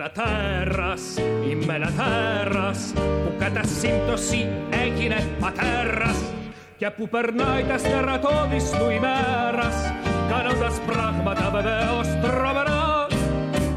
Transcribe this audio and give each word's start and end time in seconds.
ένα 0.00 0.10
τέρας, 0.10 1.02
είμαι 1.50 1.74
ένα 1.74 1.92
τέρας 1.92 2.92
που 2.94 3.34
κατά 3.38 3.62
σύμπτωση 3.64 4.48
έγινε 4.70 5.28
πατέρας 5.40 6.22
και 6.76 6.90
που 6.90 7.08
περνάει 7.08 7.64
τα 7.64 7.78
στερατώδης 7.78 8.70
του 8.70 8.90
ημέρας 8.90 9.92
κάνοντας 10.28 10.80
πράγματα 10.86 11.50
βεβαίως 11.50 12.06
τρομερά. 12.22 13.06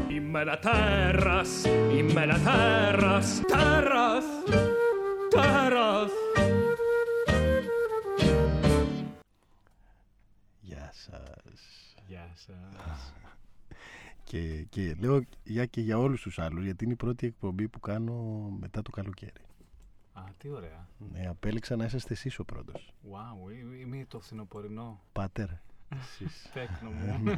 Είμαι 0.08 0.40
ένα 0.40 0.58
τέρας, 0.58 1.64
είμαι 1.96 2.22
ένα 2.22 2.38
τέρας, 2.38 3.40
τέρας, 3.46 4.24
τέρας. 5.30 6.10
Γεια 10.60 10.92
σας. 10.92 11.60
Γεια 12.06 12.28
σας. 12.34 13.14
Και, 14.34 14.66
και 14.68 14.94
λέω 14.98 15.22
για 15.44 15.66
και 15.66 15.80
για 15.80 15.98
όλους 15.98 16.20
τους 16.20 16.38
άλλους, 16.38 16.64
γιατί 16.64 16.84
είναι 16.84 16.92
η 16.92 16.96
πρώτη 16.96 17.26
εκπομπή 17.26 17.68
που 17.68 17.80
κάνω 17.80 18.14
μετά 18.60 18.82
το 18.82 18.90
καλοκαίρι. 18.90 19.32
Α, 20.12 20.22
τι 20.38 20.48
ωραία. 20.48 20.88
Ναι, 21.12 21.26
απέλεξα 21.26 21.76
να 21.76 21.84
είσαστε 21.84 22.12
εσείς 22.12 22.38
ο 22.38 22.44
πρώτος. 22.44 22.92
Wow, 23.02 23.50
ε- 23.50 23.78
είμαι 23.80 24.04
το 24.08 24.20
φθινοπορεινό. 24.20 25.00
Πάτερ, 25.12 25.48
εσείς. 25.88 26.46
Τέκνο 26.54 26.90
μου. 26.90 27.34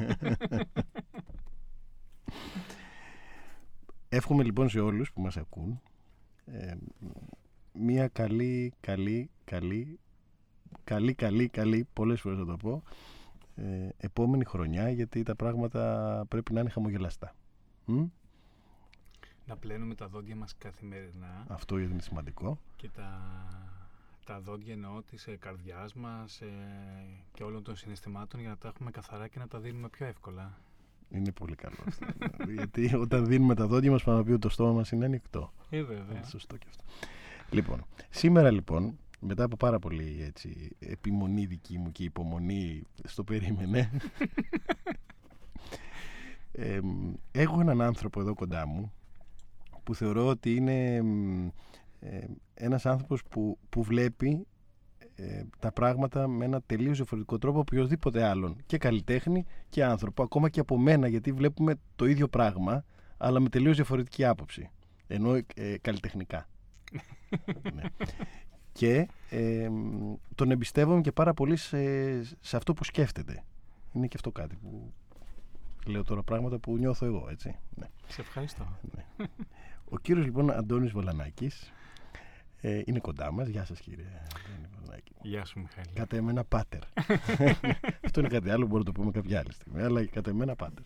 Εύχομαι 4.09 4.42
λοιπόν 4.42 4.68
σε 4.68 4.80
όλους 4.80 5.12
που 5.12 5.20
μας 5.20 5.37
ακούν 5.37 5.80
ε, 6.45 6.74
μία 7.73 8.09
καλή, 8.09 8.73
καλή, 8.80 9.30
καλή, 9.45 9.98
καλή, 10.84 11.15
καλή, 11.15 11.48
καλή, 11.48 11.88
πολλές 11.92 12.20
φορές 12.20 12.38
θα 12.38 12.45
το 12.46 12.56
πω, 12.56 12.82
ε, 13.57 13.88
επόμενη 13.96 14.45
χρονιά 14.45 14.90
γιατί 14.90 15.23
τα 15.23 15.35
πράγματα 15.35 16.24
πρέπει 16.29 16.52
να 16.52 16.60
είναι 16.60 16.68
χαμογελαστά. 16.71 17.35
Μ; 17.85 18.04
να 19.46 19.57
πλένουμε 19.57 19.95
τα 19.95 20.09
δόντια 20.09 20.37
μας 20.37 20.54
καθημερινά 20.59 21.45
Αυτό 21.48 21.79
είναι 21.79 22.01
σημαντικό. 22.01 22.59
και 22.76 22.88
τα, 22.88 23.21
τα 24.24 24.40
δόντια 24.40 24.73
εννοώ 24.73 25.02
της 25.02 25.26
ε, 25.26 25.37
καρδιάς 25.37 25.95
μας 25.95 26.40
ε, 26.40 26.46
και 27.32 27.43
όλων 27.43 27.63
των 27.63 27.76
συναισθημάτων 27.76 28.40
για 28.40 28.48
να 28.48 28.57
τα 28.57 28.68
έχουμε 28.68 28.90
καθαρά 28.90 29.29
και 29.29 29.38
να 29.38 29.48
τα 29.48 29.59
δίνουμε 29.59 29.88
πιο 29.88 30.07
εύκολα. 30.07 30.59
Είναι 31.10 31.32
πολύ 31.32 31.54
καλό 31.54 31.76
αυτό. 31.87 32.07
γιατί 32.57 32.95
όταν 32.95 33.26
δίνουμε 33.26 33.54
τα 33.54 33.66
δόντια 33.66 33.91
μας 33.91 34.02
πάνω 34.02 34.23
πει 34.23 34.30
ότι 34.30 34.41
το 34.41 34.48
στόμα 34.48 34.73
μας 34.73 34.91
είναι 34.91 35.04
ανοιχτό. 35.04 35.52
Ε, 35.70 35.82
βέβαια. 35.82 36.16
Είναι 36.16 36.26
σωστό 36.26 36.57
και 36.57 36.66
αυτό. 36.68 36.85
Λοιπόν, 37.51 37.85
σήμερα 38.10 38.51
λοιπόν, 38.51 38.98
μετά 39.27 39.45
από 39.45 39.57
πάρα 39.57 39.79
πολύ 39.79 40.23
έτσι, 40.27 40.77
επιμονή 40.79 41.46
δική 41.46 41.79
μου 41.79 41.93
και 41.93 42.05
υπομονή 42.05 42.82
στο 43.05 43.24
περίμενε, 43.24 43.91
ε, 46.52 46.80
έχω 47.32 47.60
έναν 47.60 47.80
άνθρωπο 47.80 48.21
εδώ 48.21 48.35
κοντά 48.35 48.66
μου 48.66 48.93
που 49.82 49.95
θεωρώ 49.95 50.27
ότι 50.27 50.54
είναι 50.54 51.02
μ, 51.02 51.47
ε, 52.01 52.27
ένας 52.54 52.87
άνθρωπος 52.87 53.23
που, 53.29 53.59
που 53.69 53.82
βλέπει 53.82 54.47
ε, 55.15 55.43
τα 55.59 55.73
πράγματα 55.73 56.29
με 56.29 56.45
ένα 56.45 56.60
τελείως 56.66 56.97
διαφορετικό 56.97 57.38
τρόπο 57.38 57.60
από 57.60 57.73
οποιοδήποτε 57.73 58.24
άλλον. 58.24 58.57
Και 58.66 58.79
καλλιτέχνη 58.79 59.45
και 59.69 59.85
άνθρωπο, 59.85 60.23
ακόμα 60.23 60.49
και 60.49 60.60
από 60.60 60.79
μένα 60.79 61.09
γιατί 61.09 61.32
βλέπουμε 61.32 61.74
το 61.97 62.07
ίδιο 62.07 62.29
πράγμα 62.29 62.85
αλλά 63.16 63.41
με 63.41 63.49
τελείως 63.49 63.77
διαφορετική 63.77 64.25
άποψη. 64.25 64.71
Ενώ 65.06 65.34
ε, 65.34 65.78
καλλιτεχνικά. 65.81 66.49
Ναι. 67.75 67.82
Και 68.77 69.09
ε, 69.31 69.69
μ, 69.69 70.15
τον 70.34 70.50
εμπιστεύομαι 70.50 71.00
και 71.00 71.12
πάρα 71.12 71.34
πολύ 71.34 71.56
σε, 71.56 71.78
σε 72.25 72.56
αυτό 72.56 72.75
που 72.75 72.84
σκέφτεται 72.84 73.44
είναι 73.93 74.06
και 74.06 74.16
αυτό 74.16 74.32
κάτι 74.32 74.56
που 74.62 74.93
λέω 75.87 76.05
τώρα 76.05 76.22
πράγματα 76.22 76.59
που 76.59 76.77
νιώθω 76.77 77.06
εγώ 77.06 77.27
έτσι 77.31 77.56
ναι. 77.75 77.86
Σε 78.09 78.20
ευχαριστώ. 78.20 78.78
Ο 79.88 79.98
κύριος 79.98 80.25
λοιπόν 80.25 80.50
Αντώνης 80.50 80.92
Βολανάκης 80.92 81.72
ε, 82.60 82.82
είναι 82.84 82.98
κοντά 82.98 83.32
μας. 83.32 83.48
Γεια 83.48 83.65
σας 83.65 83.81
κύριε 83.81 84.04
Αντώνη 84.04 84.69
Βολανάκη. 84.78 85.12
Γεια 85.22 85.44
σου 85.44 85.60
Μιχαήλ. 85.60 85.86
Κατά 85.94 86.16
εμένα 86.16 86.44
πάτερ. 86.44 86.81
Αυτό 88.04 88.20
είναι 88.20 88.28
κάτι 88.28 88.50
άλλο 88.50 88.60
που 88.62 88.69
μπορούμε 88.69 88.78
να 88.78 88.84
το 88.84 88.92
πούμε 88.92 89.10
κάποια 89.10 89.38
άλλη 89.38 89.53
στιγμή. 89.53 89.82
Αλλά 89.82 90.04
κατά 90.06 90.31
εμένα 90.31 90.56
πάτερ. 90.56 90.84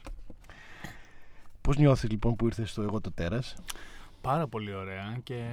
Πώς 1.60 1.76
νιώθεις 1.76 2.10
λοιπόν 2.10 2.36
που 2.36 2.46
ήρθες 2.46 2.70
στο 2.70 2.82
εγώ 2.82 3.00
το 3.00 3.12
τέρας. 3.12 3.56
Πάρα 4.20 4.46
πολύ 4.46 4.74
ωραία 4.74 5.20
και 5.22 5.44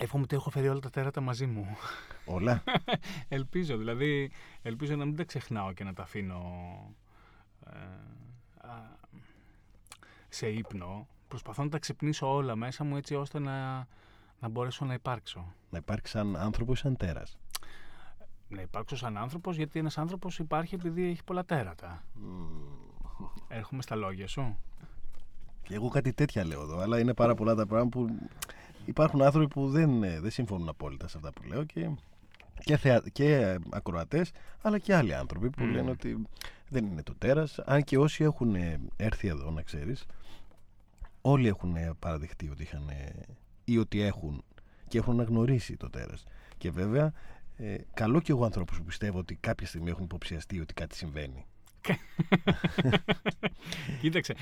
εύχομαι 0.00 0.22
ότι 0.22 0.36
έχω 0.36 0.50
φέρει 0.50 0.68
όλα 0.68 0.80
τα 0.80 0.90
τέρατα 0.90 1.20
μαζί 1.20 1.46
μου. 1.46 1.76
Όλα. 2.24 2.62
ελπίζω, 3.28 3.76
δηλαδή, 3.76 4.30
ελπίζω 4.62 4.96
να 4.96 5.04
μην 5.04 5.16
τα 5.16 5.24
ξεχνάω 5.24 5.72
και 5.72 5.84
να 5.84 5.92
τα 5.92 6.02
αφήνω 6.02 6.42
ε, 7.66 7.78
α, 8.68 8.98
σε 10.28 10.48
ύπνο. 10.48 11.06
Προσπαθώ 11.28 11.62
να 11.62 11.68
τα 11.68 11.78
ξυπνήσω 11.78 12.34
όλα 12.34 12.56
μέσα 12.56 12.84
μου 12.84 12.96
έτσι 12.96 13.14
ώστε 13.14 13.38
να, 13.38 13.86
να 14.40 14.48
μπορέσω 14.48 14.84
να 14.84 14.94
υπάρξω. 14.94 15.52
να 15.70 15.78
υπάρξει 15.78 16.12
σαν 16.12 16.36
άνθρωπος 16.36 16.78
ή 16.78 16.82
σαν 16.82 16.96
τέρας. 16.96 17.38
Να 18.48 18.60
υπάρξω 18.62 18.96
σαν 18.96 19.16
άνθρωπος 19.16 19.56
γιατί 19.56 19.78
ένας 19.78 19.98
άνθρωπος 19.98 20.38
υπάρχει 20.38 20.74
επειδή 20.74 21.04
έχει 21.04 21.24
πολλά 21.24 21.44
τέρατα. 21.44 22.04
Έρχομαι 23.48 23.82
στα 23.82 23.94
λόγια 23.94 24.26
σου. 24.28 24.56
Και 25.62 25.74
εγώ 25.74 25.88
κάτι 25.88 26.12
τέτοια 26.12 26.44
λέω 26.44 26.62
εδώ. 26.62 26.78
Αλλά 26.78 26.98
είναι 26.98 27.14
πάρα 27.14 27.34
πολλά 27.34 27.54
τα 27.54 27.66
πράγματα 27.66 27.98
που 27.98 28.28
υπάρχουν 28.84 29.22
άνθρωποι 29.22 29.48
που 29.48 29.68
δεν, 29.68 30.02
ε, 30.02 30.20
δεν 30.20 30.30
συμφωνούν 30.30 30.68
απόλυτα 30.68 31.08
σε 31.08 31.16
αυτά 31.16 31.32
που 31.32 31.42
λέω 31.48 31.64
και, 31.64 31.90
και, 32.64 32.76
θεα, 32.76 33.02
και 33.12 33.34
ε, 33.34 33.58
ακροατές 33.70 34.30
αλλά 34.62 34.78
και 34.78 34.94
άλλοι 34.94 35.14
άνθρωποι 35.14 35.50
που 35.50 35.62
Μμμ. 35.62 35.72
λένε 35.72 35.90
ότι 35.90 36.26
δεν 36.68 36.86
είναι 36.86 37.02
το 37.02 37.14
τέρας. 37.18 37.58
Αν 37.58 37.82
και 37.82 37.98
όσοι 37.98 38.24
έχουν 38.24 38.54
ε, 38.54 38.80
έρθει 38.96 39.28
εδώ 39.28 39.50
να 39.50 39.62
ξέρεις 39.62 40.06
όλοι 41.22 41.48
έχουν 41.48 41.76
ε, 41.76 41.92
παραδεχτεί 41.98 42.48
ότι 42.50 42.62
είχαν 42.62 42.88
ε, 42.88 43.12
ή 43.64 43.78
ότι 43.78 44.00
έχουν 44.00 44.44
και 44.88 44.98
έχουν 44.98 45.12
αναγνωρίσει 45.12 45.76
το 45.76 45.90
τέρας. 45.90 46.24
Και 46.58 46.70
βέβαια 46.70 47.12
ε, 47.56 47.76
καλό 47.94 48.20
και 48.20 48.32
εγώ 48.32 48.44
ανθρώπους 48.44 48.78
που 48.78 48.84
πιστεύω 48.84 49.18
ότι 49.18 49.34
κάποια 49.34 49.66
στιγμή 49.66 49.90
έχουν 49.90 50.04
υποψιαστεί 50.04 50.60
ότι 50.60 50.74
κάτι 50.74 50.96
συμβαίνει. 50.96 51.46
Κοίταξε, 54.00 54.34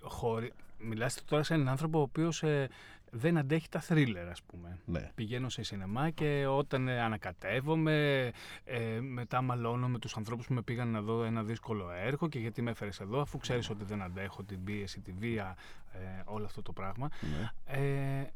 χωρί... 0.00 0.52
μιλάς 0.78 1.24
τώρα 1.24 1.42
σε 1.42 1.54
έναν 1.54 1.68
άνθρωπο 1.68 1.98
ο 1.98 2.02
οποίος 2.02 2.42
ε, 2.42 2.68
δεν 3.10 3.38
αντέχει 3.38 3.68
τα 3.68 3.80
θρίλερ 3.80 4.28
ας 4.28 4.42
πούμε. 4.42 4.78
ναι. 4.84 5.10
Πηγαίνω 5.14 5.48
σε 5.48 5.62
σινεμά 5.62 6.10
και 6.10 6.46
όταν 6.46 6.88
ε, 6.88 7.00
ανακατεύομαι, 7.00 8.30
ε, 8.64 9.00
μετά 9.00 9.42
μαλώνω 9.42 9.88
με 9.88 9.98
τους 9.98 10.16
ανθρώπους 10.16 10.46
που 10.46 10.54
με 10.54 10.62
πήγαν 10.62 10.88
να 10.88 11.00
δω 11.00 11.24
ένα 11.24 11.42
δύσκολο 11.42 11.90
έργο 11.90 12.28
και 12.28 12.38
γιατί 12.38 12.62
με 12.62 12.70
έφερες 12.70 13.00
εδώ, 13.00 13.20
αφού 13.20 13.38
ξέρεις 13.38 13.70
ότι 13.70 13.84
δεν 13.84 14.02
αντέχω 14.02 14.42
την 14.42 14.64
πίεση, 14.64 15.00
τη 15.00 15.12
βία, 15.12 15.56
ε, 15.92 16.22
όλο 16.24 16.44
αυτό 16.44 16.62
το 16.62 16.72
πράγμα. 16.72 17.08
ναι. 17.20 17.80
Ε, 18.20 18.26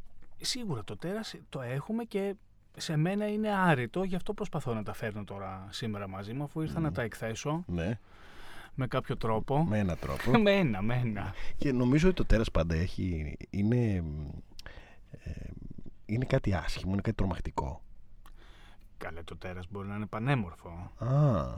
σίγουρα 0.40 0.84
το 0.84 0.96
τέρας 0.96 1.34
το 1.48 1.60
έχουμε 1.60 2.04
και 2.04 2.34
σε 2.76 2.96
μένα 2.96 3.26
είναι 3.26 3.48
άρρητο, 3.48 4.02
γι' 4.02 4.14
αυτό 4.14 4.34
προσπαθώ 4.34 4.74
να 4.74 4.82
τα 4.82 4.92
φέρνω 4.92 5.24
τώρα 5.24 5.66
σήμερα 5.70 6.08
μαζί 6.08 6.32
μου, 6.32 6.42
αφού 6.42 6.60
ήρθα 6.60 6.80
να 6.80 6.92
τα 6.92 7.02
εκθέσω 7.02 7.64
ναι. 7.66 7.98
με 8.74 8.86
κάποιο 8.86 9.16
τρόπο. 9.16 9.64
με 9.64 9.78
έναν 9.78 9.98
τρόπο 10.00 10.38
με 10.42 10.50
ένα, 10.52 10.82
με 10.82 10.94
ένα. 11.04 11.34
Και 11.56 11.72
νομίζω 11.72 12.06
ότι 12.08 12.16
το 12.16 12.24
τέρας 12.24 12.50
πάντα 12.50 12.74
έχει, 12.74 13.36
είναι, 13.50 14.04
ε, 15.24 15.30
είναι 16.06 16.24
κάτι 16.24 16.54
άσχημο, 16.54 16.92
είναι 16.92 17.00
κάτι 17.00 17.16
τρομακτικό. 17.16 17.82
Καλά, 18.98 19.24
το 19.24 19.36
τέρας 19.36 19.66
μπορεί 19.70 19.88
να 19.88 19.94
είναι 19.96 20.06
πανέμορφο. 20.06 20.90
Α, 20.98 21.08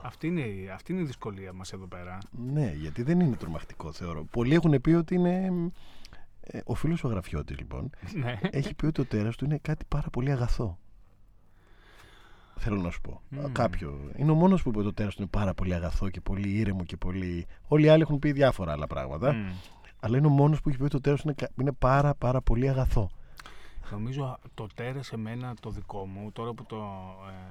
Αυτή 0.03 0.27
είναι, 0.27 0.41
η- 0.41 0.69
αυτή 0.69 0.91
είναι 0.91 1.01
η 1.01 1.05
δυσκολία 1.05 1.53
μας 1.53 1.73
εδώ 1.73 1.87
πέρα. 1.87 2.17
ναι, 2.31 2.71
γιατί 2.75 3.03
δεν 3.03 3.19
είναι 3.19 3.35
τρομακτικό 3.35 3.91
θεωρώ. 3.91 4.23
Πολλοί 4.25 4.53
έχουν 4.53 4.81
πει 4.81 4.91
ότι 4.91 5.15
είναι... 5.15 5.51
Ε, 6.47 6.59
ο 6.65 6.73
φίλος 6.75 7.03
ο 7.03 7.07
Γραφιώτης 7.07 7.57
λοιπόν 7.57 7.89
ναι. 8.23 8.39
έχει 8.49 8.73
πει 8.73 8.85
ότι 8.85 8.93
το 8.93 9.05
τέρας 9.05 9.35
του 9.35 9.45
είναι 9.45 9.57
κάτι 9.61 9.85
πάρα 9.87 10.09
πολύ 10.09 10.31
αγαθό. 10.31 10.77
Θέλω 12.57 12.81
να 12.81 12.89
σου 12.89 13.01
πω. 13.01 13.21
Μμμ. 13.29 13.51
Κάποιο. 13.51 14.11
Είναι 14.15 14.31
ο 14.31 14.35
μόνος 14.35 14.61
που 14.63 14.69
είπε 14.69 14.77
ότι 14.77 14.87
το 14.87 14.93
τέρας 14.93 15.15
του 15.15 15.21
είναι 15.21 15.29
πάρα 15.31 15.53
πολύ 15.53 15.73
αγαθό 15.73 16.09
και 16.09 16.21
πολύ 16.21 16.49
ήρεμο 16.57 16.83
και 16.83 16.97
πολύ... 16.97 17.45
Όλοι 17.67 17.85
οι 17.85 17.89
άλλοι 17.89 18.01
έχουν 18.01 18.19
πει 18.19 18.31
διάφορα 18.31 18.71
άλλα 18.71 18.87
πράγματα. 18.87 19.33
Μμ. 19.33 19.47
Αλλά 19.99 20.17
είναι 20.17 20.27
ο 20.27 20.29
μόνος 20.29 20.61
που 20.61 20.69
έχει 20.69 20.77
πει 20.77 20.83
ότι 20.83 20.91
το 20.93 21.01
τέρας 21.01 21.21
του 21.21 21.27
είναι, 21.27 21.35
κα- 21.37 21.51
είναι 21.61 21.71
πάρα 21.71 22.15
πάρα 22.15 22.41
πολύ 22.41 22.69
αγαθό. 22.69 23.09
Νομίζω 23.91 24.39
το 24.53 24.67
τέρας 24.75 25.05
σε 25.07 25.17
μένα 25.17 25.53
το 25.61 25.69
δικό 25.69 26.05
μου, 26.05 26.31
τώρα 26.31 26.53
που 26.53 26.65
το 26.65 26.77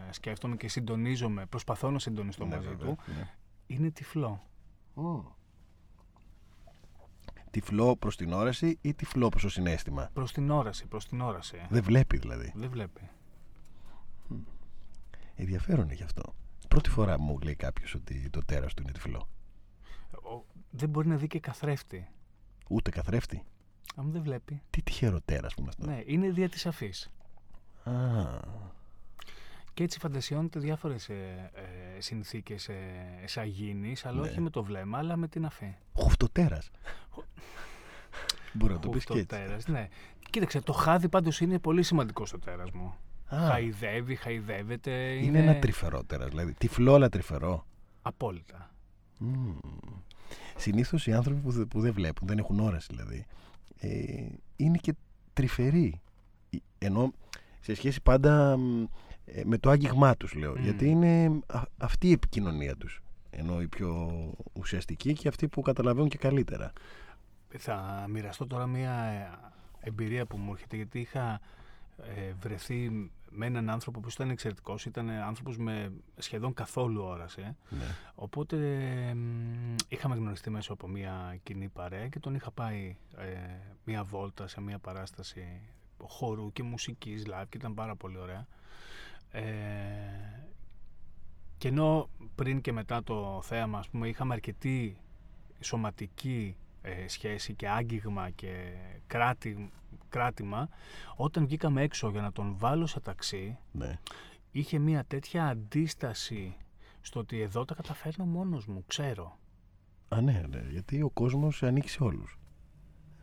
ε, 0.09 0.13
σκέφτομαι 0.13 0.57
και 0.57 0.69
συντονίζομαι, 0.69 1.47
προσπαθώ 1.47 1.91
να 1.91 1.99
συντονιστώ 1.99 2.45
Ναι, 2.47 2.55
μαζί 2.57 2.69
βέβαια, 2.69 2.87
του, 2.95 2.99
ναι. 3.07 3.31
είναι 3.67 3.91
τυφλό. 3.91 4.43
Τυφλό 7.51 7.97
προς 7.97 8.17
την 8.17 8.33
όραση 8.33 8.79
ή 8.81 8.95
τυφλό 8.95 9.29
προς 9.29 9.43
το 9.43 9.49
συνέστημα; 9.49 10.11
Προς 10.13 10.33
την 10.33 10.51
όραση, 10.51 10.87
προς 10.87 11.07
την 11.09 11.21
όραση. 11.21 11.67
Δεν 11.71 11.83
βλέπει 11.83 12.17
δηλαδή. 12.19 12.53
Δεν 12.55 12.71
βλέπει. 12.71 13.09
Ενδιαφέρον 15.35 15.85
είναι 15.85 15.95
γι' 15.95 16.03
αυτό. 16.03 16.35
Πρώτη 16.69 16.91
φορά 16.91 17.21
μου 17.21 17.39
λέει 17.39 17.55
κάποιος 17.55 17.95
ότι 17.95 18.31
το 18.31 18.45
τέρας 18.45 18.75
του 18.75 18.83
είναι 18.83 18.93
τυφλό. 18.93 19.29
Ο- 20.13 20.45
δεν 20.71 20.89
μπορεί 20.89 21.09
να 21.09 21.17
δει 21.17 21.27
και 21.27 21.41
καθρέφτη. 21.41 22.09
Ούτε 22.69 22.91
καθρέφτη. 22.91 23.43
Αν 23.97 24.11
δεν 24.13 24.23
βλέπει. 24.23 24.63
Τι 24.71 24.83
τυχερό 24.83 25.21
τέρας 25.25 25.55
που 25.55 25.61
είναι 25.61 25.71
αυτό. 25.79 25.87
Ναι, 25.91 26.03
είναι 26.07 26.31
δια 26.31 26.49
της 26.49 26.67
αφής. 26.67 27.11
Α, 27.85 27.93
Και 29.75 29.83
έτσι 29.83 29.99
φαντασιώνεται 29.99 30.59
διάφορες 30.59 31.09
ε, 31.09 31.51
ε, 31.97 32.01
συνθήκες 32.01 32.69
ε, 32.69 32.75
εσαγίνης, 33.23 34.05
αλλά 34.07 34.21
Ναι. 34.21 34.29
όχι 34.29 34.41
με 34.41 34.51
το 34.51 34.63
βλέμμα, 34.65 34.99
αλλά 34.99 35.17
με 35.17 35.29
την 35.29 35.45
αφή. 35.45 35.75
Χουφτοτέρας. 35.95 36.71
Μπορεί 38.53 38.73
να 38.73 38.79
το 38.79 38.89
πεις 38.89 39.05
Χούφτο 39.05 39.13
και 39.15 39.19
έτσι. 39.21 39.47
τέρας, 39.47 39.67
ναι. 39.67 39.89
Κοίταξε, 40.31 40.61
το 40.61 40.73
χάδι 40.73 41.09
πάντως 41.09 41.41
είναι 41.41 41.59
πολύ 41.59 41.83
σημαντικό 41.83 42.27
στο 42.27 42.39
τέρας 42.39 42.71
μου. 42.71 42.95
Α, 43.35 43.47
Χαϊδεύει, 43.47 44.15
χαϊδεύεται. 44.15 44.91
είναι, 44.91 45.25
Είναι, 45.27 45.39
ένα 45.39 45.59
τρυφερό 45.59 46.05
τέρας, 46.05 46.29
δηλαδή. 46.29 46.53
Τυφλό 46.53 46.95
αλλά 46.95 47.09
τρυφερό. 47.09 47.67
Απόλυτα. 48.03 48.71
Μμμ. 49.19 49.57
Συνήθως 50.57 51.07
οι 51.07 51.13
άνθρωποι 51.13 51.41
που, 51.41 51.51
δε- 51.51 51.65
που 51.65 51.81
δεν 51.81 51.93
βλέπουν, 51.93 52.29
δεν 52.29 52.39
έχουν 52.39 52.61
όραση 52.61 52.87
δηλαδή, 52.91 53.27
ε, 53.81 54.27
είναι 54.57 54.77
και 54.79 54.95
τρυφεροί. 55.33 56.01
Ε, 56.51 56.57
Ενώ 56.79 57.13
σε 57.61 57.75
σχέση 57.75 58.03
πάντα 58.03 58.57
μ, 58.57 58.85
ε, 59.25 59.43
με 59.45 59.59
το 59.59 59.71
άγγιγμά 59.71 60.17
τους 60.17 60.35
λέω. 60.35 60.55
Μμ. 60.59 60.63
Γιατί 60.63 60.89
είναι 60.89 61.41
α- 61.47 61.63
αυτή 61.79 62.09
η 62.09 62.13
επικοινωνία 62.13 62.77
τους. 62.77 63.03
Ενώ 63.31 63.61
η 63.61 63.69
πιο 63.69 64.11
ουσιαστική 64.53 65.13
και 65.13 65.29
αυτή 65.29 65.49
που 65.49 65.63
καταλαβαίνουν 65.63 66.09
και 66.09 66.19
καλύτερα. 66.19 66.73
Θα 67.59 68.07
μοιραστώ 68.11 68.47
τώρα 68.47 68.67
μια 68.67 68.93
ε, 68.93 69.31
εμπειρία 69.81 70.27
που 70.27 70.37
μου 70.37 70.53
έρχεται 70.53 70.77
γιατί 70.77 70.99
είχα 71.01 71.41
ε, 72.17 72.33
βρεθεί 72.41 73.11
με 73.35 73.47
έναν 73.47 73.71
άνθρωπο 73.71 74.01
που 74.01 74.09
ήταν 74.11 74.31
εξαιρετικός, 74.31 74.85
ήταν 74.85 75.11
άνθρωπος 75.11 75.59
με 75.59 75.93
σχεδόν 76.17 76.55
καθόλου 76.55 77.03
όραση. 77.03 77.41
Ναι. 77.69 77.85
Οπότε 78.15 78.57
μ, 79.15 79.75
είχαμε 79.89 80.15
γνωριστεί 80.15 80.51
μέσω 80.51 80.73
από 80.73 80.89
μια 80.89 81.39
κοινή 81.43 81.69
παρέα 81.69 82.09
και 82.09 82.19
τον 82.19 82.35
είχα 82.35 82.51
πάει 82.51 82.97
ε, 83.17 83.27
μια 83.85 84.05
βόλτα 84.05 84.49
σε 84.49 84.61
μια 84.61 84.79
παράσταση 84.79 85.61
χορού 86.03 86.53
και 86.53 86.63
μουσικής 86.63 87.23
live 87.27 87.47
και 87.49 87.57
ήταν 87.57 87.75
πάρα 87.75 87.97
πολύ 87.97 88.19
ωραία. 88.19 88.47
Ε, 89.31 89.43
και 91.59 91.69
ενώ 91.69 92.09
πριν 92.35 92.61
και 92.61 92.73
μετά 92.73 93.03
το 93.03 93.41
θέαμα 93.43 93.79
ας 93.79 93.89
πούμε, 93.89 94.09
είχαμε 94.09 94.35
αρκετή 94.35 94.97
σωματική 95.61 96.57
ε, 96.83 97.09
σχέση 97.09 97.55
και 97.55 97.69
άγγιγμα 97.69 98.31
και 98.31 98.73
κράτη, 99.07 99.73
κράτημα, 100.19 100.69
όταν 101.17 101.47
βγήκαμε 101.47 101.83
έξω 101.83 102.11
για 102.11 102.21
να 102.21 102.33
τον 102.33 102.55
βάλω 102.59 102.87
σε 102.87 103.01
ταξί, 103.01 103.59
ναι. 103.73 103.99
είχε 104.51 104.79
μια 104.79 105.05
τέτοια 105.05 105.47
αντίσταση 105.47 106.57
στο 107.01 107.21
ότι 107.21 107.41
εδώ 107.41 107.65
τα 107.65 107.75
καταφέρνω 107.75 108.25
μόνος 108.25 108.67
μου, 108.67 108.85
ξέρω. 108.87 109.39
Α, 110.09 110.21
ναι, 110.21 110.45
ναι, 110.49 110.63
γιατί 110.71 111.03
ο 111.03 111.11
κόσμος 111.11 111.63
ανήκει 111.63 111.89
σε 111.89 112.03
όλους. 112.03 112.39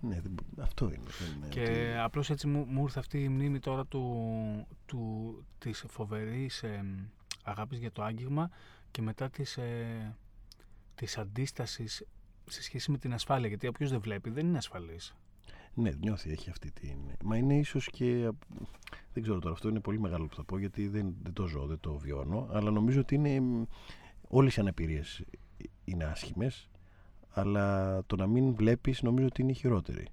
Ναι, 0.01 0.21
δεν 0.21 0.31
μπο- 0.31 0.63
αυτό 0.63 0.85
είναι. 0.85 1.09
δεν 1.19 1.35
είναι 1.37 1.47
Και 1.47 1.61
ότι- 1.61 1.97
απλώς 2.03 2.29
έτσι 2.29 2.47
μου, 2.47 2.65
μου 2.67 2.83
ήρθε 2.83 2.99
αυτή 2.99 3.23
η 3.23 3.29
μνήμη 3.29 3.59
τώρα 3.59 3.85
του, 3.85 4.67
του, 4.85 5.33
της 5.57 5.85
φοβερής 5.87 6.63
ε, 6.63 6.85
αγάπης 7.43 7.79
για 7.79 7.91
το 7.91 8.03
άγγιγμα 8.03 8.49
και 8.91 9.01
μετά 9.01 9.29
της, 9.29 9.57
ε, 9.57 10.15
της 10.95 11.17
αντίστασης 11.17 12.05
σε 12.45 12.63
σχέση 12.63 12.91
με 12.91 12.97
την 12.97 13.13
ασφάλεια. 13.13 13.47
Γιατί 13.47 13.67
όποιος 13.67 13.89
δεν 13.89 13.99
βλέπει 13.99 14.29
δεν 14.29 14.47
είναι 14.47 14.57
ασφαλής. 14.57 15.15
Ναι, 15.73 15.91
νιώθει, 15.99 16.31
έχει 16.31 16.49
αυτή 16.49 16.71
την. 16.71 16.97
Μα 17.23 17.37
είναι 17.37 17.57
ίσως 17.57 17.89
και. 17.91 18.29
Δεν 19.13 19.23
ξέρω 19.23 19.39
τώρα, 19.39 19.53
αυτό 19.53 19.69
είναι 19.69 19.79
πολύ 19.79 19.99
μεγάλο 19.99 20.25
που 20.25 20.35
θα 20.35 20.43
πω 20.43 20.57
γιατί 20.57 20.87
δεν, 20.87 21.13
δεν 21.23 21.33
το 21.33 21.45
ζω, 21.47 21.65
δεν 21.65 21.79
το 21.79 21.97
βιώνω. 21.97 22.47
Αλλά 22.51 22.71
νομίζω 22.71 22.99
ότι 22.99 23.15
είναι. 23.15 23.41
Όλες 24.27 24.55
οι 24.55 24.59
αναπηρίες 24.59 25.23
είναι 25.85 26.03
άσχημες. 26.03 26.69
Αλλά 27.33 27.97
το 28.05 28.15
να 28.15 28.27
μην 28.27 28.55
βλέπεις 28.55 29.01
νομίζω 29.01 29.25
ότι 29.27 29.41
είναι 29.41 29.51
η 29.51 29.55
χειρότερη. 29.55 30.07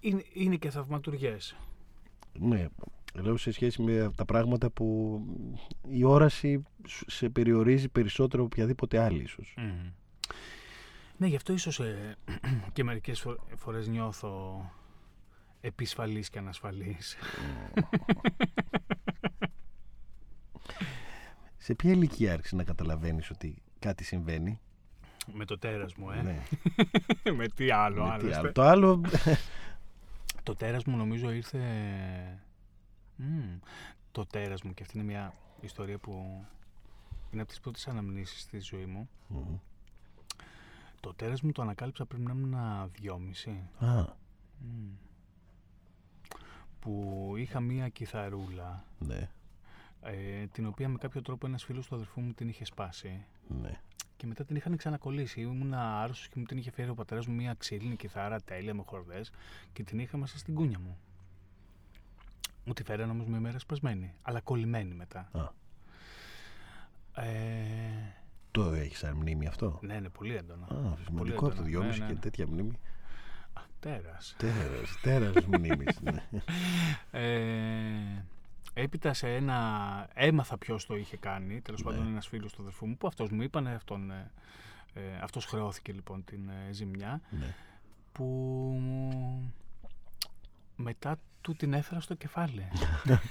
Είναι, 0.00 0.22
είναι 0.32 0.56
και 0.56 0.70
θαυματουργές. 0.70 1.56
Ναι, 2.38 2.66
λέω 3.14 3.36
σε 3.36 3.50
σχέση 3.50 3.82
με 3.82 4.10
τα 4.16 4.24
πράγματα 4.24 4.70
που 4.70 5.20
η 5.88 6.04
όραση 6.04 6.62
σου- 6.86 7.10
σε 7.10 7.28
περιορίζει 7.28 7.88
περισσότερο 7.88 8.42
από 8.42 8.52
οποιαδήποτε 8.54 8.98
άλλη 8.98 9.22
ίσως. 9.22 9.54
Μμμ. 9.58 9.90
Ναι, 11.16 11.26
γι' 11.26 11.36
αυτό 11.36 11.52
ίσως 11.52 11.80
ε, 11.80 12.16
και 12.72 12.84
μερικές 12.84 13.20
φο- 13.20 13.36
φορές 13.56 13.88
νιώθω 13.88 14.64
επισφαλής 15.60 16.30
και 16.30 16.38
ανασφαλής. 16.38 17.16
Σε 21.56 21.74
ποια 21.74 21.90
ηλικία 21.90 22.32
άρχισε 22.32 22.56
να 22.56 22.64
καταλαβαίνεις 22.64 23.30
ότι 23.30 23.62
κάτι 23.78 24.04
συμβαίνει; 24.04 24.60
με 25.32 25.44
το 25.44 25.58
τέρας 25.58 25.94
μου, 25.94 26.10
ε. 26.10 26.22
Ναι. 26.22 26.42
με 27.36 27.48
τι 27.48 27.70
άλλο, 27.70 28.06
Με 28.06 28.18
τι 28.18 28.24
άλλωστε. 28.24 28.36
άλλο. 28.38 28.52
Το 28.52 28.62
άλλο. 28.62 29.00
Το 30.42 30.54
τέρας 30.54 30.84
μου 30.84 30.96
νομίζω 30.96 31.30
ήρθε... 31.30 31.58
Μμμ. 33.16 33.58
Το 34.12 34.26
τέρας 34.26 34.62
μου 34.62 34.74
και 34.74 34.82
αυτή 34.82 34.98
είναι 34.98 35.06
μια 35.06 35.34
ιστορία 35.60 35.98
που 35.98 36.44
είναι 37.30 37.40
από 37.42 37.50
τις 37.50 37.60
πρώτες 37.60 37.88
αναμνήσεις 37.88 38.40
στη 38.40 38.58
ζωή 38.60 38.84
μου. 38.86 39.08
Μμμ. 39.28 39.56
Το 41.04 41.14
τέρας 41.14 41.42
μου 41.42 41.52
το 41.52 41.62
ανακάλυψα 41.62 42.06
πριν 42.06 42.22
να 42.22 42.32
ήμουν 42.32 42.56
δυόμιση. 42.92 43.68
Α, 43.78 44.04
Μμμ. 44.58 44.90
Που 46.80 47.32
είχα 47.36 47.60
μία 47.60 47.88
κιθαρούλα 47.88 48.84
ναι, 48.98 49.30
ε, 50.00 50.46
την 50.46 50.66
οποία 50.66 50.88
με 50.88 50.98
κάποιο 50.98 51.22
τρόπο 51.22 51.46
ένας 51.46 51.64
φίλος 51.64 51.86
του 51.86 51.94
αδερφού 51.94 52.20
μου 52.20 52.32
την 52.32 52.48
είχε 52.48 52.64
σπάσει 52.64 53.24
ναι. 53.48 53.80
και 54.16 54.26
μετά 54.26 54.44
την 54.44 54.56
είχαν 54.56 54.76
ξανακολλήσει. 54.76 55.40
Ήμουν 55.40 55.74
άρρωστος 55.74 56.28
και 56.28 56.34
μου 56.38 56.44
την 56.44 56.58
είχε 56.58 56.70
φέρει 56.70 56.90
ο 56.90 56.94
πατέρας 56.94 57.26
μου 57.26 57.34
μια 57.34 57.54
ξύλινη 57.54 57.96
κιθάρα 57.96 58.40
τέλεια 58.40 58.74
με 58.74 58.82
χορδές 58.86 59.30
και 59.72 59.82
την 59.82 59.98
είχα 59.98 60.16
μέσα 60.16 60.38
στην 60.38 60.54
κούνια 60.54 60.78
μου. 60.78 60.98
Μου 62.64 62.72
τη 62.72 62.82
φέραν 62.84 63.10
όμως 63.10 63.26
μια 63.26 63.40
μέρα 63.40 63.58
σπασμένη, 63.58 64.14
αλλά 64.22 64.40
κολλημένη 64.40 64.94
μετά. 64.94 65.28
Α. 65.32 65.52
Ε, 67.22 68.23
Το 68.54 68.72
έχεις 68.72 68.98
σαν 68.98 69.16
μνήμη 69.16 69.46
αυτό; 69.46 69.78
ναι, 69.82 69.94
είναι 69.94 70.08
πολύ 70.08 70.34
έντονο. 70.36 70.64
Α, 70.64 70.96
σημαντικό 71.04 71.36
από 71.46 71.46
το 71.46 71.52
έντονο. 71.52 71.66
δυόμιση 71.68 71.98
Ναι, 71.98 72.04
ναι, 72.04 72.10
και 72.10 72.14
ναι. 72.14 72.20
τέτοια 72.20 72.46
μνήμη. 72.46 72.78
Α, 73.52 73.60
τέρας. 73.80 74.34
Τέρας, 74.38 74.98
τέρας 75.02 75.44
μνήμης. 75.46 76.00
ναι. 76.00 76.24
Ε, 77.20 78.24
έπειτα 78.74 79.12
σε 79.14 79.34
ένα. 79.34 80.08
Έμαθα 80.14 80.58
ποιος 80.58 80.86
το 80.86 80.96
είχε 80.96 81.16
κάνει. 81.16 81.60
Τέλος 81.60 81.82
Ναι. 81.84 81.90
πάντων, 81.90 82.06
ένας 82.06 82.26
φίλος 82.26 82.52
του 82.52 82.62
αδερφού 82.62 82.86
μου 82.86 82.96
που 82.96 83.06
αυτός 83.06 83.30
μου 83.30 83.42
είπανε. 83.42 83.74
Αυτόν, 83.74 84.10
ε, 84.10 84.30
ε, 84.94 85.00
αυτός 85.22 85.44
χρεώθηκε 85.44 85.92
λοιπόν 85.92 86.24
την 86.24 86.48
ε, 86.48 86.72
ζημιά. 86.72 87.20
ναι. 87.30 87.54
Που 88.12 88.80
μετά 90.76 91.18
του 91.40 91.54
την 91.54 91.72
έφερα 91.72 92.00
στο 92.00 92.14
κεφάλι. 92.14 92.68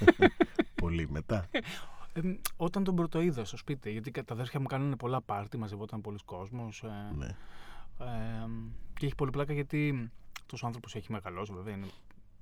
Πολύ 0.82 1.10
μετά. 1.10 1.46
Ε, 2.14 2.22
μ, 2.22 2.34
όταν 2.58 2.84
τον 2.84 2.96
πρωτοείδα 2.96 3.46
στο 3.46 3.58
σπίτι, 3.58 3.92
γιατί 3.92 4.12
κα- 4.12 4.24
τα 4.24 4.34
αδέρφια 4.34 4.60
μου 4.60 4.66
κάνανε 4.68 4.96
πολλά 4.96 5.22
πάρτι, 5.22 5.58
μαζευόταν 5.58 6.02
πολλοί 6.02 6.18
κόσμος. 6.26 6.84
Ε, 6.84 7.12
ναι. 7.16 7.26
Ε, 8.00 8.48
και 8.94 9.06
έχει 9.06 9.16
πολύ 9.16 9.32
πλάκα 9.32 9.54
γιατί 9.54 10.12
τόσο 10.46 10.66
άνθρωπος 10.66 10.96
έχει 10.96 11.12
μεγαλώσει, 11.12 11.54
βέβαια 11.54 11.74
είναι 11.76 11.88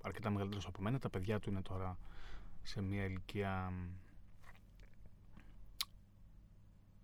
αρκετά 0.01 0.29
μεγαλύτερος 0.29 0.65
από 0.65 0.81
μένα. 0.81 0.99
Τα 0.99 1.09
παιδιά 1.09 1.39
του 1.39 1.49
είναι 1.49 1.61
τώρα 1.61 1.97
σε 2.63 2.81
μια 2.81 3.03
ηλικία 3.05 3.69
μ, 3.71 3.87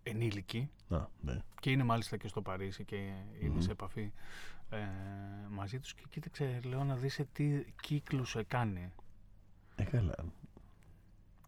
ενήλικη 0.03 0.69
Α, 0.89 1.05
ναι. 1.21 1.41
και 1.59 1.71
είναι 1.71 1.83
μάλιστα 1.83 2.17
και 2.17 2.27
στο 2.27 2.41
Παρίσι 2.41 2.83
και 2.85 2.95
είναι 3.41 3.53
Μμμ. 3.53 3.59
σε 3.61 3.71
επαφή 3.71 4.11
ε, 4.69 4.77
μαζί 5.49 5.79
τους 5.79 5.93
και 5.93 6.03
κοίταξε 6.09 6.59
λέω 6.63 6.83
να 6.83 6.95
δεις 6.95 7.13
σε 7.13 7.23
τι 7.33 7.63
κύκλους 7.81 8.35
έκανε 8.35 8.91
Ε, 9.75 9.83
καλά. 9.83 10.15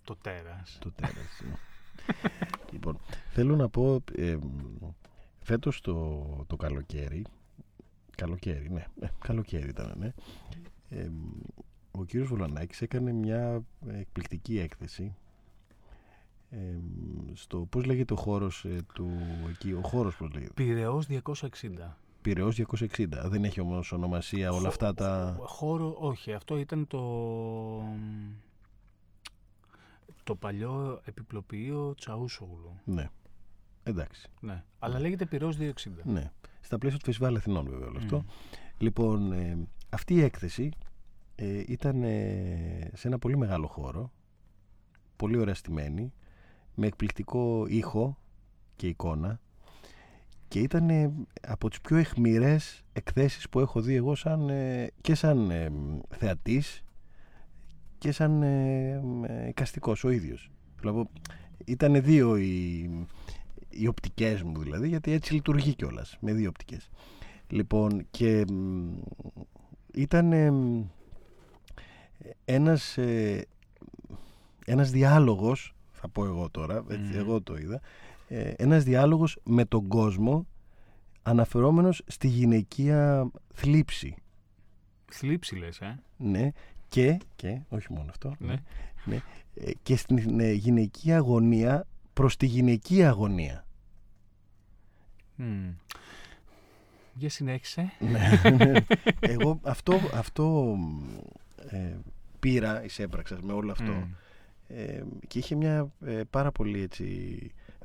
Το 0.03 0.15
τέρας. 0.21 0.77
Το 0.81 0.91
τέρας. 0.91 1.41
ναι. 1.43 1.55
λοιπόν, 2.71 2.99
θέλω 3.29 3.55
να 3.55 3.69
πω, 3.69 4.03
ε, 4.15 4.37
φέτος 5.41 5.81
το, 5.81 6.25
το 6.47 6.55
καλοκαίρι, 6.55 7.25
καλοκαίρι, 8.15 8.69
ναι, 8.69 8.85
ε, 8.99 9.07
καλοκαίρι 9.19 9.69
ήταν, 9.69 9.95
ναι, 9.99 10.13
ε, 10.89 11.09
ο 11.91 12.03
κύριος 12.05 12.27
Βολανάκης 12.29 12.81
έκανε 12.81 13.11
μια 13.11 13.63
εκπληκτική 13.87 14.59
έκθεση 14.59 15.15
ε, 16.49 16.57
στο, 17.33 17.57
πώς 17.69 17.85
λέγεται 17.85 18.13
ο 18.13 18.17
χώρος 18.17 18.65
ε, 18.65 18.77
του 18.93 19.09
εκεί, 19.49 19.71
ο 19.71 19.81
χώρος 19.81 20.15
πώς 20.15 20.31
λέγεται, 20.33 20.51
Πυραιός 20.53 21.07
260. 21.09 21.43
Πυραιός 22.21 22.61
260, 22.79 23.05
δεν 23.25 23.43
έχει 23.43 23.59
όμως 23.59 23.91
ονομασία 23.91 24.51
όλα 24.51 24.67
αυτά 24.67 24.93
τα... 24.93 25.37
Χώρο, 25.39 25.95
όχι. 25.99 26.33
Αυτό 26.33 26.57
ήταν 26.57 26.87
το, 26.87 26.99
το 30.29 30.35
παλιό 30.35 31.01
επιπλοποιείο 31.05 31.93
Τσαούσογλου. 31.95 32.79
Ναι, 32.83 33.09
εντάξει. 33.83 34.29
Ναι. 34.39 34.63
Αλλά 34.79 34.99
λέγεται 34.99 35.25
Πυραιός 35.25 35.57
260. 35.59 35.71
Ναι. 36.03 36.31
Στα 36.61 36.77
πλαίσια 36.77 36.99
του 36.99 37.05
Φεστιβάλ 37.05 37.35
Αθηνών, 37.35 37.69
βέβαια, 37.69 37.87
όλο 37.87 37.97
αυτό. 37.97 38.17
Μμ. 38.17 38.25
Λοιπόν, 38.77 39.31
ε, 39.31 39.67
αυτή 39.89 40.13
η 40.13 40.21
έκθεση 40.21 40.71
ε, 41.35 41.63
ήταν 41.67 42.03
ε, 42.03 42.91
σε 42.93 43.07
ένα 43.07 43.19
πολύ 43.19 43.37
μεγάλο 43.37 43.67
χώρο, 43.67 44.11
πολύ 45.15 45.37
ωραία 45.37 45.53
στημένη, 45.53 46.13
με 46.75 46.87
εκπληκτικό 46.87 47.65
ήχο 47.67 48.17
και 48.75 48.87
εικόνα 48.87 49.39
και 50.47 50.59
ήταν 50.59 50.89
ε, 50.89 51.13
από 51.41 51.69
τις 51.69 51.81
πιο 51.81 51.97
εχμηρές 51.97 52.83
εκθέσεις 52.93 53.49
που 53.49 53.59
έχω 53.59 53.81
δει 53.81 53.95
εγώ 53.95 54.15
σαν, 54.15 54.49
ε, 54.49 54.87
και 55.01 55.15
σαν 55.15 55.49
ε, 55.51 55.71
θεατής 56.09 56.83
και 57.99 58.11
σαν 58.11 58.41
ε, 58.41 59.01
ε, 59.27 59.47
εικαστικός 59.47 60.03
ο 60.03 60.09
ίδιος. 60.09 60.51
Δηλαδή, 60.79 61.09
Ήταν 61.65 62.03
δύο 62.03 62.37
οι, 62.37 62.89
οι 63.69 63.87
οπτικές 63.87 64.43
μου 64.43 64.59
δηλαδή, 64.59 64.87
γιατί 64.87 65.11
έτσι 65.11 65.33
λειτουργεί 65.33 65.73
κιόλας 65.73 66.17
με 66.21 66.33
δύο 66.33 66.49
οπτικές. 66.49 66.89
Λοιπόν, 67.47 68.07
και 68.11 68.45
ήταν 69.93 70.33
ένας, 72.45 72.97
ε, 72.97 73.47
ένας 74.65 74.91
διάλογος, 74.91 75.75
θα 75.91 76.09
πω 76.09 76.25
εγώ 76.25 76.49
τώρα, 76.49 76.83
έτσι, 76.89 77.11
εγώ 77.15 77.41
το 77.41 77.57
είδα, 77.57 77.81
ε, 78.27 78.53
ένας 78.57 78.83
διάλογος 78.83 79.37
με 79.43 79.65
τον 79.65 79.87
κόσμο 79.87 80.47
αναφερόμενος 81.21 82.01
στη 82.07 82.27
γυναικεία 82.27 83.31
θλίψη. 83.53 84.15
Θλίψη 85.11 85.55
λες, 85.55 85.79
ε; 85.79 85.99
Ναι, 86.17 86.51
και, 86.89 87.19
και 87.35 87.59
όχι 87.69 87.93
μόνο 87.93 88.05
αυτό, 88.09 88.35
ναι. 88.39 88.55
ναι, 89.05 89.21
ε, 89.55 89.71
και 89.83 89.95
στην 89.95 90.39
ε, 90.39 90.51
γυναικεία 90.51 91.17
αγωνία 91.17 91.87
προς 92.13 92.37
τη 92.37 92.45
γυναικεία 92.45 93.09
αγωνία. 93.09 93.65
Mm. 95.39 95.73
Για 97.13 97.29
συνέχισε. 97.29 97.91
ναι, 97.99 98.51
ναι. 98.65 98.85
Εγώ 99.19 99.59
αυτό, 99.63 99.99
αυτό 100.13 100.77
ε, 101.69 101.95
πήρα, 102.39 102.83
εισέπραξα 102.83 103.37
με 103.41 103.53
όλο 103.53 103.71
αυτό 103.71 104.07
ε, 104.67 105.03
και 105.27 105.39
είχε 105.39 105.55
μια 105.55 105.91
ε, 106.05 106.21
πάρα 106.29 106.51
πολύ 106.51 106.81
έτσι 106.81 107.05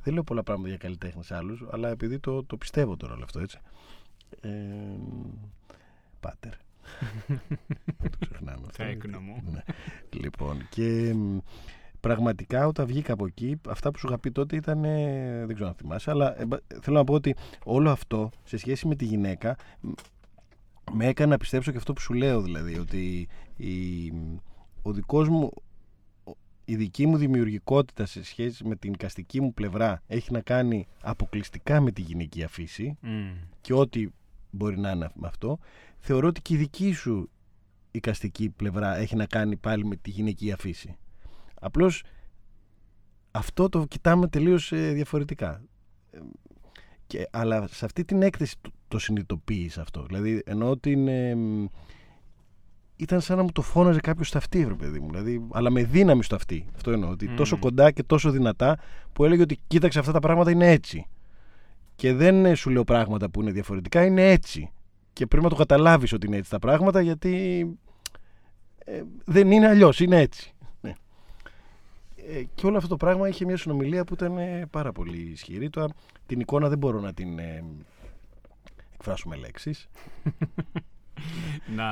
δεν 0.01 0.13
λέω 0.13 0.23
πολλά 0.23 0.43
πράγματα 0.43 0.69
για 0.69 0.77
καλλιτέχνες 0.77 1.31
άλλους 1.31 1.63
αλλά 1.71 1.89
επειδή 1.89 2.19
το, 2.19 2.43
το 2.43 2.57
πιστεύω 2.57 2.97
τώρα 2.97 3.13
όλο 3.13 3.23
αυτό 3.23 3.39
έτσι 3.39 3.59
ε, 4.41 4.49
πάτερ 6.19 6.53
δεν 7.97 8.09
το 8.09 8.17
ξεχνάμε 8.19 8.67
αυτό 8.69 9.19
μου 9.19 9.43
ναι. 9.51 9.61
λοιπόν 10.11 10.67
και 10.69 11.15
πραγματικά 11.99 12.67
όταν 12.67 12.85
βγήκα 12.85 13.13
από 13.13 13.25
εκεί 13.25 13.61
αυτά 13.69 13.91
που 13.91 13.99
σου 13.99 14.07
είχα 14.07 14.19
πει 14.19 14.31
τότε 14.31 14.55
ήταν 14.55 14.81
δεν 15.45 15.53
ξέρω 15.53 15.67
αν 15.69 15.75
θυμάσαι 15.75 16.11
αλλά 16.11 16.35
θέλω 16.81 16.97
να 16.97 17.03
πω 17.03 17.13
ότι 17.13 17.35
όλο 17.63 17.91
αυτό 17.91 18.29
σε 18.43 18.57
σχέση 18.57 18.87
με 18.87 18.95
τη 18.95 19.05
γυναίκα 19.05 19.55
με 20.91 21.05
έκανε 21.07 21.31
να 21.31 21.37
πιστέψω 21.37 21.71
και 21.71 21.77
αυτό 21.77 21.93
που 21.93 22.01
σου 22.01 22.13
λέω 22.13 22.41
δηλαδή 22.41 22.77
ότι 22.77 23.27
η, 23.55 24.11
ο 24.81 24.91
δικός 24.91 25.29
μου 25.29 25.51
η 26.65 26.75
δική 26.75 27.05
μου 27.05 27.17
δημιουργικότητα 27.17 28.05
σε 28.05 28.23
σχέση 28.23 28.67
με 28.67 28.75
την 28.75 28.97
καστική 28.97 29.41
μου 29.41 29.53
πλευρά 29.53 30.01
έχει 30.07 30.31
να 30.31 30.41
κάνει 30.41 30.87
αποκλειστικά 31.01 31.81
με 31.81 31.91
τη 31.91 32.01
γυναικεία 32.01 32.47
φύση 32.47 32.97
και 33.61 33.73
ό,τι 33.73 34.07
μπορεί 34.55 34.79
να 34.79 34.91
είναι 34.91 35.09
με 35.15 35.27
αυτό 35.27 35.59
θεωρώ 35.97 36.27
ότι 36.27 36.41
και 36.41 36.53
η 36.53 36.57
δική 36.57 36.91
σου 36.91 37.29
η 37.91 37.99
καστική 37.99 38.49
πλευρά 38.49 38.95
έχει 38.95 39.15
να 39.15 39.25
κάνει 39.25 39.55
πάλι 39.55 39.85
με 39.85 39.95
τη 39.95 40.09
γυναικεία 40.09 40.57
φύση 40.57 40.95
απλώς 41.61 42.03
αυτό 43.31 43.69
το 43.69 43.85
κοιτάμε 43.85 44.27
τελείως 44.27 44.71
ε, 44.71 44.91
διαφορετικά 44.91 45.61
ε, 46.11 46.17
και, 47.07 47.27
αλλά 47.31 47.67
σε 47.67 47.85
αυτή 47.85 48.05
την 48.05 48.21
έκθεση 48.21 48.55
το, 48.61 48.69
το 48.87 48.99
συνειδητοποίησα 48.99 49.81
αυτό 49.81 50.03
δηλαδή 50.03 50.41
ενώ 50.45 50.69
ότι 50.69 50.91
είναι 50.91 51.35
ήταν 52.95 53.21
σαν 53.21 53.37
να 53.37 53.43
μου 53.43 53.51
το 53.51 53.61
φώναζε 53.61 53.99
κάποιος 53.99 54.27
στα 54.27 54.37
αυτή, 54.37 54.63
ρε 54.63 54.73
παιδί 54.73 54.99
μου. 54.99 55.09
Δηλαδή, 55.09 55.47
αλλά 55.51 55.69
με 55.69 55.83
δύναμη 55.83 56.23
στο 56.23 56.35
αυτή. 56.35 56.65
Αυτό 56.75 56.91
εννοώ. 56.91 57.09
Ότι 57.09 57.29
τόσο 57.29 57.57
κοντά 57.57 57.91
και 57.91 58.03
τόσο 58.03 58.31
δυνατά 58.31 58.79
που 59.13 59.25
έλεγε 59.25 59.41
ότι 59.41 59.59
κοίταξε 59.67 59.99
αυτά 59.99 60.11
τα 60.11 60.19
πράγματα 60.19 60.51
είναι 60.51 60.71
έτσι. 60.71 61.07
Και 61.95 62.13
δεν 62.13 62.55
σου 62.55 62.69
λέω 62.69 62.83
πράγματα 62.83 63.29
που 63.29 63.41
είναι 63.41 63.51
διαφορετικά, 63.51 64.05
είναι 64.05 64.31
έτσι. 64.31 64.71
Και 65.13 65.25
πρέπει 65.25 65.43
να 65.43 65.49
το 65.49 65.55
καταλάβεις 65.55 66.13
ότι 66.13 66.27
είναι 66.27 66.37
έτσι 66.37 66.49
τα 66.49 66.59
πράγματα 66.59 67.01
γιατί 67.01 67.65
ε, 68.85 69.01
δεν 69.25 69.51
είναι 69.51 69.67
αλλιώς, 69.67 69.99
είναι 69.99 70.19
έτσι. 70.19 70.53
Ναι. 70.81 70.93
Ε, 72.15 72.43
και 72.55 72.65
όλο 72.65 72.77
αυτό 72.77 72.89
το 72.89 72.97
πράγμα 72.97 73.27
είχε 73.27 73.45
μια 73.45 73.57
συνομιλία 73.57 74.03
που 74.03 74.13
ήταν 74.13 74.37
ε, 74.37 74.65
πάρα 74.69 74.91
πολύ 74.91 75.17
ισχυρή. 75.17 75.69
Τώρα 75.69 75.87
την 76.25 76.39
εικόνα 76.39 76.69
δεν 76.69 76.77
μπορώ 76.77 76.99
να 76.99 77.13
την 77.13 77.39
ε, 77.39 77.63
εκφράσω 78.93 79.29
με 79.29 79.35
λέξεις. 79.35 79.89
να, 81.77 81.91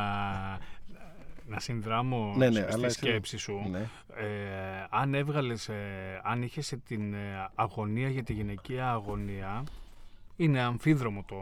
να 1.48 1.60
συνδράμω 1.60 2.34
ναι, 2.38 2.50
ναι, 2.50 2.66
στη 2.72 2.90
σκέψη 2.90 3.38
σου. 3.38 3.68
Ναι. 3.72 3.80
Ε, 4.16 4.88
αν 4.90 5.14
έβγαλες, 5.14 5.70
ε, 5.70 6.22
αν 6.24 6.42
είχες 6.42 6.74
την 6.86 7.14
ε, 7.14 7.50
αγωνία 7.56 8.10
για 8.10 8.24
τη 8.24 8.34
γυναικεία 8.34 8.92
αγωνία, 8.92 9.64
είναι 10.36 10.62
αμφίδρομο 10.62 11.24
το, 11.28 11.36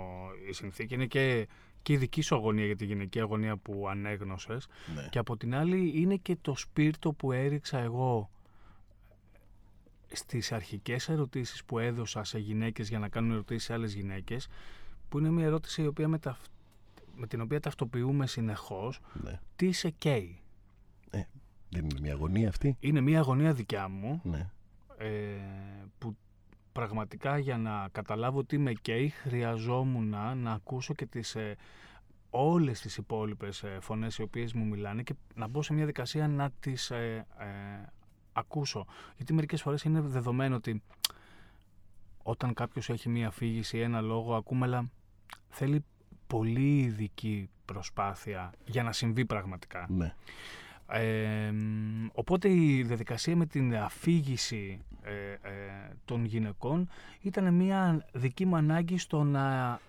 η 0.50 0.54
συνθήκη, 0.54 0.94
είναι 0.94 1.06
και, 1.06 1.48
και 1.82 1.94
η 1.94 1.98
δική 1.98 2.22
σου 2.22 2.36
αγωνία 2.36 2.66
για 2.66 2.76
τη 2.76 2.86
γυναικεία 2.86 3.22
αγωνία 3.22 3.58
που 3.58 3.88
ανέγνωσες 3.90 4.68
ναι. 4.96 5.08
και 5.10 5.20
από 5.20 5.38
την 5.38 5.56
άλλη 5.56 5.92
είναι 5.96 6.16
και 6.16 6.38
το 6.42 6.56
σπίρτο 6.56 7.14
που 7.14 7.32
έριξα 7.32 7.80
εγώ 7.80 8.30
στις 10.12 10.52
αρχικές 10.52 11.10
ερωτήσεις 11.10 11.64
που 11.64 11.80
έδωσα 11.80 12.24
σε 12.24 12.40
γυναίκες 12.40 12.90
για 12.90 13.00
να 13.00 13.10
κάνουν 13.10 13.32
ερωτήσεις 13.32 13.64
σε 13.64 13.74
άλλες 13.74 13.94
γυναίκες 13.94 14.48
που 15.10 15.20
είναι 15.20 15.30
μια 15.30 15.46
ερώτηση 15.46 15.82
η 15.82 15.88
οποία 15.88 16.08
μεταφ 16.08 16.38
με 17.16 17.28
την 17.28 17.42
οποία 17.42 17.60
ταυτοποιούμε 17.60 18.28
συνεχώς 18.28 19.00
ναι. 19.24 19.40
τι 19.56 19.72
σε 19.72 19.90
καίει; 19.90 20.40
Ε, 21.10 21.22
δεν 21.70 21.84
είναι 21.84 22.00
μια 22.02 22.14
αγωνία 22.14 22.50
αυτή. 22.50 22.78
Είναι 22.80 23.02
μια 23.02 23.20
αγωνία 23.20 23.54
δικιά 23.54 23.88
μου 23.88 24.22
ναι. 24.24 24.50
ε, 24.98 25.08
που 25.98 26.18
πραγματικά 26.72 27.38
για 27.38 27.58
να 27.58 27.88
καταλάβω 27.92 28.44
τι 28.44 28.58
με 28.58 28.74
καίει 28.74 29.10
χρειαζόμουν 29.10 30.10
να, 30.36 30.52
ακούσω 30.52 30.94
και 30.94 31.06
τις, 31.06 31.36
ε, 31.36 31.56
όλες 32.30 32.82
τις 32.82 32.98
υπόλοιπες 32.98 33.64
ε, 33.64 33.78
φωνές 33.82 34.18
οι 34.18 34.22
οποίες 34.22 34.54
μου 34.54 34.66
μιλάνε 34.66 35.04
και 35.04 35.16
να 35.36 35.48
μπω 35.48 35.62
σε 35.62 35.74
μια 35.74 35.86
δικασία 35.86 36.28
να 36.28 36.52
τις 36.60 36.92
ε, 36.92 37.26
ε, 37.38 37.46
ακούσω. 38.34 38.86
Γιατί 39.18 39.34
μερικές 39.34 39.62
φορές 39.62 39.84
είναι 39.84 40.02
δεδομένο 40.02 40.56
ότι 40.56 40.84
όταν 42.24 42.54
κάποιος 42.54 42.90
έχει 42.90 43.10
μια 43.10 43.28
αφήγηση, 43.28 43.78
ένα 43.78 44.02
λόγο, 44.02 44.36
ακούμε, 44.36 44.66
αλλά 44.66 44.90
θέλει 45.50 45.86
πολύ 46.28 46.80
ειδική 46.80 47.50
προσπάθεια 47.66 48.54
για 48.66 48.84
να 48.84 48.92
συμβεί 48.92 49.26
πραγματικά. 49.26 49.86
Ναι. 49.90 50.14
Οπότε 52.12 52.50
η 52.50 52.84
διαδικασία 52.84 53.36
με 53.36 53.46
την 53.46 53.76
αφήγηση 53.76 54.82
ε, 55.04 55.32
ε, 55.32 55.94
των 56.06 56.26
γυναικών 56.26 56.90
ήταν 57.22 57.54
μια 57.54 58.06
δική 58.14 58.46
μου 58.46 58.56
ανάγκη 58.56 58.98
στο 58.98 59.24
να 59.24 59.80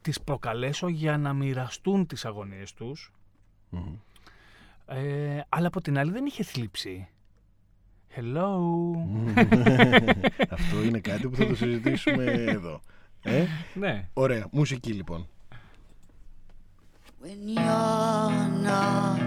τις 0.00 0.20
προκαλέσω 0.20 0.88
για 0.88 1.18
να 1.18 1.32
μοιραστούν 1.32 2.06
τις 2.06 2.24
αγωνίες 2.24 2.74
τους. 2.74 3.12
Ε, 4.86 5.40
αλλά 5.48 5.66
από 5.66 5.80
την 5.80 5.98
άλλη 5.98 6.10
δεν 6.10 6.26
είχε 6.26 6.42
θλίψη. 6.42 7.08
Hello. 8.16 8.58
Αυτό 10.56 10.82
είναι 10.84 11.00
κάτι 11.00 11.28
που 11.28 11.36
θα 11.36 11.46
το 11.46 11.54
συζητήσουμε 11.54 12.24
εδώ. 12.24 12.80
Ε; 13.22 13.46
Ναι. 13.74 14.08
Ωραία. 14.12 14.46
Μουσική 14.50 14.92
λοιπόν. 14.92 15.28
When 17.22 17.58
you're 17.58 18.66
not 18.66 19.25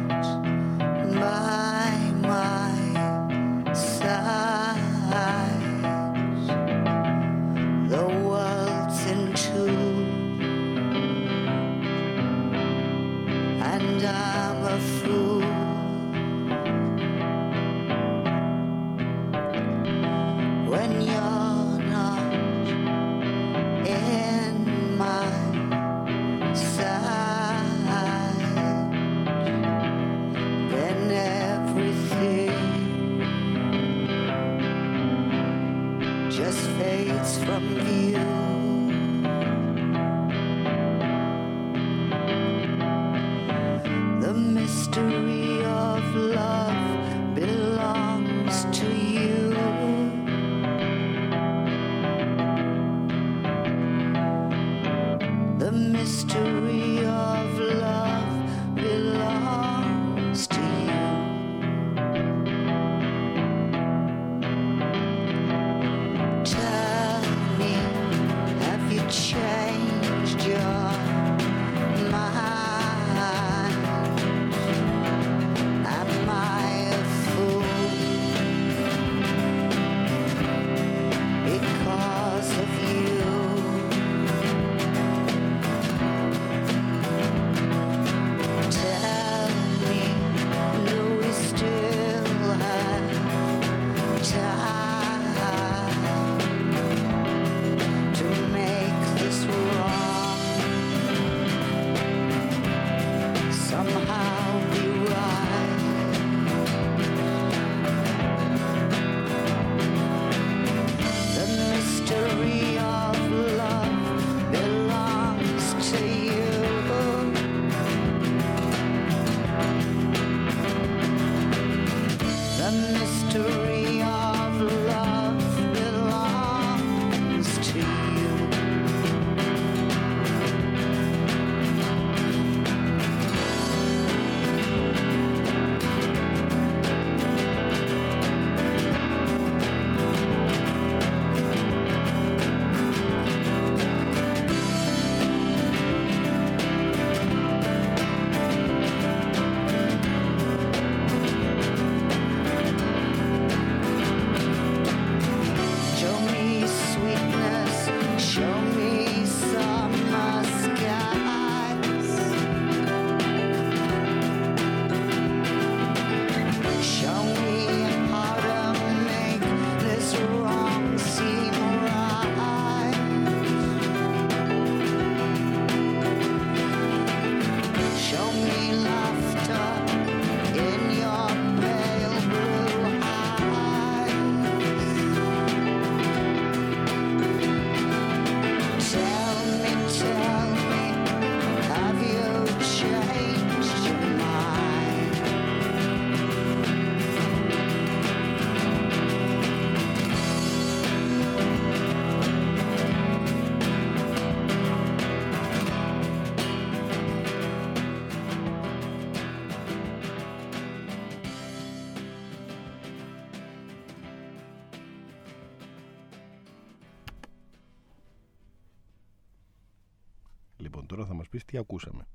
τι 221.49 221.57
ακούσαμε; 221.57 222.07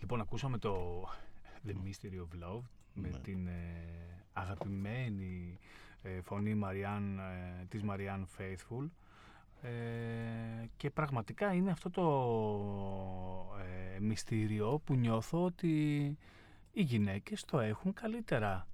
Λοιπόν, 0.00 0.20
ακούσαμε 0.20 0.58
το 0.58 1.02
The 1.66 1.70
Mystery 1.70 2.16
of 2.16 2.44
Love 2.44 2.62
με 2.94 3.08
Ναι. 3.08 3.18
την 3.18 3.46
ε, 3.46 4.24
αγαπημένη 4.32 5.58
ε, 6.02 6.20
φωνή 6.20 6.54
Μαριάν, 6.54 7.18
ε, 7.18 7.64
της 7.68 7.82
Μαριάν 7.82 8.28
Faithful 8.38 8.88
ε, 9.62 9.70
και 10.76 10.90
πραγματικά 10.90 11.52
είναι 11.54 11.70
αυτό 11.70 11.90
το 11.90 12.06
ε, 13.94 14.00
μυστήριο 14.00 14.80
που 14.84 14.94
νιώθω 14.94 15.44
ότι 15.44 15.98
οι 16.72 16.82
γυναίκες 16.82 17.44
το 17.44 17.58
έχουν 17.60 17.92
καλύτερα 17.92 18.66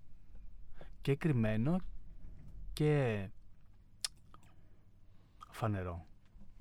και 1.00 1.14
κρυμμένο 1.14 1.80
και 2.72 3.28
φανερό. 5.50 6.06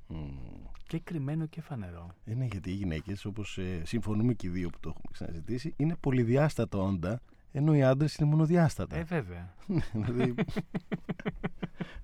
Μμμ. 0.08 0.57
Και 0.88 1.00
κρυμμένο 1.00 1.46
και 1.46 1.62
φανερό. 1.62 2.10
Είναι 2.26 2.46
γιατί 2.46 2.70
οι 2.70 2.74
γυναίκες, 2.74 3.26
όπως 3.26 3.58
ε, 3.58 3.82
συμφωνούμε 3.86 4.34
και 4.34 4.48
οι 4.48 4.50
δύο 4.50 4.70
που 4.70 4.80
το 4.80 4.90
έχουμε 4.90 5.08
ξαναζητήσει, 5.12 5.74
είναι 5.78 5.96
πολυδιάστατα 6.00 6.78
όντα, 6.78 7.22
ενώ 7.52 7.76
οι 7.76 7.84
άντρες 7.84 8.16
είναι 8.16 8.30
μονοδιάστατα. 8.30 8.96
Ε, 8.96 9.04
βέβαια. 9.04 9.54
δηλαδή, 9.94 10.34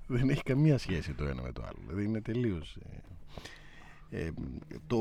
δεν 0.07 0.29
έχει 0.29 0.43
καμία 0.43 0.77
σχέση 0.77 1.13
το 1.13 1.25
ένα 1.25 1.41
με 1.41 1.51
το 1.51 1.61
άλλο. 1.63 1.77
Δηλαδή 1.87 2.03
είναι 2.03 2.21
τελείως... 2.21 2.77
ε, 2.89 3.01
ε, 4.25 4.31
το 4.87 4.97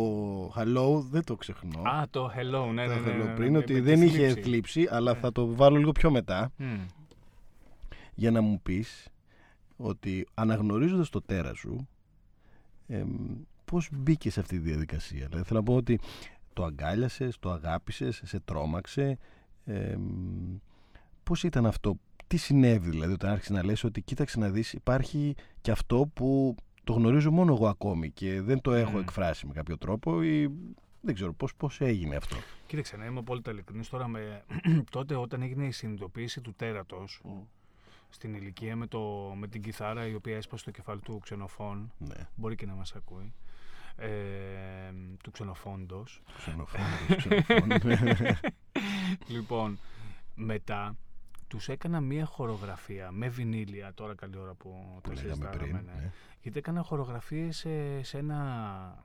hello 0.57 1.01
δεν 1.11 1.25
το 1.25 1.37
ξεχνώ. 1.37 1.83
Α, 1.83 2.07
το 2.11 2.27
hello, 2.37 2.73
ναι, 2.73 2.87
το 2.87 2.95
ναι, 2.95 3.01
ναι, 3.01 3.23
hello 3.23 3.27
ναι, 3.27 3.35
πριν 3.35 3.53
με- 3.53 3.59
ότι 3.59 3.73
με 3.73 3.79
τη 3.79 3.85
δεν 3.85 4.03
είχε 4.03 4.17
θλίψη. 4.19 4.43
θλίψη, 4.43 4.87
αλλά 4.91 5.13
Ναι. 5.13 5.19
θα 5.19 5.33
το 5.33 5.55
βάλω 5.55 5.77
λίγο 5.77 5.93
πιο 5.93 6.11
μετά 6.11 6.53
Μμ. 6.57 6.81
για 8.15 8.31
να 8.31 8.41
μου 8.41 8.61
πεις 8.63 9.09
ότι 9.77 10.27
αναγνωρίζοντας 10.35 11.09
το 11.09 11.23
τέρα 11.23 11.55
σου 11.55 11.89
εμ, 12.87 13.09
πώς 13.73 13.89
μπήκε 13.93 14.31
σε 14.31 14.41
αυτή 14.41 14.61
τη 14.61 14.69
διαδικασία. 14.69 15.27
Δηλαδή 15.27 15.47
θέλω 15.47 15.59
να 15.59 15.65
πω 15.65 15.75
ότι 15.75 16.01
το 16.53 16.65
αγκάλιασες, 16.65 17.39
το 17.39 17.51
αγάπησες, 17.51 18.21
σε 18.25 18.41
τρόμαξε. 18.41 19.19
εμ, 19.65 20.59
πώς 21.23 21.43
ήταν 21.43 21.67
αυτό, 21.67 21.99
τι 22.27 22.37
συνέβη 22.37 22.91
δηλαδή 22.91 23.13
όταν 23.13 23.31
άρχισε 23.31 23.53
να 23.53 23.65
λες 23.65 23.85
ότι 23.85 24.03
κοίταξε 24.03 24.39
να 24.39 24.51
δεις 24.51 24.73
υπάρχει 24.73 25.35
και 25.61 25.71
αυτό 25.71 26.11
που 26.15 26.55
το 26.85 26.93
γνωρίζω 26.93 27.31
μόνο 27.31 27.53
εγώ 27.53 27.69
ακόμη 27.69 28.11
και 28.11 28.41
δεν 28.41 28.61
το 28.61 28.73
έχω 28.73 28.97
Μμ. 28.97 28.99
εκφράσει 28.99 29.47
με 29.47 29.53
κάποιο 29.53 29.79
τρόπο 29.79 30.23
ή 30.23 30.49
δεν 31.01 31.15
ξέρω 31.15 31.33
πώς, 31.33 31.55
πώς 31.55 31.81
έγινε 31.81 32.17
αυτό. 32.17 32.37
Κοίταξε, 32.67 32.97
να 32.97 33.05
είμαι 33.05 33.19
απόλυτα 33.19 33.51
ειλικρινής 33.51 33.89
τώρα 33.89 34.09
με... 34.09 34.45
τότε 34.91 35.15
όταν 35.15 35.43
έγινε 35.43 35.67
η 35.67 35.71
συνειδητοποίηση 35.71 36.41
του 36.41 36.55
τέρατος 36.55 37.21
στην 38.09 38.35
ηλικία 38.35 38.77
με, 38.77 38.87
το... 38.87 39.01
με 39.37 39.49
την 39.49 39.63
κιθάρα 39.63 40.07
η 40.07 40.15
οποία 40.15 40.37
έσπασε 40.37 40.65
το 40.65 40.71
κεφάλι 40.71 41.01
του 41.01 41.19
ξενοφών, 41.19 41.93
Ναι, 41.99 42.29
μπορεί 42.35 42.55
και 42.55 42.67
να 42.67 42.75
μας 42.75 42.93
ακούει, 42.95 43.33
ε, 43.97 44.11
του 45.23 45.31
ξενοφόντος. 45.31 46.23
ξενοφώνος, 46.37 47.17
ξενοφώνος. 47.17 48.41
λοιπόν, 49.35 49.79
μετά 50.35 50.97
τους 51.49 51.69
έκανα 51.69 52.01
μία 52.01 52.25
χορογραφία 52.25 53.11
με 53.11 53.29
βινίλια, 53.29 53.95
τώρα 53.95 54.15
καλή 54.15 54.37
ώρα 54.37 54.55
που 54.55 54.69
που 54.95 55.01
το 55.01 55.13
λέγαμε 55.13 55.29
συζητάγαμε, 55.35 55.63
πριν. 55.63 55.75
ναι. 55.75 56.01
ναι. 56.01 56.11
Γιατί 56.43 56.59
έκανα 56.59 56.83
χορογραφίες 56.83 57.57
σε, 57.57 58.03
σε 58.03 58.19
ένα 58.19 59.05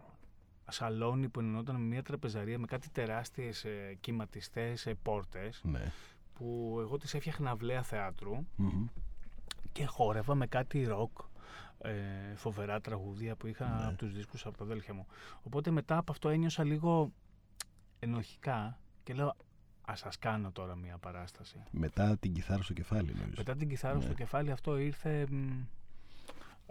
σαλόνι 0.69 1.29
που 1.29 1.39
εννοούταν 1.39 1.75
με 1.75 1.81
μια 1.81 2.03
τραπεζαρία 2.03 2.59
με 2.59 2.65
κάτι 2.65 2.89
τεράστιες 2.89 3.63
ε, 3.65 3.97
κυματιστές 4.01 4.85
ε, 4.85 4.93
πόρτες 5.01 5.61
Ναι. 5.63 5.91
που 6.33 6.77
εγώ 6.81 6.97
τις 6.97 7.13
έφτιαχνα 7.13 7.51
αυλαία 7.51 7.83
θεάτρου 7.83 8.35
Μμμ. 8.55 8.85
και 9.71 9.85
χόρευα 9.85 10.35
με 10.35 10.47
κάτι 10.47 10.83
ροκ 10.83 11.17
ε, 11.81 12.35
φοβερά 12.35 12.81
τραγούδια 12.81 13.35
που 13.35 13.47
είχα 13.47 13.65
Ναι. 13.69 13.85
από 13.87 13.97
τους 13.97 14.13
δίσκους 14.13 14.45
από 14.45 14.57
τα 14.57 14.63
αδέλφια 14.63 14.93
μου. 14.93 15.05
Οπότε 15.43 15.71
μετά 15.71 15.97
από 15.97 16.11
αυτό 16.11 16.29
ένιωσα 16.29 16.63
λίγο 16.63 17.11
ενοχικά 17.99 18.79
και 19.03 19.13
λέω 19.13 19.35
ας 19.85 19.99
σας 19.99 20.17
κάνω 20.19 20.51
τώρα 20.51 20.75
μια 20.75 20.97
παράσταση. 20.97 21.63
Μετά 21.71 22.17
την 22.17 22.33
κιθάρα 22.33 22.61
στο 22.63 22.73
κεφάλι 22.73 23.13
νομίζω. 23.13 23.33
Μετά 23.37 23.55
την 23.55 23.69
κιθάρα 23.69 23.95
Ναι. 23.95 24.01
στο 24.01 24.13
κεφάλι 24.13 24.51
αυτό 24.51 24.77
ήρθε... 24.77 25.27
μ, 25.29 25.61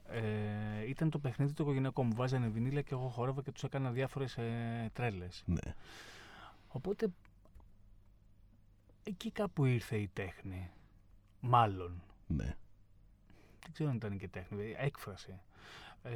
Ε, 0.08 0.88
ήταν 0.88 1.10
το 1.10 1.18
παιχνίδι 1.18 1.52
το 1.52 1.62
οικογενειακό 1.62 2.02
μου. 2.04 2.14
Βάζανε 2.14 2.48
βινίλια 2.48 2.82
και 2.82 2.94
εγώ 2.94 3.08
χόρευα 3.08 3.42
και 3.42 3.52
τους 3.52 3.62
έκανα 3.62 3.90
διάφορες 3.90 4.36
ε, 4.36 4.90
τρέλες. 4.92 5.42
Ναι. 5.46 5.74
Οπότε 6.68 7.08
εκεί 9.02 9.30
κάπου 9.30 9.64
ήρθε 9.64 9.96
η 9.96 10.08
τέχνη. 10.12 10.70
Μάλλον. 11.40 12.02
ναι. 12.26 12.56
Δεν 13.66 13.72
ξέρω 13.74 13.90
αν 13.90 13.96
ήταν 13.96 14.18
και 14.18 14.28
τέχνη. 14.28 14.70
ε, 14.70 14.84
Έκφραση. 14.86 15.40
Ε, 16.02 16.12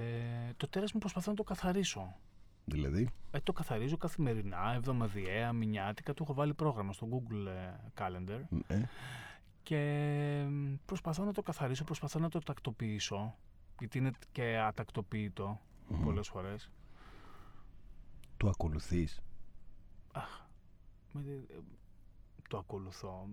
το 0.56 0.68
τέρας 0.68 0.92
μου 0.92 0.98
προσπαθώ 0.98 1.30
να 1.30 1.36
το 1.36 1.42
καθαρίσω. 1.42 2.16
Δηλαδή; 2.64 3.08
Ε, 3.30 3.40
το 3.40 3.52
καθαρίζω 3.52 3.96
καθημερινά, 3.96 4.72
εβδομαδιαία, 4.74 5.52
μηνιάτικα. 5.52 6.14
Του 6.14 6.22
έχω 6.22 6.34
βάλει 6.34 6.54
πρόγραμμα 6.54 6.92
στο 6.92 7.08
Google 7.12 7.46
ε, 7.46 7.74
Calendar. 7.98 8.40
Ναι. 8.68 8.88
Και 9.62 9.78
μ, 10.50 10.74
προσπαθώ 10.84 11.24
να 11.24 11.32
το 11.32 11.42
καθαρίσω, 11.42 11.84
προσπαθώ 11.84 12.18
να 12.18 12.28
το 12.28 12.38
τακτοποιήσω. 12.38 13.34
Γιατί 13.78 13.98
είναι 13.98 14.10
και 14.32 14.58
ατακτοποιητό 14.58 15.60
Μμμ. 15.88 16.02
πολλές 16.04 16.28
φορές. 16.28 16.70
Το 18.36 18.48
ακολουθείς; 18.48 19.20
Αχ, 20.12 20.46
με- 21.12 21.22
ε, 21.50 21.58
το 22.48 22.58
ακολουθώ. 22.58 23.28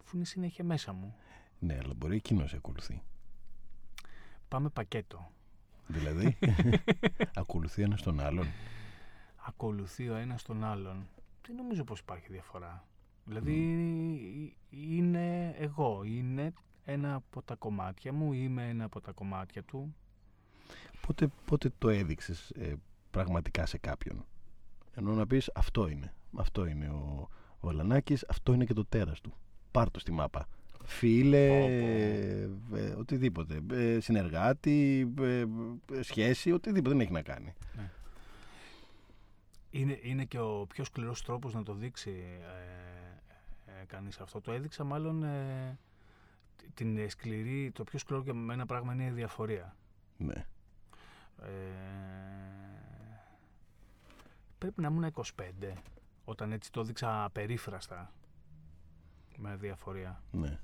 Αφού 0.00 0.16
είναι 0.16 0.24
συνέχεια 0.24 0.64
μέσα 0.64 0.92
μου. 0.92 1.14
Ναι, 1.58 1.78
αλλά 1.82 1.94
μπορεί 1.94 2.16
εκείνος 2.16 2.42
να 2.42 2.48
σε 2.48 2.56
ακολουθεί. 2.56 3.02
Πάμε 4.54 4.68
πακέτο. 4.68 5.30
Δηλαδή. 5.86 6.38
ακολουθεί 7.34 7.82
ένας 7.82 8.02
τον 8.02 8.20
άλλον. 8.20 8.46
Ακολουθεί 9.36 10.08
ο 10.08 10.14
ένας 10.14 10.42
τον 10.42 10.64
άλλον. 10.64 11.08
Δεν 11.46 11.56
νομίζω 11.56 11.84
πως 11.84 12.00
υπάρχει 12.00 12.26
διαφορά. 12.30 12.84
Δηλαδή 13.24 13.56
είναι 14.70 15.54
εγώ, 15.58 16.02
είναι 16.04 16.52
ένα 16.84 17.14
από 17.14 17.42
τα 17.42 17.54
κομμάτια 17.54 18.12
μου, 18.12 18.32
είμαι 18.32 18.68
ένα 18.68 18.84
από 18.84 19.00
τα 19.00 19.12
κομμάτια 19.12 19.62
του. 19.62 19.94
Πότε, 21.06 21.28
πότε 21.44 21.72
το 21.78 21.88
έδειξες 21.88 22.50
ε, 22.50 22.74
πραγματικά 23.10 23.66
σε 23.66 23.78
κάποιον; 23.78 24.24
Ενώ 24.94 25.14
να 25.14 25.26
πεις 25.26 25.50
αυτό 25.54 25.88
είναι. 25.88 26.14
Αυτό 26.36 26.66
είναι 26.66 26.88
ο, 26.88 27.28
ο 27.60 27.68
Αλανάκης, 27.68 28.24
αυτό 28.28 28.52
είναι 28.52 28.64
και 28.64 28.74
το 28.74 28.84
τέρας 28.84 29.20
του. 29.20 29.34
Πάρ' 29.70 29.90
το 29.90 29.98
στη 29.98 30.12
μάπα. 30.12 30.48
Φίλε, 30.84 31.48
Πω, 31.48 32.76
ε, 32.76 32.94
οτιδήποτε. 32.98 33.60
Ε, 33.72 34.00
συνεργάτη, 34.00 35.12
ε, 35.20 35.44
ε, 35.92 36.02
σχέση, 36.02 36.52
οτιδήποτε 36.52 36.94
δεν 36.94 37.00
έχει 37.00 37.12
να 37.12 37.22
κάνει. 37.22 37.54
Είναι, 39.70 39.98
είναι 40.02 40.24
και 40.24 40.38
ο 40.38 40.66
πιο 40.68 40.84
σκληρός 40.84 41.22
τρόπος 41.22 41.54
να 41.54 41.62
το 41.62 41.74
δείξει 41.74 42.24
ε, 43.66 43.80
ε, 43.80 43.84
κανείς 43.86 44.20
αυτό. 44.20 44.40
Το 44.40 44.52
έδειξα 44.52 44.84
μάλλον 44.84 45.22
ε, 45.22 45.78
την 46.74 46.98
ε, 46.98 47.08
σκληρή, 47.08 47.70
το 47.70 47.84
πιο 47.84 47.98
σκληρό 47.98 48.22
για 48.22 48.34
μένα 48.34 48.66
πράγμα 48.66 48.92
είναι 48.92 49.04
η 49.04 49.10
διαφορία. 49.10 49.76
Ναι. 50.16 50.46
Ε, 51.42 51.48
πρέπει 54.58 54.80
να 54.80 54.88
ήμουν 54.88 55.12
25 55.14 55.22
όταν 56.24 56.52
έτσι 56.52 56.72
το 56.72 56.80
έδειξα 56.80 57.28
περίφραστα 57.32 58.12
με 59.36 59.56
διαφορία. 59.56 60.22
Ναι. 60.30 60.58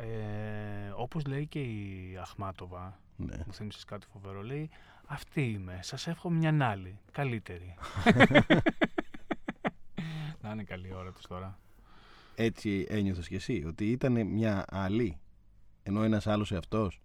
Ε, 0.00 0.92
όπως 0.96 1.26
λέει 1.26 1.46
και 1.46 1.60
η 1.60 2.16
Αχμάτοβα, 2.20 2.98
Ναι. 3.16 3.36
μου 3.46 3.52
θύμισες 3.52 3.84
κάτι 3.84 4.06
φοβερό, 4.12 4.42
λέει 4.42 4.70
αυτή 5.06 5.50
είμαι, 5.50 5.78
σας 5.82 6.06
εύχομαι 6.06 6.36
μια 6.36 6.68
άλλη, 6.70 6.98
καλύτερη. 7.12 7.74
να 10.42 10.50
είναι 10.50 10.62
καλή 10.64 10.94
ώρα 10.94 11.12
τους 11.12 11.26
τώρα. 11.26 11.58
Έτσι 12.34 12.86
ένιωθες 12.88 13.28
κι 13.28 13.34
εσύ, 13.34 13.64
ότι 13.66 13.90
ήταν 13.90 14.26
μια 14.26 14.64
άλλη, 14.68 15.18
ενώ 15.82 16.02
ένας 16.02 16.26
άλλος 16.26 16.52
εαυτός; 16.52 17.00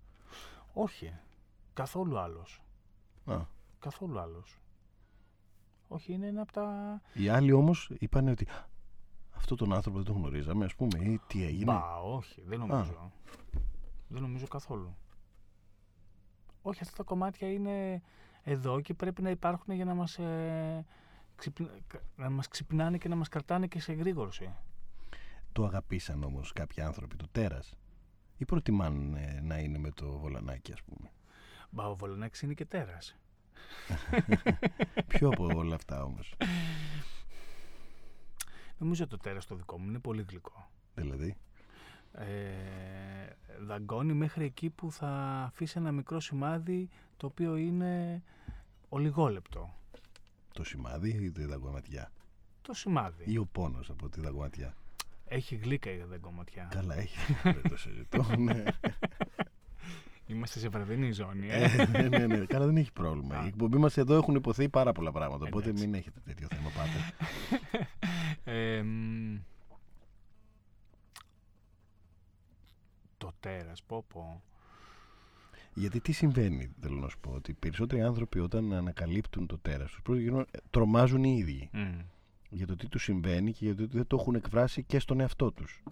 Όχι, 0.73 1.13
καθόλου 1.73 2.19
άλλος. 2.19 2.61
Α, 3.25 3.39
Καθόλου 3.79 4.19
άλλος. 4.19 4.57
Όχι, 5.87 6.13
είναι 6.13 6.27
ένα 6.27 6.41
από 6.41 6.51
τα... 6.51 7.01
οι 7.13 7.29
άλλοι 7.29 7.51
όμως 7.51 7.91
είπαν 7.99 8.27
ότι 8.27 8.47
«Α, 9.43 9.45
αυτό 9.45 9.55
τον 9.55 9.73
άνθρωπο 9.73 9.97
δεν 9.97 10.05
τον 10.05 10.15
γνωρίζαμε, 10.15 10.65
ας 10.65 10.75
πούμε, 10.75 10.99
ή 10.99 11.19
τι 11.27 11.43
έγινε. 11.43 11.71
Μπα, 11.71 11.97
όχι, 11.99 12.41
δεν 12.45 12.59
νομίζω. 12.59 13.11
Δεν 14.07 14.21
νομίζω 14.21 14.47
καθόλου. 14.47 14.95
Όχι, 16.61 16.79
αυτά 16.81 16.95
τα 16.95 17.03
κομμάτια 17.03 17.51
είναι 17.51 18.01
εδώ 18.43 18.81
και 18.81 18.93
πρέπει 18.93 19.21
να 19.21 19.29
υπάρχουν 19.29 19.73
για 19.73 19.85
να 19.85 19.93
μας, 19.93 20.17
ε, 20.17 20.85
ξυπν- 21.35 21.71
να 22.15 22.29
μας 22.29 22.47
ξυπνάνε 22.47 22.97
και 22.97 23.07
να 23.09 23.15
μας 23.15 23.29
κρατάνε 23.29 23.67
και 23.67 23.79
σε 23.79 23.91
εγρήγορση. 23.91 24.53
Το 25.51 25.65
αγαπήσαν 25.65 26.23
όμως 26.23 26.53
κάποιοι 26.53 26.83
άνθρωποι, 26.83 27.15
το 27.15 27.27
τέρας. 27.31 27.77
Ή 28.37 28.45
προτιμάνε 28.45 29.39
να 29.43 29.57
είναι 29.57 29.77
με 29.77 29.91
το 29.91 30.17
βολανάκι, 30.17 30.71
ας 30.71 30.81
πούμε. 30.83 31.11
Μπα, 31.69 31.87
ο 31.89 31.95
Βολονάκης 31.95 32.41
είναι 32.41 32.53
και 32.53 32.65
τέρας. 32.65 33.15
Ποιο 35.07 35.29
από 35.29 35.45
όλα 35.45 35.75
αυτά 35.75 36.03
όμως. 36.03 36.35
Νομίζω 38.83 39.07
το 39.07 39.17
τέρας 39.17 39.45
το 39.45 39.55
δικό 39.55 39.79
μου 39.79 39.87
είναι 39.89 39.99
πολύ 39.99 40.25
γλυκό. 40.29 40.69
δηλαδή; 40.95 41.35
Ε, 42.11 42.25
δαγκώνει 43.59 44.13
μέχρι 44.13 44.45
εκεί 44.45 44.69
που 44.69 44.91
θα 44.91 45.07
αφήσει 45.47 45.73
ένα 45.77 45.91
μικρό 45.91 46.19
σημάδι 46.19 46.89
το 47.17 47.27
οποίο 47.27 47.55
είναι 47.55 48.23
ολιγόλεπτο. 48.89 49.73
Το 50.53 50.63
σημάδι 50.63 51.09
ή 51.09 51.31
τη 51.31 51.45
δαγκωματιά; 51.45 52.11
Το 52.61 52.73
σημάδι. 52.73 53.23
Ή 53.27 53.37
ο 53.37 53.45
πόνος 53.45 53.89
από 53.89 54.09
τη 54.09 54.21
δαγκωματιά; 54.21 54.75
Έχει 55.25 55.55
γλύκα 55.55 55.91
η 55.91 56.03
δαγκωματιά. 56.03 56.67
Καλά, 56.71 56.95
έχει. 56.95 57.17
Δεν 57.43 57.61
το 57.69 57.77
συζητώ. 57.77 58.25
ναι. 58.37 58.63
Είμαστε 60.27 60.59
σε 60.59 60.67
βραδινή 60.69 61.11
ζώνη. 61.11 61.47
Ε. 61.49 61.63
Ε, 61.63 61.85
ναι, 61.85 62.07
ναι, 62.17 62.27
ναι. 62.27 62.45
Καλά, 62.45 62.65
δεν 62.65 62.77
έχει 62.77 62.91
πρόβλημα. 62.91 63.35
Α. 63.37 63.43
Η 63.43 63.47
εκπομπή 63.47 63.77
μας 63.77 63.97
εδώ 63.97 64.15
έχουν 64.15 64.35
υποθεί 64.35 64.69
πάρα 64.69 64.91
πολλά 64.91 65.11
πράγματα. 65.11 65.45
Οπότε 65.47 65.65
Εντάξει. 65.69 65.85
μην 65.85 65.93
έχετε 65.95 66.19
τέτοιο 66.25 66.47
θέμα 66.51 66.69
πάτε. 66.69 67.13
Ε, 68.43 68.81
μ, 68.81 69.37
το 73.17 73.31
τέρας, 73.39 73.83
πω 73.83 74.05
πω. 74.07 74.41
Γιατί 75.73 75.99
τι 75.99 76.11
συμβαίνει, 76.11 76.71
θέλω 76.81 76.95
να 76.99 77.07
σου 77.09 77.19
πω, 77.19 77.31
ότι 77.31 77.51
οι 77.51 77.53
περισσότεροι 77.53 78.01
άνθρωποι 78.01 78.39
όταν 78.39 78.73
ανακαλύπτουν 78.73 79.47
το 79.47 79.57
τέρας 79.57 79.91
τους, 79.91 80.01
πρώτον 80.01 80.21
γύρω, 80.21 80.39
ε, 80.39 80.45
τρομάζουν 80.69 81.23
οι 81.23 81.35
ίδιοι 81.39 81.69
Μμ. 81.73 81.99
για 82.49 82.67
το 82.67 82.75
τι 82.75 82.87
τους 82.87 83.03
συμβαίνει 83.03 83.51
και 83.51 83.65
για 83.65 83.75
το 83.75 83.83
ότι 83.83 83.95
δεν 83.97 84.07
το 84.07 84.17
έχουν 84.19 84.35
εκφράσει 84.35 84.83
και 84.83 84.99
στον 84.99 85.19
εαυτό 85.19 85.51
τους. 85.51 85.83